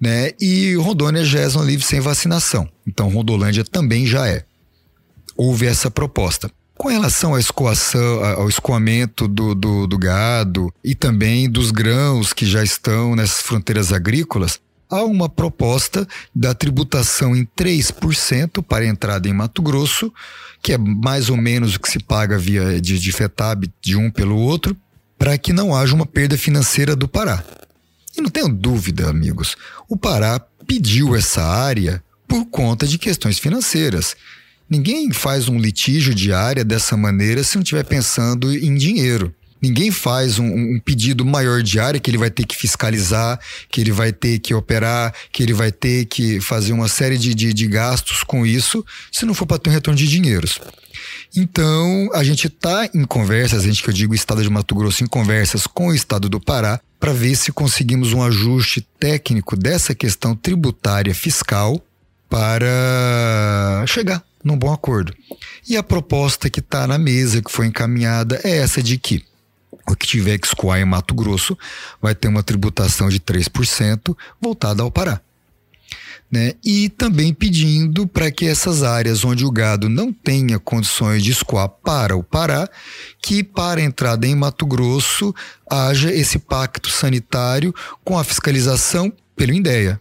né? 0.00 0.30
E 0.40 0.74
Rondônia 0.76 1.22
já 1.22 1.40
é 1.40 1.48
zona 1.50 1.66
livre 1.66 1.84
sem 1.84 2.00
vacinação. 2.00 2.66
Então 2.86 3.10
Rondolândia 3.10 3.62
também 3.62 4.06
já 4.06 4.26
é. 4.26 4.44
Houve 5.36 5.66
essa 5.66 5.90
proposta. 5.90 6.50
Com 6.78 6.88
relação 6.88 7.34
à 7.34 7.40
escoação, 7.40 8.24
ao 8.24 8.48
escoamento 8.48 9.28
do, 9.28 9.54
do, 9.54 9.86
do 9.86 9.98
gado 9.98 10.72
e 10.82 10.94
também 10.94 11.48
dos 11.48 11.70
grãos 11.70 12.32
que 12.32 12.46
já 12.46 12.64
estão 12.64 13.14
nessas 13.14 13.42
fronteiras 13.42 13.92
agrícolas, 13.92 14.58
há 14.88 15.04
uma 15.04 15.28
proposta 15.28 16.08
da 16.34 16.54
tributação 16.54 17.36
em 17.36 17.46
3% 17.54 18.62
para 18.62 18.84
a 18.84 18.88
entrada 18.88 19.28
em 19.28 19.34
Mato 19.34 19.60
Grosso, 19.60 20.10
que 20.62 20.72
é 20.72 20.78
mais 20.78 21.28
ou 21.28 21.36
menos 21.36 21.74
o 21.74 21.80
que 21.80 21.90
se 21.90 21.98
paga 21.98 22.38
via 22.38 22.80
de, 22.80 22.98
de 22.98 23.12
FETAB 23.12 23.70
de 23.82 23.94
um 23.94 24.10
pelo 24.10 24.36
outro, 24.36 24.74
para 25.18 25.36
que 25.38 25.52
não 25.52 25.74
haja 25.74 25.94
uma 25.94 26.06
perda 26.06 26.36
financeira 26.36 26.94
do 26.94 27.08
Pará. 27.08 27.42
E 28.16 28.20
não 28.20 28.30
tenho 28.30 28.48
dúvida, 28.48 29.08
amigos, 29.08 29.56
o 29.88 29.96
Pará 29.96 30.40
pediu 30.66 31.14
essa 31.14 31.42
área 31.42 32.02
por 32.26 32.44
conta 32.46 32.86
de 32.86 32.98
questões 32.98 33.38
financeiras. 33.38 34.16
Ninguém 34.68 35.12
faz 35.12 35.48
um 35.48 35.58
litígio 35.58 36.14
de 36.14 36.32
área 36.32 36.64
dessa 36.64 36.96
maneira 36.96 37.44
se 37.44 37.56
não 37.56 37.62
estiver 37.62 37.84
pensando 37.84 38.52
em 38.52 38.74
dinheiro. 38.74 39.32
Ninguém 39.62 39.90
faz 39.90 40.38
um, 40.38 40.46
um, 40.46 40.80
pedido 40.84 41.24
maior 41.24 41.62
de 41.62 41.80
área 41.80 41.98
que 41.98 42.10
ele 42.10 42.18
vai 42.18 42.30
ter 42.30 42.44
que 42.44 42.56
fiscalizar, 42.56 43.40
que 43.70 43.80
ele 43.80 43.90
vai 43.90 44.12
ter 44.12 44.38
que 44.38 44.52
operar, 44.54 45.14
que 45.32 45.42
ele 45.42 45.54
vai 45.54 45.72
ter 45.72 46.04
que 46.06 46.40
fazer 46.40 46.72
uma 46.72 46.88
série 46.88 47.16
de, 47.16 47.34
de, 47.34 47.54
de 47.54 47.66
gastos 47.66 48.22
com 48.22 48.44
isso, 48.44 48.84
se 49.10 49.24
não 49.24 49.34
for 49.34 49.46
para 49.46 49.58
ter 49.58 49.70
um 49.70 49.72
retorno 49.72 49.98
de 49.98 50.06
dinheiros. 50.06 50.60
Então, 51.34 52.10
a 52.12 52.22
gente 52.22 52.46
está 52.46 52.88
em 52.94 53.04
conversas, 53.04 53.64
a 53.64 53.66
gente 53.66 53.82
que 53.82 53.88
eu 53.88 53.94
digo 53.94 54.14
estado 54.14 54.42
de 54.42 54.50
Mato 54.50 54.74
Grosso, 54.74 55.02
em 55.02 55.06
conversas 55.06 55.66
com 55.66 55.88
o 55.88 55.94
estado 55.94 56.28
do 56.28 56.40
Pará, 56.40 56.80
para 57.00 57.12
ver 57.12 57.34
se 57.36 57.52
conseguimos 57.52 58.12
um 58.12 58.22
ajuste 58.22 58.86
técnico 58.98 59.56
dessa 59.56 59.94
questão 59.94 60.34
tributária 60.34 61.14
fiscal 61.14 61.80
para 62.28 63.84
chegar 63.86 64.22
num 64.42 64.56
bom 64.56 64.72
acordo. 64.72 65.14
E 65.68 65.76
a 65.76 65.82
proposta 65.82 66.48
que 66.48 66.60
está 66.60 66.86
na 66.86 66.98
mesa, 66.98 67.42
que 67.42 67.50
foi 67.50 67.66
encaminhada, 67.66 68.40
é 68.44 68.58
essa 68.58 68.82
de 68.82 68.96
que 68.96 69.24
o 69.88 69.94
que 69.94 70.06
tiver 70.06 70.38
que 70.38 70.46
escoar 70.46 70.80
em 70.80 70.84
Mato 70.84 71.14
Grosso 71.14 71.56
vai 72.00 72.14
ter 72.14 72.28
uma 72.28 72.42
tributação 72.42 73.08
de 73.08 73.20
3% 73.20 74.16
voltada 74.40 74.82
ao 74.82 74.90
Pará. 74.90 75.20
Né? 76.30 76.54
E 76.64 76.88
também 76.88 77.32
pedindo 77.32 78.06
para 78.06 78.30
que 78.30 78.46
essas 78.46 78.82
áreas 78.82 79.24
onde 79.24 79.44
o 79.44 79.50
gado 79.50 79.88
não 79.88 80.12
tenha 80.12 80.58
condições 80.58 81.22
de 81.22 81.30
escoar 81.30 81.68
para 81.68 82.16
o 82.16 82.22
Pará, 82.22 82.68
que 83.22 83.42
para 83.42 83.80
a 83.80 83.84
entrada 83.84 84.26
em 84.26 84.34
Mato 84.34 84.66
Grosso 84.66 85.34
haja 85.70 86.12
esse 86.12 86.38
pacto 86.38 86.90
sanitário 86.90 87.74
com 88.04 88.18
a 88.18 88.24
fiscalização 88.24 89.12
pelo 89.36 89.52
INDEA. 89.52 90.00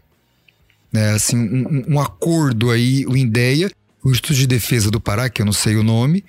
Né? 0.91 1.11
Assim, 1.11 1.37
um, 1.37 1.95
um 1.95 1.99
acordo 1.99 2.71
aí, 2.71 3.05
o 3.05 3.15
INDEA, 3.15 3.69
o 4.03 4.09
Instituto 4.09 4.37
de 4.37 4.47
Defesa 4.47 4.89
do 4.89 4.99
Pará, 4.99 5.29
que 5.29 5.41
eu 5.41 5.45
não 5.45 5.53
sei 5.53 5.75
o 5.75 5.83
nome, 5.83 6.23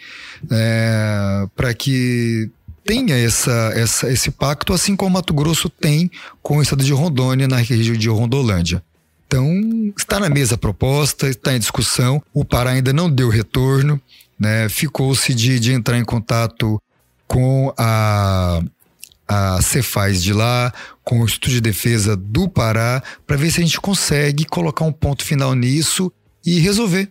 é, 0.50 1.46
para 1.54 1.72
que 1.72 2.50
tenha 2.84 3.16
essa, 3.16 3.72
essa, 3.74 4.10
esse 4.10 4.30
pacto, 4.30 4.72
assim 4.72 4.94
como 4.94 5.10
Mato 5.10 5.34
Grosso 5.34 5.68
tem 5.68 6.10
com 6.42 6.58
o 6.58 6.62
estado 6.62 6.84
de 6.84 6.92
Rondônia, 6.92 7.48
na 7.48 7.56
região 7.56 7.96
de 7.96 8.08
Rondolândia. 8.08 8.82
Então, 9.26 9.92
está 9.98 10.20
na 10.20 10.28
mesa 10.28 10.54
a 10.54 10.58
proposta, 10.58 11.28
está 11.28 11.54
em 11.54 11.58
discussão. 11.58 12.22
O 12.32 12.44
Pará 12.44 12.70
ainda 12.70 12.92
não 12.92 13.10
deu 13.10 13.28
retorno, 13.28 14.00
né? 14.38 14.68
Ficou-se 14.68 15.34
de, 15.34 15.58
de 15.58 15.72
entrar 15.72 15.98
em 15.98 16.04
contato 16.04 16.80
com 17.26 17.74
a, 17.76 18.60
a 19.26 19.60
Cefaz 19.60 20.22
de 20.22 20.32
lá, 20.32 20.72
com 21.02 21.20
o 21.20 21.24
Instituto 21.24 21.50
de 21.50 21.60
Defesa 21.60 22.16
do 22.16 22.48
Pará, 22.48 23.02
para 23.26 23.36
ver 23.36 23.50
se 23.50 23.60
a 23.60 23.64
gente 23.64 23.80
consegue 23.80 24.44
colocar 24.44 24.84
um 24.84 24.92
ponto 24.92 25.24
final 25.24 25.54
nisso 25.54 26.12
e 26.44 26.60
resolver, 26.60 27.10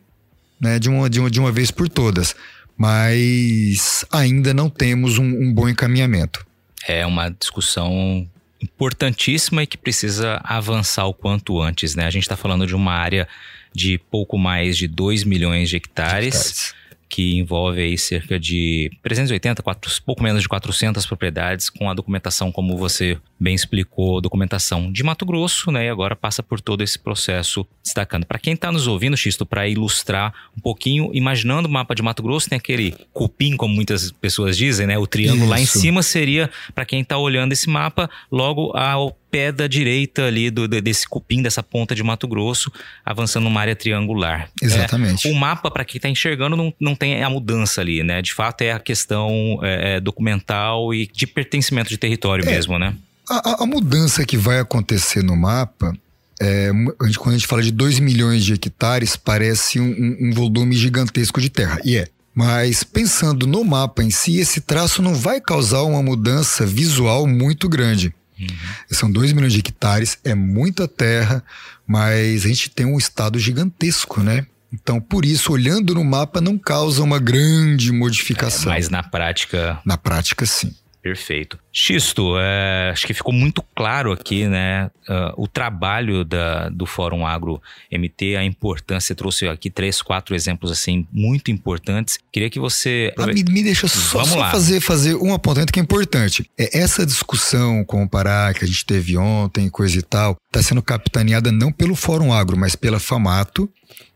né? 0.60 0.80
De 0.80 0.88
uma, 0.90 1.10
de 1.10 1.20
uma, 1.20 1.30
de 1.30 1.40
uma 1.40 1.52
vez 1.52 1.70
por 1.70 1.90
todas. 1.90 2.34
Mas 2.78 4.06
ainda 4.10 4.54
não 4.54 4.70
temos 4.70 5.18
um, 5.18 5.26
um 5.26 5.54
bom 5.54 5.68
encaminhamento. 5.68 6.46
É 6.88 7.06
uma 7.06 7.30
discussão 7.30 8.28
importantíssima 8.66 9.64
e 9.64 9.68
que 9.68 9.78
precisa 9.78 10.42
avançar 10.44 11.06
o 11.06 11.14
quanto 11.14 11.62
antes, 11.62 11.96
né? 11.96 12.06
A 12.06 12.10
gente 12.10 12.24
está 12.24 12.36
falando 12.36 12.66
de 12.66 12.76
uma 12.76 12.94
área 12.94 13.28
de 13.74 13.98
pouco 13.98 14.38
mais 14.38 14.78
de 14.78 14.88
2 14.88 15.24
milhões 15.24 15.70
de 15.70 15.78
hectares. 15.78 16.36
hectares 16.36 16.86
que 17.08 17.38
envolve 17.38 17.82
aí 17.82 17.98
cerca 17.98 18.40
de 18.40 18.92
380, 19.04 19.62
4, 19.62 20.02
pouco 20.04 20.24
menos 20.24 20.42
de 20.42 20.50
400 20.50 21.06
propriedades, 21.06 21.70
com 21.70 21.90
a 21.90 21.94
documentação, 21.94 22.52
como 22.52 22.76
você 22.76 23.18
bem 23.40 23.54
explicou, 23.54 24.22
documentação 24.22 24.92
de 24.92 25.04
Mato 25.04 25.26
Grosso, 25.26 25.72
né? 25.72 25.86
E 25.86 25.90
agora 25.90 26.16
passa 26.16 26.42
por 26.42 26.62
todo 26.62 26.82
esse 26.82 26.98
processo 26.98 27.66
destacando. 27.84 28.26
Para 28.26 28.40
quem 28.40 28.54
está 28.54 28.72
nos 28.72 28.88
ouvindo, 28.88 29.18
Xisto, 29.18 29.46
para 29.46 29.68
ilustrar 29.68 30.34
um 30.58 30.62
pouquinho, 30.62 31.12
imaginando 31.14 31.68
o 31.68 31.72
mapa 31.72 31.94
de 31.94 32.02
Mato 32.02 32.24
Grosso, 32.24 32.50
tem 32.50 32.58
aquele 32.58 32.96
cupim, 33.14 33.58
como 33.58 33.74
muitas 33.74 34.12
pessoas 34.12 34.58
dizem, 34.58 34.88
né? 34.88 34.98
O 34.98 35.06
triângulo 35.06 35.44
Isso. 35.44 35.52
lá 35.52 35.60
em 35.60 35.66
cima 35.66 36.02
seria, 36.02 36.50
para 36.74 36.86
quem 36.86 37.02
está 37.02 37.18
olhando 37.18 37.52
esse 37.52 37.70
mapa, 37.70 38.10
logo 38.32 38.76
ao 38.76 39.12
pé 39.30 39.52
da 39.52 39.68
direita 39.68 40.28
ali 40.28 40.50
do, 40.50 40.66
desse 40.66 41.06
cupim, 41.06 41.42
dessa 41.42 41.62
ponta 41.62 41.94
de 41.94 42.02
Mato 42.02 42.26
Grosso, 42.26 42.72
avançando 43.04 43.44
numa 43.44 43.60
área 43.60 43.76
triangular. 43.76 44.50
Exatamente. 44.62 45.28
É, 45.28 45.32
o 45.32 45.36
mapa, 45.36 45.70
para 45.70 45.84
quem 45.84 45.98
está 45.98 46.08
enxergando, 46.08 46.56
não, 46.56 46.74
não 46.80 46.96
tem 46.96 47.22
a 47.22 47.30
mudança 47.30 47.82
ali, 47.82 48.02
né? 48.02 48.22
De 48.22 48.34
fato, 48.34 48.62
é 48.62 48.72
a 48.72 48.80
questão 48.80 49.60
é, 49.62 49.96
é 49.96 50.00
documental 50.00 50.94
e 50.94 51.06
de 51.06 51.28
pertencimento 51.28 51.90
de 51.90 51.98
território 51.98 52.48
é, 52.48 52.50
mesmo, 52.50 52.80
né? 52.80 52.96
A, 53.30 53.64
a, 53.64 53.66
mudança 53.66 54.26
que 54.26 54.38
vai 54.38 54.60
acontecer 54.60 55.24
no 55.24 55.36
mapa 55.36 55.94
é, 56.40 56.70
a 57.02 57.06
gente, 57.06 57.18
quando 57.18 57.36
a 57.36 57.38
gente 57.38 57.48
fala 57.48 57.64
de 57.64 57.72
2 57.72 58.00
milhões 58.00 58.44
de 58.44 58.54
hectares, 58.54 59.16
parece 59.16 59.80
um, 59.80 60.18
um, 60.20 60.34
volume 60.34 60.76
gigantesco 60.76 61.40
de 61.40 61.50
terra. 61.50 61.80
E 61.84 61.98
é. 61.98 62.08
Mas 62.34 62.84
pensando 62.84 63.48
no 63.48 63.64
mapa 63.64 64.04
em 64.04 64.12
si, 64.12 64.38
esse 64.40 64.60
traço 64.60 65.02
não 65.02 65.16
vai 65.16 65.40
causar 65.40 65.84
uma 65.84 66.04
mudança 66.04 66.66
visual 66.66 67.26
muito 67.26 67.70
grande. 67.70 68.14
Uhum. 68.38 68.48
São 68.92 69.10
2 69.10 69.32
milhões 69.32 69.54
de 69.54 69.60
hectares, 69.60 70.18
é 70.24 70.36
muita 70.36 70.88
terra, 70.88 71.42
mas 71.88 72.44
a 72.44 72.48
gente 72.50 72.70
tem 72.70 72.86
um 72.86 72.98
estado 72.98 73.40
gigantesco, 73.40 74.22
né? 74.22 74.46
Então, 74.74 75.00
por 75.00 75.24
isso, 75.24 75.54
olhando 75.54 75.94
no 75.94 76.04
mapa, 76.04 76.42
não 76.42 76.58
causa 76.58 77.02
uma 77.02 77.18
grande 77.18 77.94
modificação. 77.94 78.74
É, 78.74 78.76
mas 78.76 78.90
na 78.90 79.02
prática. 79.02 79.80
Na 79.86 79.98
prática, 79.98 80.46
sim. 80.46 80.76
Perfeito. 81.06 81.60
Xisto, 81.72 82.36
é, 82.36 82.90
acho 82.92 83.06
que 83.06 83.14
ficou 83.14 83.32
muito 83.32 83.64
claro 83.76 84.12
aqui, 84.12 84.48
né, 84.48 84.90
uh, 85.08 85.40
o 85.40 85.48
trabalho 85.48 86.26
da, 86.26 86.68
do 86.70 86.88
Fórum 86.88 87.28
Agro 87.28 87.62
MT, 87.92 88.36
a 88.36 88.44
importância, 88.44 89.10
você 89.10 89.14
trouxe 89.14 89.48
aqui 89.48 89.70
três, 89.70 90.02
quatro 90.02 90.34
exemplos, 90.34 90.72
assim, 90.72 91.08
muito 91.14 91.52
importantes. 91.52 92.18
Queria 92.32 92.50
que 92.50 92.60
você... 92.60 93.14
Ah, 93.20 93.28
me, 93.28 93.44
me, 93.44 93.62
deixa 93.62 93.88
só, 93.88 94.26
só 94.26 94.50
fazer, 94.50 94.80
fazer 94.80 95.14
um 95.18 95.32
apontamento 95.32 95.72
que 95.72 95.80
é 95.80 95.84
importante. 95.84 96.50
É 96.58 96.80
essa 96.80 97.06
discussão 97.06 97.86
com 97.86 98.02
o 98.02 98.10
Pará 98.10 98.52
que 98.52 98.66
a 98.66 98.68
gente 98.68 98.84
teve 98.84 99.16
ontem, 99.16 99.70
coisa 99.70 100.00
e 100.00 100.02
tal, 100.02 100.36
está 100.48 100.64
sendo 100.64 100.82
capitaneada 100.82 101.52
não 101.52 101.72
pelo 101.72 101.96
Fórum 101.96 102.34
Agro, 102.34 102.58
mas 102.58 102.76
pela 102.76 103.00
FAMATO, 103.00 103.70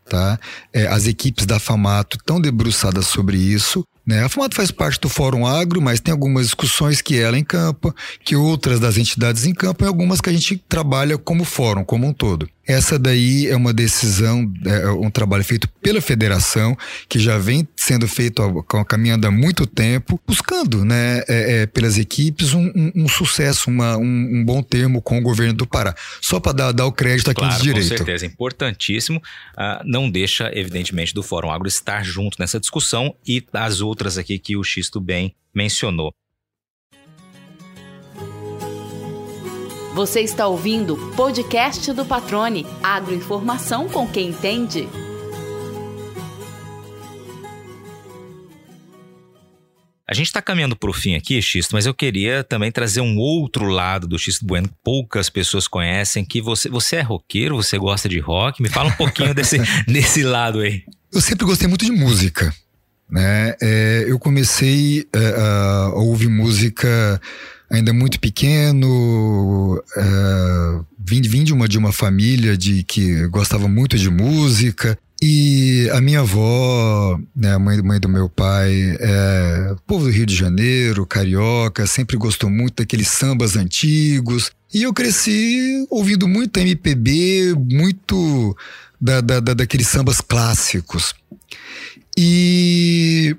tá? 0.08 0.40
É, 0.72 0.88
as 0.88 1.06
equipes 1.06 1.46
da 1.46 1.60
FAMATO 1.60 2.16
estão 2.16 2.40
debruçadas 2.40 3.06
sobre 3.06 3.36
isso 3.36 3.86
né? 4.06 4.24
A 4.24 4.28
FUMATO 4.28 4.56
faz 4.56 4.70
parte 4.70 5.00
do 5.00 5.08
Fórum 5.08 5.46
Agro, 5.46 5.80
mas 5.80 6.00
tem 6.00 6.12
algumas 6.12 6.46
discussões 6.46 7.00
que 7.00 7.18
ela 7.18 7.38
encampa, 7.38 7.94
que 8.24 8.34
outras 8.34 8.80
das 8.80 8.96
entidades 8.96 9.44
encampam 9.44 9.84
e 9.84 9.88
algumas 9.88 10.20
que 10.20 10.30
a 10.30 10.32
gente 10.32 10.56
trabalha 10.68 11.18
como 11.18 11.44
fórum, 11.44 11.84
como 11.84 12.06
um 12.06 12.12
todo. 12.12 12.48
Essa 12.70 12.98
daí 12.98 13.48
é 13.48 13.56
uma 13.56 13.72
decisão, 13.72 14.50
é, 14.64 14.82
é 14.82 14.90
um 14.90 15.10
trabalho 15.10 15.42
feito 15.42 15.68
pela 15.82 16.00
federação, 16.00 16.76
que 17.08 17.18
já 17.18 17.36
vem 17.36 17.66
sendo 17.74 18.06
feito, 18.06 18.62
caminhando 18.86 19.26
há 19.26 19.30
muito 19.30 19.66
tempo, 19.66 20.20
buscando, 20.24 20.84
né, 20.84 21.18
é, 21.28 21.62
é, 21.62 21.66
pelas 21.66 21.98
equipes, 21.98 22.54
um, 22.54 22.66
um, 22.66 22.92
um 22.94 23.08
sucesso, 23.08 23.68
uma, 23.68 23.96
um, 23.96 24.04
um, 24.04 24.44
bom 24.44 24.62
termo 24.62 25.02
com 25.02 25.18
o 25.18 25.22
governo 25.22 25.54
do 25.54 25.66
Pará. 25.66 25.96
Só 26.20 26.38
para 26.38 26.52
dar, 26.52 26.72
dar 26.72 26.86
o 26.86 26.92
crédito 26.92 27.32
aqui 27.32 27.40
claro, 27.40 27.56
de 27.56 27.62
direito. 27.62 27.90
Com 27.90 27.96
certeza, 27.96 28.24
importantíssimo. 28.24 29.18
Uh, 29.18 29.82
não 29.84 30.08
deixa, 30.08 30.48
evidentemente, 30.54 31.12
do 31.12 31.24
Fórum 31.24 31.50
Agro 31.50 31.66
estar 31.66 32.04
junto 32.04 32.36
nessa 32.38 32.60
discussão 32.60 33.14
e 33.26 33.44
as 33.52 33.80
outras 33.90 34.16
aqui 34.16 34.38
que 34.38 34.56
o 34.56 34.62
Xisto 34.62 35.00
bem 35.00 35.34
mencionou. 35.52 36.14
Você 39.94 40.20
está 40.20 40.46
ouvindo 40.46 40.94
o 40.94 41.16
podcast 41.16 41.92
do 41.92 42.04
Patrone, 42.04 42.64
agroinformação 42.80 43.88
com 43.88 44.06
quem 44.06 44.28
entende. 44.28 44.88
A 50.06 50.14
gente 50.14 50.26
está 50.26 50.40
caminhando 50.40 50.76
para 50.76 50.90
o 50.90 50.92
fim 50.92 51.14
aqui, 51.14 51.40
Xisto, 51.42 51.72
mas 51.72 51.86
eu 51.86 51.94
queria 51.94 52.42
também 52.42 52.70
trazer 52.70 53.00
um 53.00 53.16
outro 53.16 53.66
lado 53.66 54.06
do 54.08 54.18
Xisto 54.18 54.44
Bueno 54.44 54.68
que 54.68 54.74
poucas 54.82 55.28
pessoas 55.28 55.68
conhecem, 55.68 56.24
que 56.24 56.40
você, 56.40 56.68
você 56.68 56.96
é 56.96 57.00
roqueiro, 57.00 57.56
você 57.56 57.76
gosta 57.76 58.08
de 58.08 58.18
rock. 58.18 58.62
Me 58.62 58.68
fala 58.68 58.88
um 58.88 58.96
pouquinho 58.96 59.34
desse, 59.34 59.58
desse 59.86 60.22
lado 60.22 60.60
aí. 60.60 60.82
Eu 61.12 61.20
sempre 61.20 61.44
gostei 61.44 61.68
muito 61.68 61.84
de 61.84 61.92
música. 61.92 62.52
Né? 63.10 63.54
É, 63.60 64.04
eu 64.06 64.18
comecei 64.18 65.06
é, 65.12 65.40
a 65.40 65.88
ouvir 65.94 66.28
música 66.28 67.20
ainda 67.70 67.92
muito 67.92 68.18
pequeno, 68.18 69.80
uh, 69.96 70.86
vim, 70.98 71.22
vim 71.22 71.44
de, 71.44 71.52
uma, 71.52 71.68
de 71.68 71.78
uma 71.78 71.92
família 71.92 72.56
de 72.56 72.82
que 72.82 73.26
gostava 73.28 73.68
muito 73.68 73.96
de 73.96 74.10
música. 74.10 74.98
E 75.22 75.88
a 75.92 76.00
minha 76.00 76.20
avó, 76.20 77.20
né, 77.36 77.52
a 77.52 77.58
mãe, 77.58 77.80
mãe 77.82 78.00
do 78.00 78.08
meu 78.08 78.28
pai, 78.28 78.96
é 78.98 79.74
povo 79.86 80.06
do 80.06 80.10
Rio 80.10 80.24
de 80.24 80.34
Janeiro, 80.34 81.06
carioca, 81.06 81.86
sempre 81.86 82.16
gostou 82.16 82.48
muito 82.48 82.76
daqueles 82.76 83.08
sambas 83.08 83.54
antigos. 83.54 84.50
E 84.72 84.82
eu 84.82 84.94
cresci 84.94 85.86
ouvindo 85.90 86.26
muito 86.26 86.58
MPB, 86.58 87.54
muito 87.70 88.56
da, 88.98 89.20
da, 89.20 89.40
da, 89.40 89.52
daqueles 89.52 89.88
sambas 89.88 90.22
clássicos. 90.22 91.14
E 92.22 93.34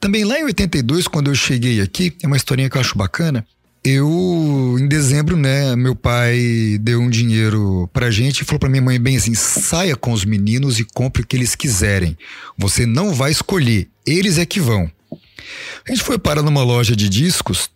também 0.00 0.24
lá 0.24 0.40
em 0.40 0.42
82, 0.42 1.06
quando 1.06 1.30
eu 1.30 1.36
cheguei 1.36 1.80
aqui, 1.80 2.12
é 2.20 2.26
uma 2.26 2.36
historinha 2.36 2.68
que 2.68 2.76
eu 2.76 2.80
acho 2.80 2.98
bacana. 2.98 3.46
Eu, 3.84 4.76
em 4.76 4.88
dezembro, 4.88 5.36
né, 5.36 5.76
meu 5.76 5.94
pai 5.94 6.78
deu 6.80 7.00
um 7.00 7.08
dinheiro 7.08 7.88
pra 7.92 8.10
gente 8.10 8.40
e 8.40 8.44
falou 8.44 8.58
pra 8.58 8.68
minha 8.68 8.82
mãe 8.82 8.98
bem 8.98 9.16
assim: 9.16 9.34
saia 9.34 9.94
com 9.94 10.10
os 10.10 10.24
meninos 10.24 10.80
e 10.80 10.84
compre 10.84 11.22
o 11.22 11.26
que 11.26 11.36
eles 11.36 11.54
quiserem. 11.54 12.18
Você 12.58 12.84
não 12.84 13.14
vai 13.14 13.30
escolher, 13.30 13.88
eles 14.04 14.36
é 14.36 14.44
que 14.44 14.58
vão. 14.58 14.90
A 15.86 15.92
gente 15.92 16.02
foi 16.02 16.18
parar 16.18 16.42
numa 16.42 16.64
loja 16.64 16.96
de 16.96 17.08
discos 17.08 17.70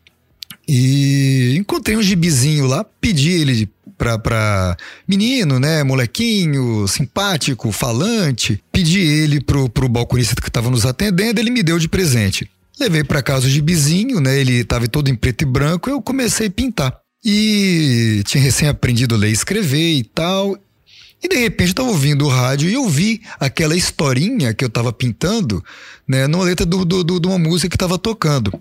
e 0.66 1.54
encontrei 1.56 1.96
um 1.96 2.02
gibizinho 2.02 2.66
lá, 2.66 2.82
pedi 3.00 3.30
ele 3.30 3.70
pra, 3.96 4.18
pra 4.18 4.76
menino, 5.06 5.58
né? 5.58 5.82
Molequinho, 5.82 6.86
simpático, 6.88 7.72
falante. 7.72 8.62
Pedi 8.72 9.00
ele 9.00 9.40
pro, 9.40 9.68
pro 9.68 9.88
balconista 9.88 10.40
que 10.40 10.50
tava 10.50 10.70
nos 10.70 10.86
atendendo, 10.86 11.40
ele 11.40 11.50
me 11.50 11.62
deu 11.62 11.78
de 11.78 11.88
presente. 11.88 12.48
Levei 12.78 13.04
para 13.04 13.22
casa 13.22 13.46
o 13.46 13.50
gibizinho, 13.50 14.20
né? 14.20 14.38
Ele 14.38 14.64
tava 14.64 14.88
todo 14.88 15.08
em 15.08 15.14
preto 15.14 15.42
e 15.42 15.46
branco, 15.46 15.88
eu 15.88 16.02
comecei 16.02 16.48
a 16.48 16.50
pintar. 16.50 16.98
E 17.24 18.22
tinha 18.26 18.42
recém 18.42 18.68
aprendido 18.68 19.14
a 19.14 19.18
ler 19.18 19.30
e 19.30 19.32
escrever 19.32 19.92
e 19.94 20.02
tal. 20.02 20.58
E 21.22 21.28
de 21.28 21.36
repente 21.36 21.68
eu 21.68 21.74
tava 21.74 21.88
ouvindo 21.88 22.26
o 22.26 22.28
rádio 22.28 22.68
e 22.68 22.74
eu 22.74 22.86
vi 22.86 23.22
aquela 23.40 23.74
historinha 23.74 24.52
que 24.52 24.62
eu 24.62 24.68
tava 24.68 24.92
pintando, 24.92 25.64
né, 26.06 26.26
numa 26.26 26.44
letra 26.44 26.66
do, 26.66 26.84
do, 26.84 27.02
do, 27.02 27.18
de 27.18 27.26
uma 27.26 27.38
música 27.38 27.70
que 27.70 27.78
tava 27.78 27.98
tocando. 27.98 28.52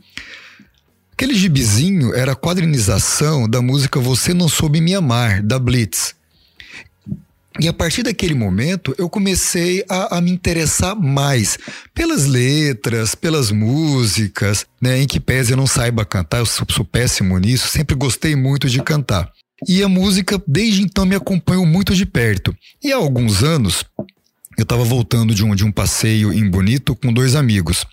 Aquele 1.24 1.40
gibizinho 1.40 2.14
era 2.14 2.34
a 2.34 2.36
quadrinização 2.36 3.48
da 3.48 3.62
música 3.62 3.98
Você 3.98 4.34
Não 4.34 4.50
Soube 4.50 4.82
Me 4.82 4.94
Amar, 4.94 5.42
da 5.42 5.58
Blitz. 5.58 6.14
E 7.62 7.66
a 7.66 7.72
partir 7.72 8.04
daquele 8.04 8.34
momento 8.34 8.94
eu 8.98 9.10
comecei 9.10 9.86
a, 9.88 10.18
a, 10.18 10.22
me 10.22 10.30
interessar 10.30 10.98
mais 10.98 11.58
pelas 11.94 12.26
letras, 12.26 13.16
pelas 13.16 13.52
músicas, 13.52 14.66
né? 14.82 15.02
Em 15.02 15.08
que 15.08 15.18
pese 15.18 15.54
eu 15.54 15.58
não 15.58 15.66
saiba 15.66 16.04
cantar, 16.04 16.40
eu 16.40 16.46
sou, 16.46 16.68
sou 16.70 16.84
péssimo 16.84 17.38
nisso, 17.38 17.70
sempre 17.70 17.96
gostei 17.96 18.36
muito 18.36 18.68
de 18.68 18.84
cantar. 18.84 19.32
E 19.66 19.82
a 19.82 19.88
música 19.88 20.44
desde 20.46 20.82
então 20.82 21.06
me 21.06 21.16
acompanhou 21.16 21.66
muito 21.66 21.96
de 21.96 22.06
perto. 22.06 22.54
E 22.84 22.92
há 22.92 22.98
alguns 22.98 23.44
anos 23.44 23.86
eu 24.58 24.64
estava 24.64 24.84
voltando 24.84 25.34
de 25.34 25.46
um, 25.46 25.56
de 25.56 25.64
um 25.64 25.72
passeio 25.72 26.34
em 26.34 26.50
Bonito 26.50 26.94
com 26.94 27.14
dois 27.14 27.34
amigos. 27.34 27.86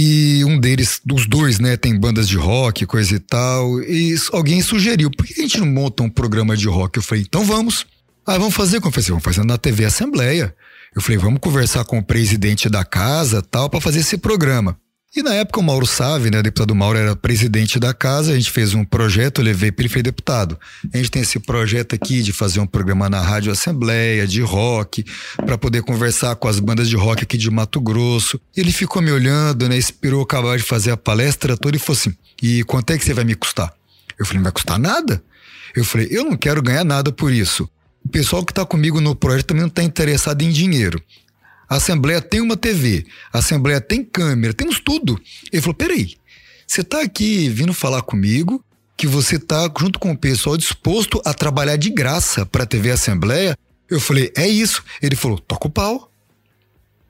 E 0.00 0.44
um 0.44 0.60
deles, 0.60 1.00
dos 1.04 1.26
dois, 1.26 1.58
né, 1.58 1.76
tem 1.76 1.98
bandas 1.98 2.28
de 2.28 2.36
rock, 2.36 2.86
coisa 2.86 3.16
e 3.16 3.18
tal. 3.18 3.82
E 3.82 4.14
alguém 4.32 4.62
sugeriu, 4.62 5.10
por 5.10 5.26
que 5.26 5.40
a 5.40 5.42
gente 5.42 5.58
não 5.58 5.66
monta 5.66 6.04
um 6.04 6.08
programa 6.08 6.56
de 6.56 6.68
rock? 6.68 6.98
Eu 6.98 7.02
falei, 7.02 7.24
então 7.26 7.44
vamos. 7.44 7.84
Ah, 8.24 8.38
vamos 8.38 8.54
fazer 8.54 8.78
como? 8.78 8.90
Eu 8.90 8.92
falei, 8.92 9.08
vamos 9.08 9.24
fazer 9.24 9.44
na 9.44 9.58
TV 9.58 9.84
Assembleia. 9.84 10.54
Eu 10.94 11.02
falei, 11.02 11.18
vamos 11.18 11.40
conversar 11.40 11.84
com 11.84 11.98
o 11.98 12.04
presidente 12.04 12.68
da 12.68 12.84
casa 12.84 13.42
tal 13.42 13.68
para 13.68 13.80
fazer 13.80 13.98
esse 13.98 14.16
programa. 14.16 14.78
E 15.16 15.22
na 15.22 15.34
época 15.34 15.58
o 15.58 15.62
Mauro 15.62 15.86
Save, 15.86 16.30
né, 16.30 16.40
o 16.40 16.42
deputado 16.42 16.74
Mauro 16.74 16.98
era 16.98 17.16
presidente 17.16 17.78
da 17.78 17.94
casa, 17.94 18.32
a 18.32 18.34
gente 18.34 18.50
fez 18.50 18.74
um 18.74 18.84
projeto, 18.84 19.40
eu 19.40 19.44
levei 19.44 19.72
para 19.72 19.82
ele 19.82 19.88
foi 19.88 20.02
deputado. 20.02 20.58
A 20.92 20.96
gente 20.98 21.10
tem 21.10 21.22
esse 21.22 21.38
projeto 21.40 21.94
aqui 21.94 22.22
de 22.22 22.30
fazer 22.30 22.60
um 22.60 22.66
programa 22.66 23.08
na 23.08 23.20
Rádio 23.20 23.50
Assembleia, 23.50 24.26
de 24.26 24.42
rock, 24.42 25.04
para 25.36 25.56
poder 25.56 25.82
conversar 25.82 26.36
com 26.36 26.46
as 26.46 26.60
bandas 26.60 26.90
de 26.90 26.96
rock 26.96 27.22
aqui 27.22 27.38
de 27.38 27.50
Mato 27.50 27.80
Grosso. 27.80 28.38
Ele 28.54 28.70
ficou 28.70 29.00
me 29.00 29.10
olhando, 29.10 29.66
né, 29.66 29.78
esperou 29.78 30.22
acabar 30.22 30.58
de 30.58 30.62
fazer 30.62 30.90
a 30.90 30.96
palestra 30.96 31.56
toda 31.56 31.76
e 31.76 31.80
falou 31.80 31.98
assim: 31.98 32.14
"E 32.42 32.62
quanto 32.64 32.90
é 32.90 32.98
que 32.98 33.04
você 33.04 33.14
vai 33.14 33.24
me 33.24 33.34
custar?" 33.34 33.72
Eu 34.18 34.26
falei: 34.26 34.38
"Não 34.38 34.44
vai 34.44 34.52
custar 34.52 34.78
nada". 34.78 35.22
Eu 35.74 35.84
falei: 35.84 36.08
"Eu 36.10 36.24
não 36.24 36.36
quero 36.36 36.60
ganhar 36.60 36.84
nada 36.84 37.10
por 37.10 37.32
isso 37.32 37.68
o 38.08 38.10
pessoal 38.10 38.42
que 38.42 38.52
está 38.52 38.64
comigo 38.64 39.00
no 39.00 39.14
projeto 39.14 39.48
também 39.48 39.62
não 39.62 39.68
está 39.68 39.82
interessado 39.82 40.40
em 40.42 40.50
dinheiro. 40.50 41.00
A 41.68 41.76
Assembleia 41.76 42.20
tem 42.22 42.40
uma 42.40 42.56
TV, 42.56 43.04
a 43.32 43.38
Assembleia 43.38 43.80
tem 43.80 44.02
câmera, 44.02 44.54
temos 44.54 44.80
tudo. 44.80 45.20
Ele 45.52 45.60
falou: 45.60 45.74
peraí, 45.74 46.16
você 46.66 46.80
está 46.80 47.02
aqui 47.02 47.48
vindo 47.48 47.74
falar 47.74 48.02
comigo 48.02 48.64
que 48.96 49.06
você 49.06 49.36
está 49.36 49.70
junto 49.78 49.98
com 49.98 50.10
o 50.12 50.18
pessoal 50.18 50.56
disposto 50.56 51.20
a 51.24 51.34
trabalhar 51.34 51.76
de 51.76 51.90
graça 51.90 52.46
para 52.46 52.64
a 52.64 52.66
TV 52.66 52.90
Assembleia? 52.90 53.56
Eu 53.88 54.00
falei: 54.00 54.32
é 54.34 54.48
isso. 54.48 54.82
Ele 55.02 55.14
falou: 55.14 55.38
toca 55.38 55.68
o 55.68 55.70
pau. 55.70 56.07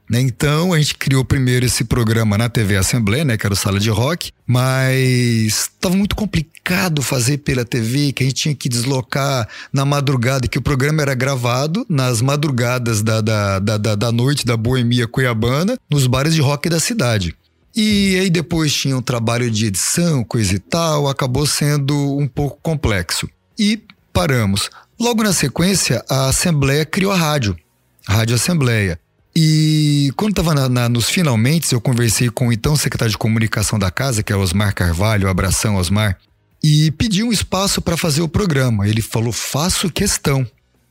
Né? 0.09 0.20
Então 0.20 0.72
a 0.72 0.78
gente 0.78 0.94
criou 0.94 1.24
primeiro 1.24 1.66
esse 1.66 1.84
programa 1.84 2.38
na 2.38 2.48
TV 2.48 2.76
Assembleia, 2.76 3.24
né, 3.24 3.36
que 3.36 3.46
era 3.46 3.52
o 3.52 3.56
Sala 3.56 3.78
de 3.78 3.90
Rock, 3.90 4.32
mas 4.46 5.68
estava 5.72 5.94
muito 5.94 6.16
complicado 6.16 7.02
fazer 7.02 7.38
pela 7.38 7.64
TV, 7.64 8.12
que 8.12 8.22
a 8.22 8.26
gente 8.26 8.36
tinha 8.36 8.54
que 8.54 8.68
deslocar 8.68 9.46
na 9.72 9.84
madrugada, 9.84 10.48
que 10.48 10.59
o 10.59 10.62
programa 10.62 11.02
era 11.02 11.14
gravado 11.14 11.84
nas 11.88 12.22
madrugadas 12.22 13.02
da, 13.02 13.20
da, 13.20 13.59
da, 13.59 13.76
da, 13.76 13.94
da 13.94 14.12
noite 14.12 14.46
da 14.46 14.56
Boemia 14.56 15.06
Cuiabana, 15.06 15.78
nos 15.90 16.06
bares 16.06 16.34
de 16.34 16.40
rock 16.40 16.68
da 16.68 16.80
cidade. 16.80 17.34
E 17.76 18.18
aí 18.18 18.30
depois 18.30 18.74
tinha 18.74 18.96
um 18.96 19.02
trabalho 19.02 19.50
de 19.50 19.66
edição, 19.66 20.24
coisa 20.24 20.54
e 20.54 20.59
tal, 20.59 21.06
acabou 21.06 21.46
sendo 21.46 21.94
um 22.18 22.26
pouco 22.26 22.59
complexo. 22.62 23.28
E 23.59 23.80
paramos. 24.12 24.70
Logo 24.98 25.22
na 25.22 25.32
sequência, 25.32 26.04
a 26.09 26.28
Assembleia 26.28 26.84
criou 26.84 27.12
a 27.12 27.16
rádio, 27.16 27.56
Rádio 28.06 28.34
Assembleia. 28.34 28.98
E 29.41 30.11
quando 30.16 30.32
estava 30.32 30.68
nos 30.89 31.09
finalmente, 31.09 31.72
eu 31.72 31.80
conversei 31.80 32.28
com 32.28 32.49
o 32.49 32.53
então 32.53 32.74
secretário 32.74 33.12
de 33.12 33.16
comunicação 33.16 33.78
da 33.78 33.89
casa, 33.89 34.20
que 34.20 34.32
é 34.32 34.36
Osmar 34.36 34.74
Carvalho, 34.74 35.28
abração 35.28 35.76
Osmar, 35.76 36.18
e 36.61 36.91
pedi 36.91 37.22
um 37.22 37.30
espaço 37.30 37.80
para 37.80 37.97
fazer 37.97 38.20
o 38.20 38.28
programa. 38.28 38.89
Ele 38.89 39.01
falou: 39.01 39.32
faço 39.32 39.93
questão. 39.93 40.45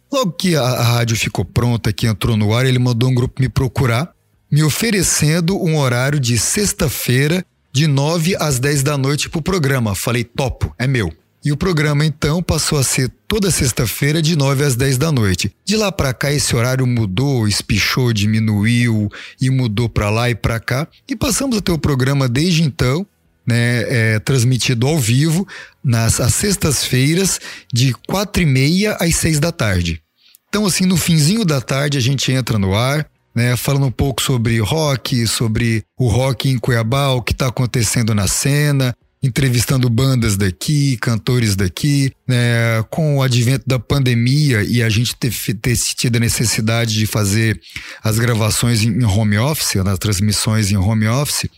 Logo 0.09 0.31
que 0.31 0.55
a, 0.55 0.61
a 0.61 0.81
rádio 0.81 1.17
ficou 1.17 1.43
pronta, 1.43 1.91
que 1.91 2.07
entrou 2.07 2.37
no 2.37 2.53
ar, 2.53 2.65
ele 2.65 2.79
mandou 2.79 3.09
um 3.09 3.13
grupo 3.13 3.41
me 3.41 3.49
procurar, 3.49 4.13
me 4.49 4.63
oferecendo 4.63 5.61
um 5.61 5.77
horário 5.77 6.17
de 6.17 6.37
sexta-feira, 6.37 7.45
de 7.73 7.85
9 7.85 8.37
às 8.39 8.59
10 8.59 8.81
da 8.81 8.97
noite 8.97 9.29
para 9.29 9.39
o 9.39 9.43
programa. 9.43 9.93
Falei: 9.93 10.23
topo, 10.23 10.73
é 10.79 10.87
meu. 10.87 11.11
E 11.47 11.51
o 11.53 11.55
programa 11.55 12.05
então 12.05 12.43
passou 12.43 12.77
a 12.77 12.83
ser 12.83 13.09
toda 13.25 13.49
sexta-feira 13.49 14.21
de 14.21 14.35
9 14.35 14.65
às 14.65 14.75
10 14.75 14.97
da 14.97 15.13
noite. 15.13 15.49
De 15.63 15.77
lá 15.77 15.89
para 15.93 16.13
cá 16.13 16.29
esse 16.29 16.53
horário 16.53 16.85
mudou, 16.85 17.47
espichou, 17.47 18.11
diminuiu 18.11 19.09
e 19.39 19.49
mudou 19.49 19.87
para 19.87 20.09
lá 20.09 20.29
e 20.29 20.35
para 20.35 20.59
cá 20.59 20.85
e 21.07 21.15
passamos 21.15 21.57
a 21.57 21.61
ter 21.61 21.71
o 21.71 21.77
programa 21.77 22.27
desde 22.27 22.63
então, 22.63 23.07
né, 23.47 23.85
é, 23.87 24.19
transmitido 24.19 24.87
ao 24.87 24.99
vivo 24.99 25.47
nas 25.81 26.15
sextas-feiras 26.15 27.39
de 27.73 27.93
quatro 28.05 28.43
e 28.43 28.45
meia 28.45 28.97
às 28.99 29.15
seis 29.15 29.39
da 29.39 29.53
tarde. 29.53 30.01
Então 30.49 30.65
assim 30.65 30.85
no 30.85 30.97
finzinho 30.97 31.45
da 31.45 31.61
tarde 31.61 31.97
a 31.97 32.01
gente 32.01 32.29
entra 32.29 32.59
no 32.59 32.75
ar, 32.75 33.09
né, 33.33 33.55
falando 33.55 33.85
um 33.85 33.91
pouco 33.91 34.21
sobre 34.21 34.59
rock, 34.59 35.25
sobre 35.25 35.85
o 35.97 36.09
rock 36.09 36.49
em 36.49 36.57
Cuiabá, 36.57 37.11
o 37.11 37.21
que 37.21 37.31
está 37.31 37.47
acontecendo 37.47 38.13
na 38.13 38.27
cena, 38.27 38.93
entrevistando 39.21 39.89
bandas 39.89 40.37
daqui, 40.37 40.97
cantores 40.97 41.55
daqui, 41.55 42.11
né, 42.27 42.83
com 42.89 43.17
o 43.17 43.21
advento 43.21 43.63
da 43.67 43.79
pandemia 43.79 44.63
e 44.63 44.83
a 44.83 44.89
gente 44.89 45.15
ter, 45.15 45.33
ter 45.55 45.75
tido 45.75 46.17
a 46.17 46.19
necessidade 46.19 46.93
de 46.93 47.07
fazer 47.07 47.59
as 48.03 48.19
gravações 48.19 48.83
em 48.83 49.03
home 49.03 49.37
office, 49.37 49.75
nas 49.83 49.97
transmissões 49.97 50.71
em 50.71 50.77
home 50.77 51.07
office, 51.07 51.49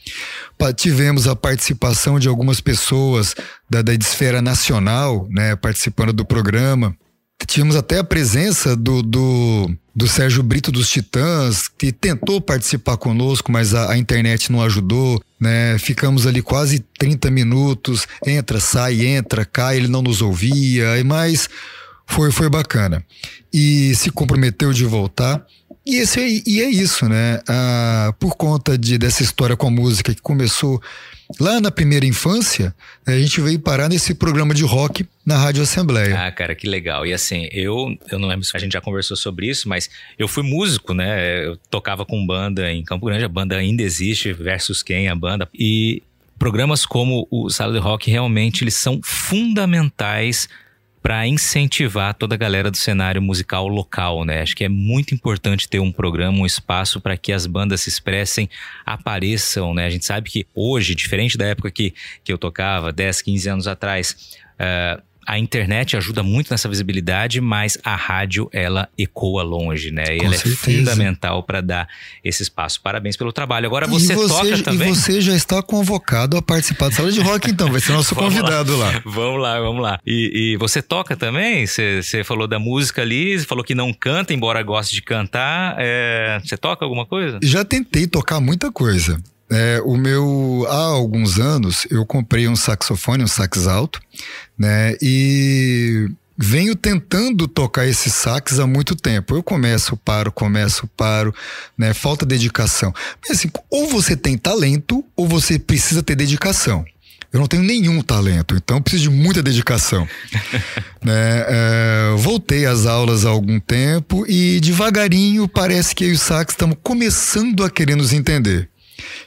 tivemos 0.75 1.27
a 1.27 1.35
participação 1.35 2.19
de 2.19 2.27
algumas 2.27 2.61
pessoas 2.61 3.35
da, 3.69 3.81
da 3.81 3.93
esfera 3.93 4.41
nacional, 4.41 5.27
né, 5.29 5.55
participando 5.55 6.13
do 6.13 6.25
programa. 6.25 6.95
Tivemos 7.47 7.75
até 7.75 7.99
a 7.99 8.03
presença 8.03 8.75
do, 8.75 9.01
do, 9.01 9.71
do 9.95 10.07
Sérgio 10.07 10.43
Brito 10.43 10.71
dos 10.71 10.89
Titãs, 10.89 11.67
que 11.67 11.91
tentou 11.91 12.39
participar 12.39 12.97
conosco, 12.97 13.51
mas 13.51 13.73
a, 13.73 13.91
a, 13.91 13.97
internet 13.97 14.51
não 14.51 14.61
ajudou, 14.61 15.21
né? 15.39 15.77
Ficamos 15.79 16.27
ali 16.27 16.41
quase 16.41 16.79
30 16.97 17.31
minutos, 17.31 18.07
entra, 18.25 18.59
sai, 18.59 19.05
entra, 19.05 19.45
cai, 19.45 19.77
ele 19.77 19.87
não 19.87 20.01
nos 20.01 20.21
ouvia, 20.21 21.03
mas 21.05 21.49
foi, 22.05 22.31
foi 22.31 22.49
bacana. 22.49 23.03
E 23.51 23.95
se 23.95 24.09
comprometeu 24.11 24.73
de 24.73 24.85
voltar. 24.85 25.43
E, 25.85 25.97
esse, 25.97 26.43
e 26.45 26.61
é 26.61 26.69
isso, 26.69 27.07
né? 27.07 27.39
Ah, 27.47 28.13
por 28.19 28.35
conta 28.35 28.77
de, 28.77 28.97
dessa 28.97 29.23
história 29.23 29.55
com 29.55 29.67
a 29.67 29.71
música 29.71 30.13
que 30.13 30.21
começou 30.21 30.81
Lá 31.37 31.61
na 31.61 31.69
primeira 31.69 32.05
infância, 32.05 32.73
a 33.05 33.11
gente 33.11 33.39
veio 33.39 33.59
parar 33.59 33.87
nesse 33.87 34.15
programa 34.15 34.53
de 34.53 34.63
rock 34.63 35.05
na 35.23 35.37
Rádio 35.37 35.61
Assembleia. 35.61 36.25
Ah, 36.25 36.31
cara, 36.31 36.55
que 36.55 36.67
legal. 36.67 37.05
E 37.05 37.13
assim, 37.13 37.47
eu, 37.51 37.95
eu 38.09 38.17
não 38.17 38.27
lembro 38.27 38.43
se 38.43 38.55
a 38.57 38.59
gente 38.59 38.73
já 38.73 38.81
conversou 38.81 39.15
sobre 39.15 39.47
isso, 39.47 39.69
mas 39.69 39.89
eu 40.17 40.27
fui 40.27 40.41
músico, 40.41 40.93
né? 40.93 41.45
Eu 41.45 41.55
tocava 41.69 42.03
com 42.03 42.25
banda 42.25 42.71
em 42.71 42.83
Campo 42.83 43.05
Grande, 43.05 43.25
a 43.25 43.29
banda 43.29 43.55
ainda 43.55 43.83
existe, 43.83 44.33
versus 44.33 44.81
quem 44.81 45.07
a 45.07 45.15
banda. 45.15 45.47
E 45.53 46.01
programas 46.39 46.85
como 46.85 47.27
o 47.29 47.49
Sala 47.49 47.73
de 47.73 47.79
Rock 47.79 48.09
realmente 48.09 48.63
eles 48.63 48.75
são 48.75 48.99
fundamentais 49.03 50.49
para 51.01 51.25
incentivar 51.25 52.13
toda 52.13 52.35
a 52.35 52.37
galera 52.37 52.69
do 52.69 52.77
cenário 52.77 53.21
musical 53.21 53.67
local, 53.67 54.25
né? 54.25 54.41
Acho 54.41 54.55
que 54.55 54.63
é 54.63 54.69
muito 54.69 55.13
importante 55.13 55.67
ter 55.67 55.79
um 55.79 55.91
programa, 55.91 56.39
um 56.39 56.45
espaço 56.45 56.99
para 56.99 57.15
que 57.15 57.31
as 57.31 57.45
bandas 57.45 57.81
se 57.81 57.89
expressem, 57.89 58.49
apareçam, 58.85 59.73
né? 59.73 59.85
A 59.85 59.89
gente 59.89 60.05
sabe 60.05 60.29
que 60.29 60.45
hoje, 60.53 60.93
diferente 60.93 61.37
da 61.37 61.45
época 61.45 61.71
que, 61.71 61.93
que 62.23 62.31
eu 62.31 62.37
tocava, 62.37 62.91
10, 62.91 63.21
15 63.21 63.49
anos 63.49 63.67
atrás, 63.67 64.37
uh, 64.59 65.01
a 65.29 65.37
internet 65.37 65.95
ajuda 65.95 66.23
muito 66.23 66.49
nessa 66.49 66.67
visibilidade, 66.67 67.39
mas 67.39 67.77
a 67.83 67.95
rádio 67.95 68.49
ela 68.51 68.89
ecoa 68.97 69.43
longe, 69.43 69.91
né? 69.91 70.17
E 70.17 70.25
ela 70.25 70.35
certeza. 70.35 70.71
é 70.71 70.77
fundamental 70.77 71.43
para 71.43 71.61
dar 71.61 71.87
esse 72.23 72.41
espaço. 72.41 72.81
Parabéns 72.81 73.15
pelo 73.15 73.31
trabalho. 73.31 73.67
Agora 73.67 73.85
você, 73.85 74.15
você, 74.15 74.27
toca 74.27 74.63
também. 74.63 74.89
E 74.89 74.95
você 74.95 75.21
já 75.21 75.35
está 75.35 75.61
convocado 75.61 76.35
a 76.35 76.41
participar 76.41 76.89
da 76.89 76.95
sala 76.95 77.11
de 77.11 77.21
rock, 77.21 77.51
então 77.51 77.71
vai 77.71 77.79
ser 77.79 77.91
nosso 77.91 78.15
convidado 78.17 78.75
lá. 78.75 78.89
lá. 78.89 79.01
Vamos 79.05 79.39
lá, 79.39 79.59
vamos 79.59 79.83
lá. 79.83 79.99
E, 80.03 80.53
e 80.53 80.57
você 80.57 80.81
toca 80.81 81.15
também? 81.15 81.67
Você, 81.67 82.23
falou 82.23 82.47
da 82.47 82.57
música 82.57 83.03
ali, 83.03 83.37
você 83.37 83.45
falou 83.45 83.63
que 83.63 83.75
não 83.75 83.93
canta, 83.93 84.33
embora 84.33 84.63
goste 84.63 84.95
de 84.95 85.03
cantar. 85.03 85.75
É... 85.77 86.41
Você 86.43 86.57
toca 86.57 86.83
alguma 86.83 87.05
coisa? 87.05 87.37
Já 87.43 87.63
tentei 87.63 88.07
tocar 88.07 88.39
muita 88.39 88.71
coisa. 88.71 89.21
É, 89.51 89.81
o 89.83 89.97
meu 89.97 90.65
há 90.69 90.83
alguns 90.85 91.39
anos 91.39 91.87
eu 91.89 92.05
comprei 92.05 92.47
um 92.47 92.55
saxofone, 92.55 93.23
um 93.23 93.27
sax 93.27 93.65
alto, 93.65 93.99
né? 94.57 94.95
E 95.01 96.07
venho 96.37 96.75
tentando 96.75 97.47
tocar 97.47 97.85
esse 97.87 98.09
sax 98.09 98.59
há 98.59 98.67
muito 98.67 98.95
tempo. 98.95 99.35
Eu 99.35 99.43
começo, 99.43 99.97
paro, 99.97 100.31
começo, 100.31 100.87
paro, 100.95 101.33
né? 101.77 101.93
Falta 101.93 102.25
dedicação. 102.25 102.93
Mas 103.21 103.37
assim, 103.37 103.49
ou 103.69 103.89
você 103.89 104.15
tem 104.15 104.37
talento 104.37 105.03
ou 105.15 105.27
você 105.27 105.57
precisa 105.57 106.03
ter 106.03 106.15
dedicação. 106.15 106.85
Eu 107.31 107.39
não 107.39 107.47
tenho 107.47 107.61
nenhum 107.61 108.01
talento, 108.01 108.55
então 108.55 108.81
preciso 108.81 109.11
de 109.11 109.15
muita 109.15 109.43
dedicação. 109.43 110.07
né? 111.03 111.45
É, 111.47 112.15
voltei 112.17 112.65
às 112.65 112.87
aulas 112.87 113.25
há 113.25 113.29
algum 113.29 113.59
tempo 113.59 114.25
e 114.27 114.59
devagarinho 114.59 115.47
parece 115.47 115.93
que 115.93 116.05
eu 116.05 116.09
e 116.09 116.13
o 116.13 116.17
sax 116.17 116.53
estamos 116.53 116.77
começando 116.81 117.63
a 117.63 117.69
querer 117.69 117.95
nos 117.95 118.13
entender. 118.13 118.69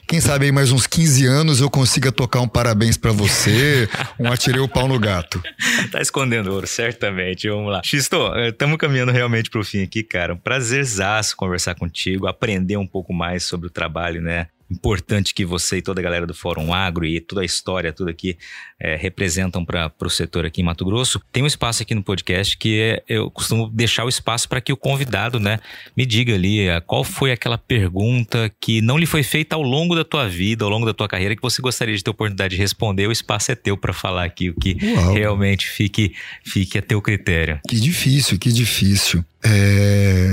Quem 0.07 0.21
sabe 0.21 0.45
aí 0.45 0.51
mais 0.51 0.71
uns 0.71 0.85
15 0.85 1.25
anos 1.25 1.59
eu 1.59 1.69
consiga 1.69 2.11
tocar 2.11 2.41
um 2.41 2.47
parabéns 2.47 2.97
para 2.97 3.11
você, 3.11 3.87
um 4.19 4.31
atirei 4.31 4.59
o 4.59 4.67
pau 4.67 4.87
no 4.87 4.99
gato. 4.99 5.41
tá 5.91 6.01
escondendo 6.01 6.51
ouro, 6.51 6.67
certamente. 6.67 7.49
Vamos 7.49 7.71
lá. 7.71 7.81
Xisto, 7.83 8.17
estamos 8.47 8.75
eh, 8.75 8.77
caminhando 8.77 9.11
realmente 9.11 9.49
pro 9.49 9.63
fim 9.63 9.81
aqui, 9.81 10.03
cara. 10.03 10.33
Um 10.33 10.37
prazerzaço 10.37 11.35
conversar 11.35 11.75
contigo, 11.75 12.27
aprender 12.27 12.77
um 12.77 12.87
pouco 12.87 13.13
mais 13.13 13.43
sobre 13.43 13.67
o 13.67 13.71
trabalho, 13.71 14.21
né? 14.21 14.47
Importante 14.69 15.33
que 15.33 15.45
você 15.45 15.77
e 15.77 15.81
toda 15.81 16.01
a 16.01 16.03
galera 16.03 16.25
do 16.25 16.33
Fórum 16.33 16.73
Agro 16.73 17.05
e 17.05 17.19
toda 17.19 17.41
a 17.41 17.45
história, 17.45 17.93
tudo 17.93 18.09
aqui 18.09 18.37
é, 18.79 18.95
representam 18.95 19.63
para 19.63 19.91
o 20.01 20.09
setor 20.09 20.45
aqui 20.45 20.61
em 20.61 20.63
Mato 20.63 20.85
Grosso. 20.85 21.21
Tem 21.31 21.43
um 21.43 21.47
espaço 21.47 21.83
aqui 21.83 21.93
no 21.93 22.03
podcast 22.03 22.57
que 22.57 22.79
é, 22.79 23.03
eu 23.07 23.29
costumo 23.29 23.69
deixar 23.69 24.05
o 24.05 24.09
espaço 24.09 24.47
para 24.49 24.59
que 24.59 24.73
o 24.73 24.77
convidado, 24.77 25.39
né, 25.39 25.59
me 25.95 26.05
diga 26.05 26.33
ali 26.33 26.69
a, 26.69 26.81
qual 26.81 27.03
foi 27.03 27.31
aquela 27.31 27.57
pergunta 27.57 28.51
que 28.59 28.81
não 28.81 28.97
lhe 28.97 29.05
foi 29.05 29.23
feita 29.23 29.55
ao 29.55 29.61
longo 29.61 29.95
da 29.95 30.03
tua 30.03 30.27
vida, 30.27 30.65
ao 30.65 30.69
longo 30.69 30.85
da 30.85 30.93
tua 30.93 31.07
carreira, 31.07 31.35
que 31.35 31.41
você 31.41 31.61
gostaria 31.61 31.95
de 31.95 32.03
ter 32.03 32.09
oportunidade 32.09 32.55
de 32.55 32.61
responder. 32.61 33.07
O 33.07 33.11
espaço 33.11 33.51
é 33.51 33.55
teu 33.55 33.77
para 33.77 33.93
falar 33.93 34.25
aqui 34.25 34.49
o 34.49 34.55
que 34.55 34.77
Uau. 34.81 35.13
realmente 35.13 35.67
fique, 35.67 36.13
fique 36.43 36.77
a 36.77 36.81
teu 36.81 37.01
critério. 37.01 37.59
Que 37.67 37.79
difícil, 37.79 38.37
que 38.37 38.51
difícil. 38.51 39.23
É... 39.43 40.27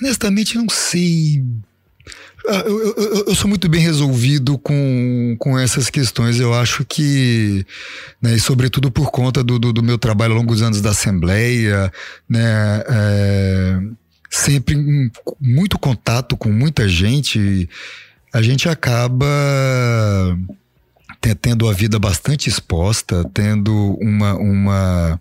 Honestamente, 0.00 0.56
não 0.56 0.68
sei 0.68 1.42
eu, 2.58 2.94
eu, 2.96 3.24
eu, 3.28 3.34
sou 3.34 3.48
muito 3.48 3.68
bem 3.68 3.80
resolvido 3.80 4.58
com, 4.58 5.36
com 5.38 5.58
essas 5.58 5.90
questões. 5.90 6.38
Eu 6.38 6.54
acho 6.54 6.84
que, 6.84 7.64
né, 8.20 8.34
e 8.34 8.40
sobretudo 8.40 8.90
por 8.90 9.10
conta 9.10 9.42
do, 9.42 9.58
do, 9.58 9.72
do, 9.72 9.82
meu 9.82 9.98
trabalho 9.98 10.32
ao 10.32 10.38
longo 10.38 10.52
dos 10.52 10.62
anos 10.62 10.80
da 10.80 10.90
Assembleia, 10.90 11.92
né, 12.28 12.82
é, 12.88 13.80
sempre 14.28 14.74
em 14.74 15.10
muito 15.40 15.78
contato 15.78 16.36
com 16.36 16.50
muita 16.50 16.88
gente, 16.88 17.68
a 18.32 18.42
gente 18.42 18.68
acaba 18.68 19.26
tendo 21.40 21.68
a 21.68 21.72
vida 21.72 21.98
bastante 21.98 22.48
exposta, 22.48 23.28
tendo 23.34 23.96
uma, 24.00 24.34
uma 24.34 25.20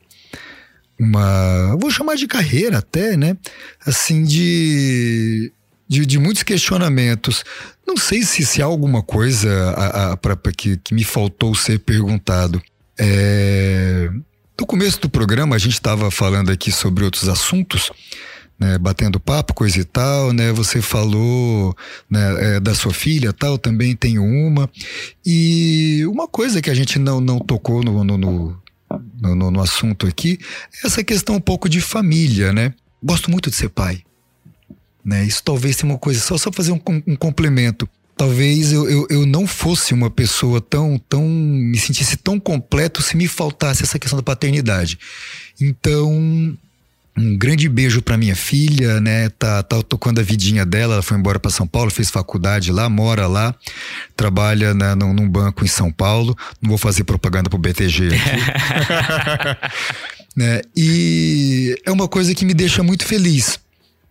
uma, 1.00 1.78
vou 1.78 1.90
chamar 1.90 2.16
de 2.16 2.28
carreira 2.28 2.80
até, 2.80 3.16
né? 3.16 3.38
Assim, 3.86 4.24
de 4.26 5.52
de, 5.90 6.06
de 6.06 6.20
muitos 6.20 6.44
questionamentos. 6.44 7.44
Não 7.86 7.98
sei 7.98 8.22
se, 8.22 8.46
se 8.46 8.62
há 8.62 8.66
alguma 8.66 9.02
coisa 9.02 9.72
a, 9.72 10.12
a, 10.12 10.18
pra, 10.18 10.36
pra 10.36 10.52
que, 10.52 10.78
que 10.78 10.94
me 10.94 11.04
faltou 11.04 11.56
ser 11.56 11.80
perguntado. 11.80 12.62
É... 12.98 14.10
No 14.60 14.68
começo 14.68 15.02
do 15.02 15.10
programa, 15.10 15.56
a 15.56 15.60
gente 15.60 15.74
estava 15.74 16.12
falando 16.12 16.52
aqui 16.52 16.72
sobre 16.72 17.04
outros 17.04 17.28
assuntos. 17.28 17.92
Né, 18.62 18.78
batendo 18.78 19.22
papo, 19.22 19.54
coisa 19.54 19.80
e 19.80 19.86
tal, 19.86 20.34
né? 20.34 20.52
Você 20.52 20.82
falou 20.82 21.74
né, 22.10 22.58
é, 22.58 22.60
da 22.60 22.76
sua 22.76 22.94
filha, 22.94 23.32
tal, 23.32 23.58
também 23.58 23.96
tenho 23.96 24.22
uma. 24.22 24.70
E 25.26 26.06
uma 26.06 26.28
coisa 26.28 26.62
que 26.62 26.70
a 26.70 26.74
gente 26.74 27.00
não, 27.00 27.22
não 27.22 27.40
tocou 27.40 27.82
no, 27.82 28.04
no, 28.04 28.18
no, 28.18 28.62
no, 29.18 29.50
no 29.52 29.62
assunto 29.62 30.06
aqui 30.06 30.38
é 30.84 30.88
essa 30.88 31.02
questão 31.06 31.36
um 31.36 31.40
pouco 31.40 31.70
de 31.70 31.80
família, 31.80 32.52
né? 32.52 32.74
Gosto 33.02 33.32
muito 33.32 33.50
de 33.50 33.56
ser 33.56 33.70
pai. 33.70 34.04
Né? 35.04 35.24
Isso 35.24 35.44
talvez 35.44 35.76
seja 35.76 35.86
uma 35.86 35.98
coisa, 35.98 36.20
só, 36.20 36.38
só 36.38 36.52
fazer 36.52 36.72
um, 36.72 36.82
um 37.08 37.16
complemento. 37.16 37.88
Talvez 38.20 38.74
eu, 38.74 38.90
eu, 38.90 39.08
eu, 39.10 39.26
não 39.26 39.48
fosse 39.48 39.94
uma 39.94 40.10
pessoa 40.10 40.60
tão, 40.60 41.02
tão. 41.08 41.26
me 41.26 41.78
sentisse 41.78 42.18
tão 42.18 42.38
completo 42.38 43.02
se 43.02 43.16
me 43.16 43.30
faltasse 43.30 43.82
essa 43.82 43.98
questão 43.98 44.18
da 44.18 44.24
paternidade. 44.24 45.00
Então, 45.60 46.12
um 47.18 47.38
grande 47.38 47.70
beijo 47.70 48.02
para 48.02 48.18
minha 48.18 48.36
filha, 48.36 49.00
né? 49.00 49.30
Tá, 49.30 49.64
tá 49.64 49.82
tocando 49.82 50.20
a 50.20 50.22
vidinha 50.22 50.66
dela, 50.66 50.96
ela 50.96 51.02
foi 51.02 51.18
embora 51.18 51.40
para 51.40 51.50
São 51.50 51.66
Paulo, 51.66 51.90
fez 51.90 52.10
faculdade 52.10 52.74
lá, 52.74 52.90
mora 52.90 53.26
lá, 53.26 53.56
trabalha 54.18 54.74
né, 54.74 54.96
num, 54.96 55.14
num, 55.14 55.30
banco 55.30 55.64
em 55.64 55.70
São 55.70 55.90
Paulo. 55.90 56.38
Não 56.62 56.68
vou 56.68 56.78
fazer 56.78 57.06
propaganda 57.06 57.50
pro 57.50 57.58
BTG 57.58 58.08
aqui. 58.08 58.20
né? 60.36 60.62
E 60.76 61.74
é 61.86 61.92
uma 61.92 62.10
coisa 62.10 62.36
que 62.36 62.44
me 62.44 62.54
deixa 62.54 62.84
muito 62.84 63.06
feliz 63.06 63.58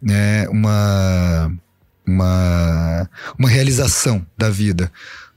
né, 0.00 0.48
uma, 0.48 1.52
uma, 2.06 3.10
uma 3.38 3.48
realização 3.48 4.24
da 4.36 4.48
vida. 4.50 4.90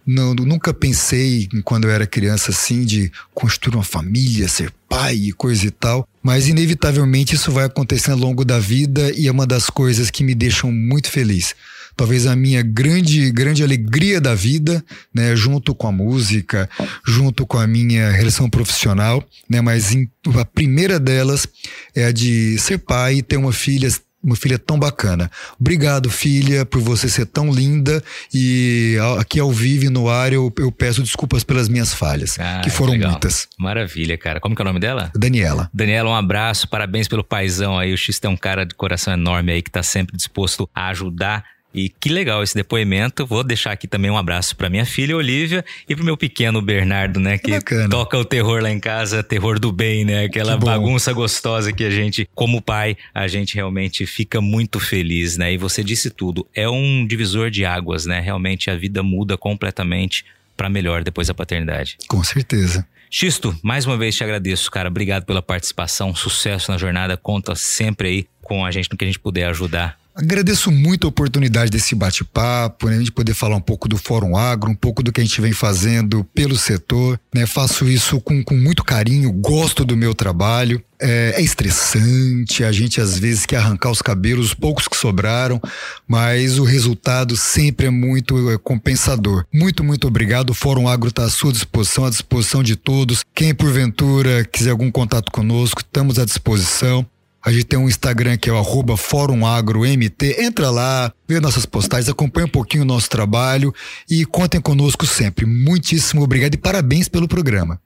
Não, 0.06 0.34
nunca 0.34 0.74
pensei, 0.74 1.48
quando 1.64 1.86
eu 1.86 1.92
era 1.92 2.08
criança, 2.08 2.52
assim, 2.52 2.84
de 2.84 3.12
construir 3.34 3.76
uma 3.76 3.84
família, 3.84 4.48
ser 4.48 4.74
pai 4.90 5.16
e 5.16 5.32
coisa 5.32 5.68
e 5.68 5.72
tal. 5.72 6.08
Mas, 6.24 6.48
inevitavelmente, 6.48 7.36
isso 7.36 7.52
vai 7.52 7.66
acontecer 7.66 8.12
ao 8.12 8.18
longo 8.18 8.44
da 8.44 8.60
vida 8.60 9.12
e 9.16 9.28
é 9.28 9.32
uma 9.32 9.46
das 9.46 9.70
coisas 9.70 10.10
que 10.10 10.24
me 10.24 10.34
deixam 10.34 10.72
muito 10.72 11.10
feliz. 11.10 11.56
Talvez 11.96 12.26
a 12.26 12.36
minha 12.36 12.64
grande, 12.64 13.30
grande 13.32 13.64
alegria 13.64 14.20
da 14.20 14.34
vida, 14.34 14.84
né, 15.14 15.36
junto 15.36 15.76
com 15.76 15.88
a 15.88 15.92
música, 15.92 16.70
junto 17.06 17.46
com 17.46 17.60
a 17.60 17.68
minha 17.68 18.10
relação 18.10 18.50
profissional, 18.50 19.24
né, 19.50 19.62
mas 19.62 19.94
em, 19.94 20.10
a 20.40 20.46
primeira 20.46 21.00
delas 21.00 21.48
é 21.94 22.06
a 22.06 22.12
de 22.12 22.58
ser 22.58 22.80
pai 22.80 23.22
ter 23.22 23.38
uma 23.38 23.54
filha 23.54 23.90
uma 24.24 24.36
filha 24.36 24.60
tão 24.60 24.78
bacana. 24.78 25.30
Obrigado, 25.60 26.10
filha, 26.10 26.66
por 26.66 26.82
você 26.82 27.10
ser 27.10 27.26
tão 27.26 27.52
linda. 27.52 28.04
E 28.34 28.98
aqui 29.20 29.40
ao 29.40 29.52
vivo 29.52 29.90
no 29.90 30.10
ar 30.10 30.34
eu, 30.34 30.54
eu 30.60 30.72
peço 30.72 31.02
desculpas 31.02 31.44
pelas 31.44 31.68
minhas 31.68 31.94
falhas, 31.94 32.38
ah, 32.40 32.62
que 32.64 32.70
foram 32.70 32.94
legal. 32.94 33.12
muitas. 33.12 33.48
Maravilha, 33.58 34.18
cara. 34.18 34.40
Como 34.40 34.56
que 34.56 34.62
é 34.62 34.64
o 34.64 34.68
nome 34.68 34.80
dela? 34.80 35.12
Daniela. 35.16 35.70
Daniela, 35.74 36.10
um 36.10 36.16
abraço, 36.16 36.68
parabéns 36.68 37.08
pelo 37.08 37.24
paizão 37.24 37.78
aí. 37.78 37.94
O 37.94 37.98
X 37.98 38.20
é 38.22 38.30
um 38.30 38.38
cara 38.38 38.66
de 38.66 38.76
coração 38.76 39.14
enorme 39.14 39.52
aí 39.52 39.62
que 39.62 39.72
tá 39.72 39.82
sempre 39.84 40.16
disposto 40.16 40.70
a 40.74 40.90
ajudar 40.90 41.44
e 41.74 41.90
que 41.90 42.10
legal 42.10 42.44
esse 42.44 42.56
depoimento. 42.56 43.26
Vou 43.26 43.44
deixar 43.44 43.72
aqui 43.72 43.88
também 43.88 44.12
um 44.12 44.18
abraço 44.18 44.56
para 44.56 44.70
minha 44.70 44.86
filha 44.86 45.16
Olivia 45.16 45.64
e 45.88 45.96
pro 45.96 46.04
meu 46.04 46.18
pequeno 46.18 46.62
Bernardo, 46.62 47.20
né, 47.20 47.38
que 47.38 47.52
Bacana. 47.52 47.90
toca 47.90 48.18
o 48.18 48.26
terror 48.26 48.62
lá 48.62 48.70
em 48.70 48.80
casa, 48.80 49.24
terror 49.24 49.60
do 49.60 49.72
bem, 49.72 50.06
né? 50.06 50.26
Aquela 50.26 50.58
bagunça 50.58 51.14
gostosa 51.14 51.72
que 51.72 51.84
a 51.84 51.90
gente, 51.90 52.28
como 52.36 52.62
pai, 52.62 52.98
a 53.14 53.28
gente 53.28 53.56
realmente 53.56 54.06
fica 54.06 54.42
muito 54.42 54.80
feliz, 54.80 55.38
né? 55.38 55.54
E 55.54 55.58
você 55.58 55.84
disse 55.84 56.10
tudo, 56.10 56.48
é 56.54 56.68
um 56.70 57.06
divisor 57.06 57.50
de 57.50 57.66
águas, 57.66 58.06
né? 58.06 58.20
Realmente 58.20 58.70
a 58.70 58.76
vida 58.76 59.02
muda 59.02 59.38
completamente 59.38 60.26
para 60.56 60.70
melhor 60.70 61.04
depois 61.04 61.28
da 61.28 61.34
paternidade. 61.34 61.98
Com 62.08 62.24
certeza. 62.24 62.86
Xisto, 63.10 63.54
mais 63.62 63.86
uma 63.86 63.98
vez 63.98 64.16
te 64.16 64.24
agradeço, 64.24 64.72
cara. 64.72 64.88
Obrigado 64.88 65.26
pela 65.26 65.42
participação, 65.42 66.16
sucesso 66.16 66.72
na 66.72 66.78
jornada. 66.78 67.18
Conta 67.18 67.56
sempre 67.56 68.08
aí 68.08 68.28
com 68.42 68.66
a 68.66 68.72
gente 68.72 68.90
no 68.90 68.98
que 68.98 69.04
a 69.04 69.08
gente 69.08 69.20
puder 69.20 69.46
ajudar 69.50 70.01
Agradeço 70.14 70.72
muito 70.72 71.08
a 71.08 71.10
oportunidade 71.10 71.72
desse 71.72 71.96
bate-papo, 71.96 72.88
né? 72.88 72.96
a 72.96 73.00
gente 73.00 73.12
poder 73.12 73.34
falar 73.34 73.56
um 73.56 73.62
pouco 73.62 73.88
do 73.88 73.98
Fórum 73.98 74.36
Agro, 74.36 74.70
um 74.70 74.76
pouco 74.76 75.02
do 75.02 75.12
que 75.12 75.22
a 75.22 75.24
gente 75.24 75.40
vem 75.40 75.54
fazendo 75.54 76.24
pelo 76.34 76.58
setor. 76.58 77.20
Né? 77.34 77.46
Faço 77.46 77.88
isso 77.88 78.20
com, 78.20 78.44
com 78.44 78.56
muito 78.56 78.84
carinho, 78.84 79.32
gosto 79.32 79.86
do 79.86 79.96
meu 79.96 80.14
trabalho. 80.14 80.84
É, 81.04 81.34
é, 81.36 81.42
estressante, 81.42 82.64
a 82.64 82.72
gente 82.72 83.02
às 83.02 83.18
vezes 83.18 83.48
quer 83.48 83.58
arrancar 83.58 83.90
os 83.90 84.04
cabelos, 84.04 84.48
os 84.48 84.54
poucos 84.54 84.88
que 84.88 84.96
sobraram, 84.96 85.60
mas 86.08 86.60
o 86.60 86.64
resultado 86.64 87.36
sempre 87.36 87.88
é 87.88 87.90
muito 87.90 88.52
é, 88.52 88.58
compensador. 88.60 89.44
Muito, 89.52 89.84
muito 89.84 90.08
obrigado. 90.08 90.52
O 90.52 90.54
Fórum 90.54 90.88
Agro 90.88 91.10
está 91.10 91.24
à 91.24 91.30
sua 91.30 91.52
disposição, 91.52 92.06
à 92.06 92.10
disposição 92.12 92.62
de 92.62 92.76
todos. 92.76 93.24
Quem 93.34 93.56
porventura 93.56 94.46
quiser 94.46 94.70
algum 94.70 94.92
contato 94.92 95.32
conosco, 95.32 95.82
estamos 95.82 96.20
à 96.20 96.26
disposição. 96.26 97.04
A 97.44 97.52
gente 97.52 97.66
tem 97.66 97.80
um 97.80 97.90
Instagram 97.90 98.38
que 98.38 98.50
é 98.50 98.54
o 98.54 98.58
arroba 98.58 98.96
Fórum 98.96 99.46
Agro 99.46 99.82
MT. 99.82 100.44
Entra 100.44 100.70
lá, 100.70 101.12
vê 101.28 101.40
nossas 101.40 101.66
postagens, 101.66 102.08
acompanha 102.08 102.46
um 102.46 102.50
pouquinho 102.50 102.84
o 102.84 102.86
nosso 102.86 103.10
trabalho 103.10 103.74
e 104.10 104.24
contem 104.26 104.62
conosco 104.62 105.08
sempre. 105.08 105.46
Muitíssimo 105.46 106.22
obrigado 106.22 106.54
e 106.54 106.58
parabéns 106.58 107.10
pelo 107.10 107.28
programa. 107.28 107.82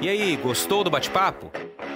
E 0.00 0.08
aí, 0.08 0.36
gostou 0.36 0.82
do 0.82 0.90
bate-papo? 0.90 1.50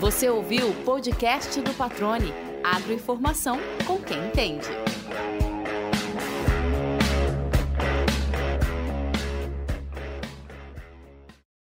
Você 0.00 0.28
ouviu 0.28 0.68
o 0.70 0.74
podcast 0.84 1.60
do 1.60 1.72
Patrone. 1.74 2.32
Agroinformação 2.62 3.58
com 3.86 3.98
quem 4.00 4.18
entende. 4.26 4.68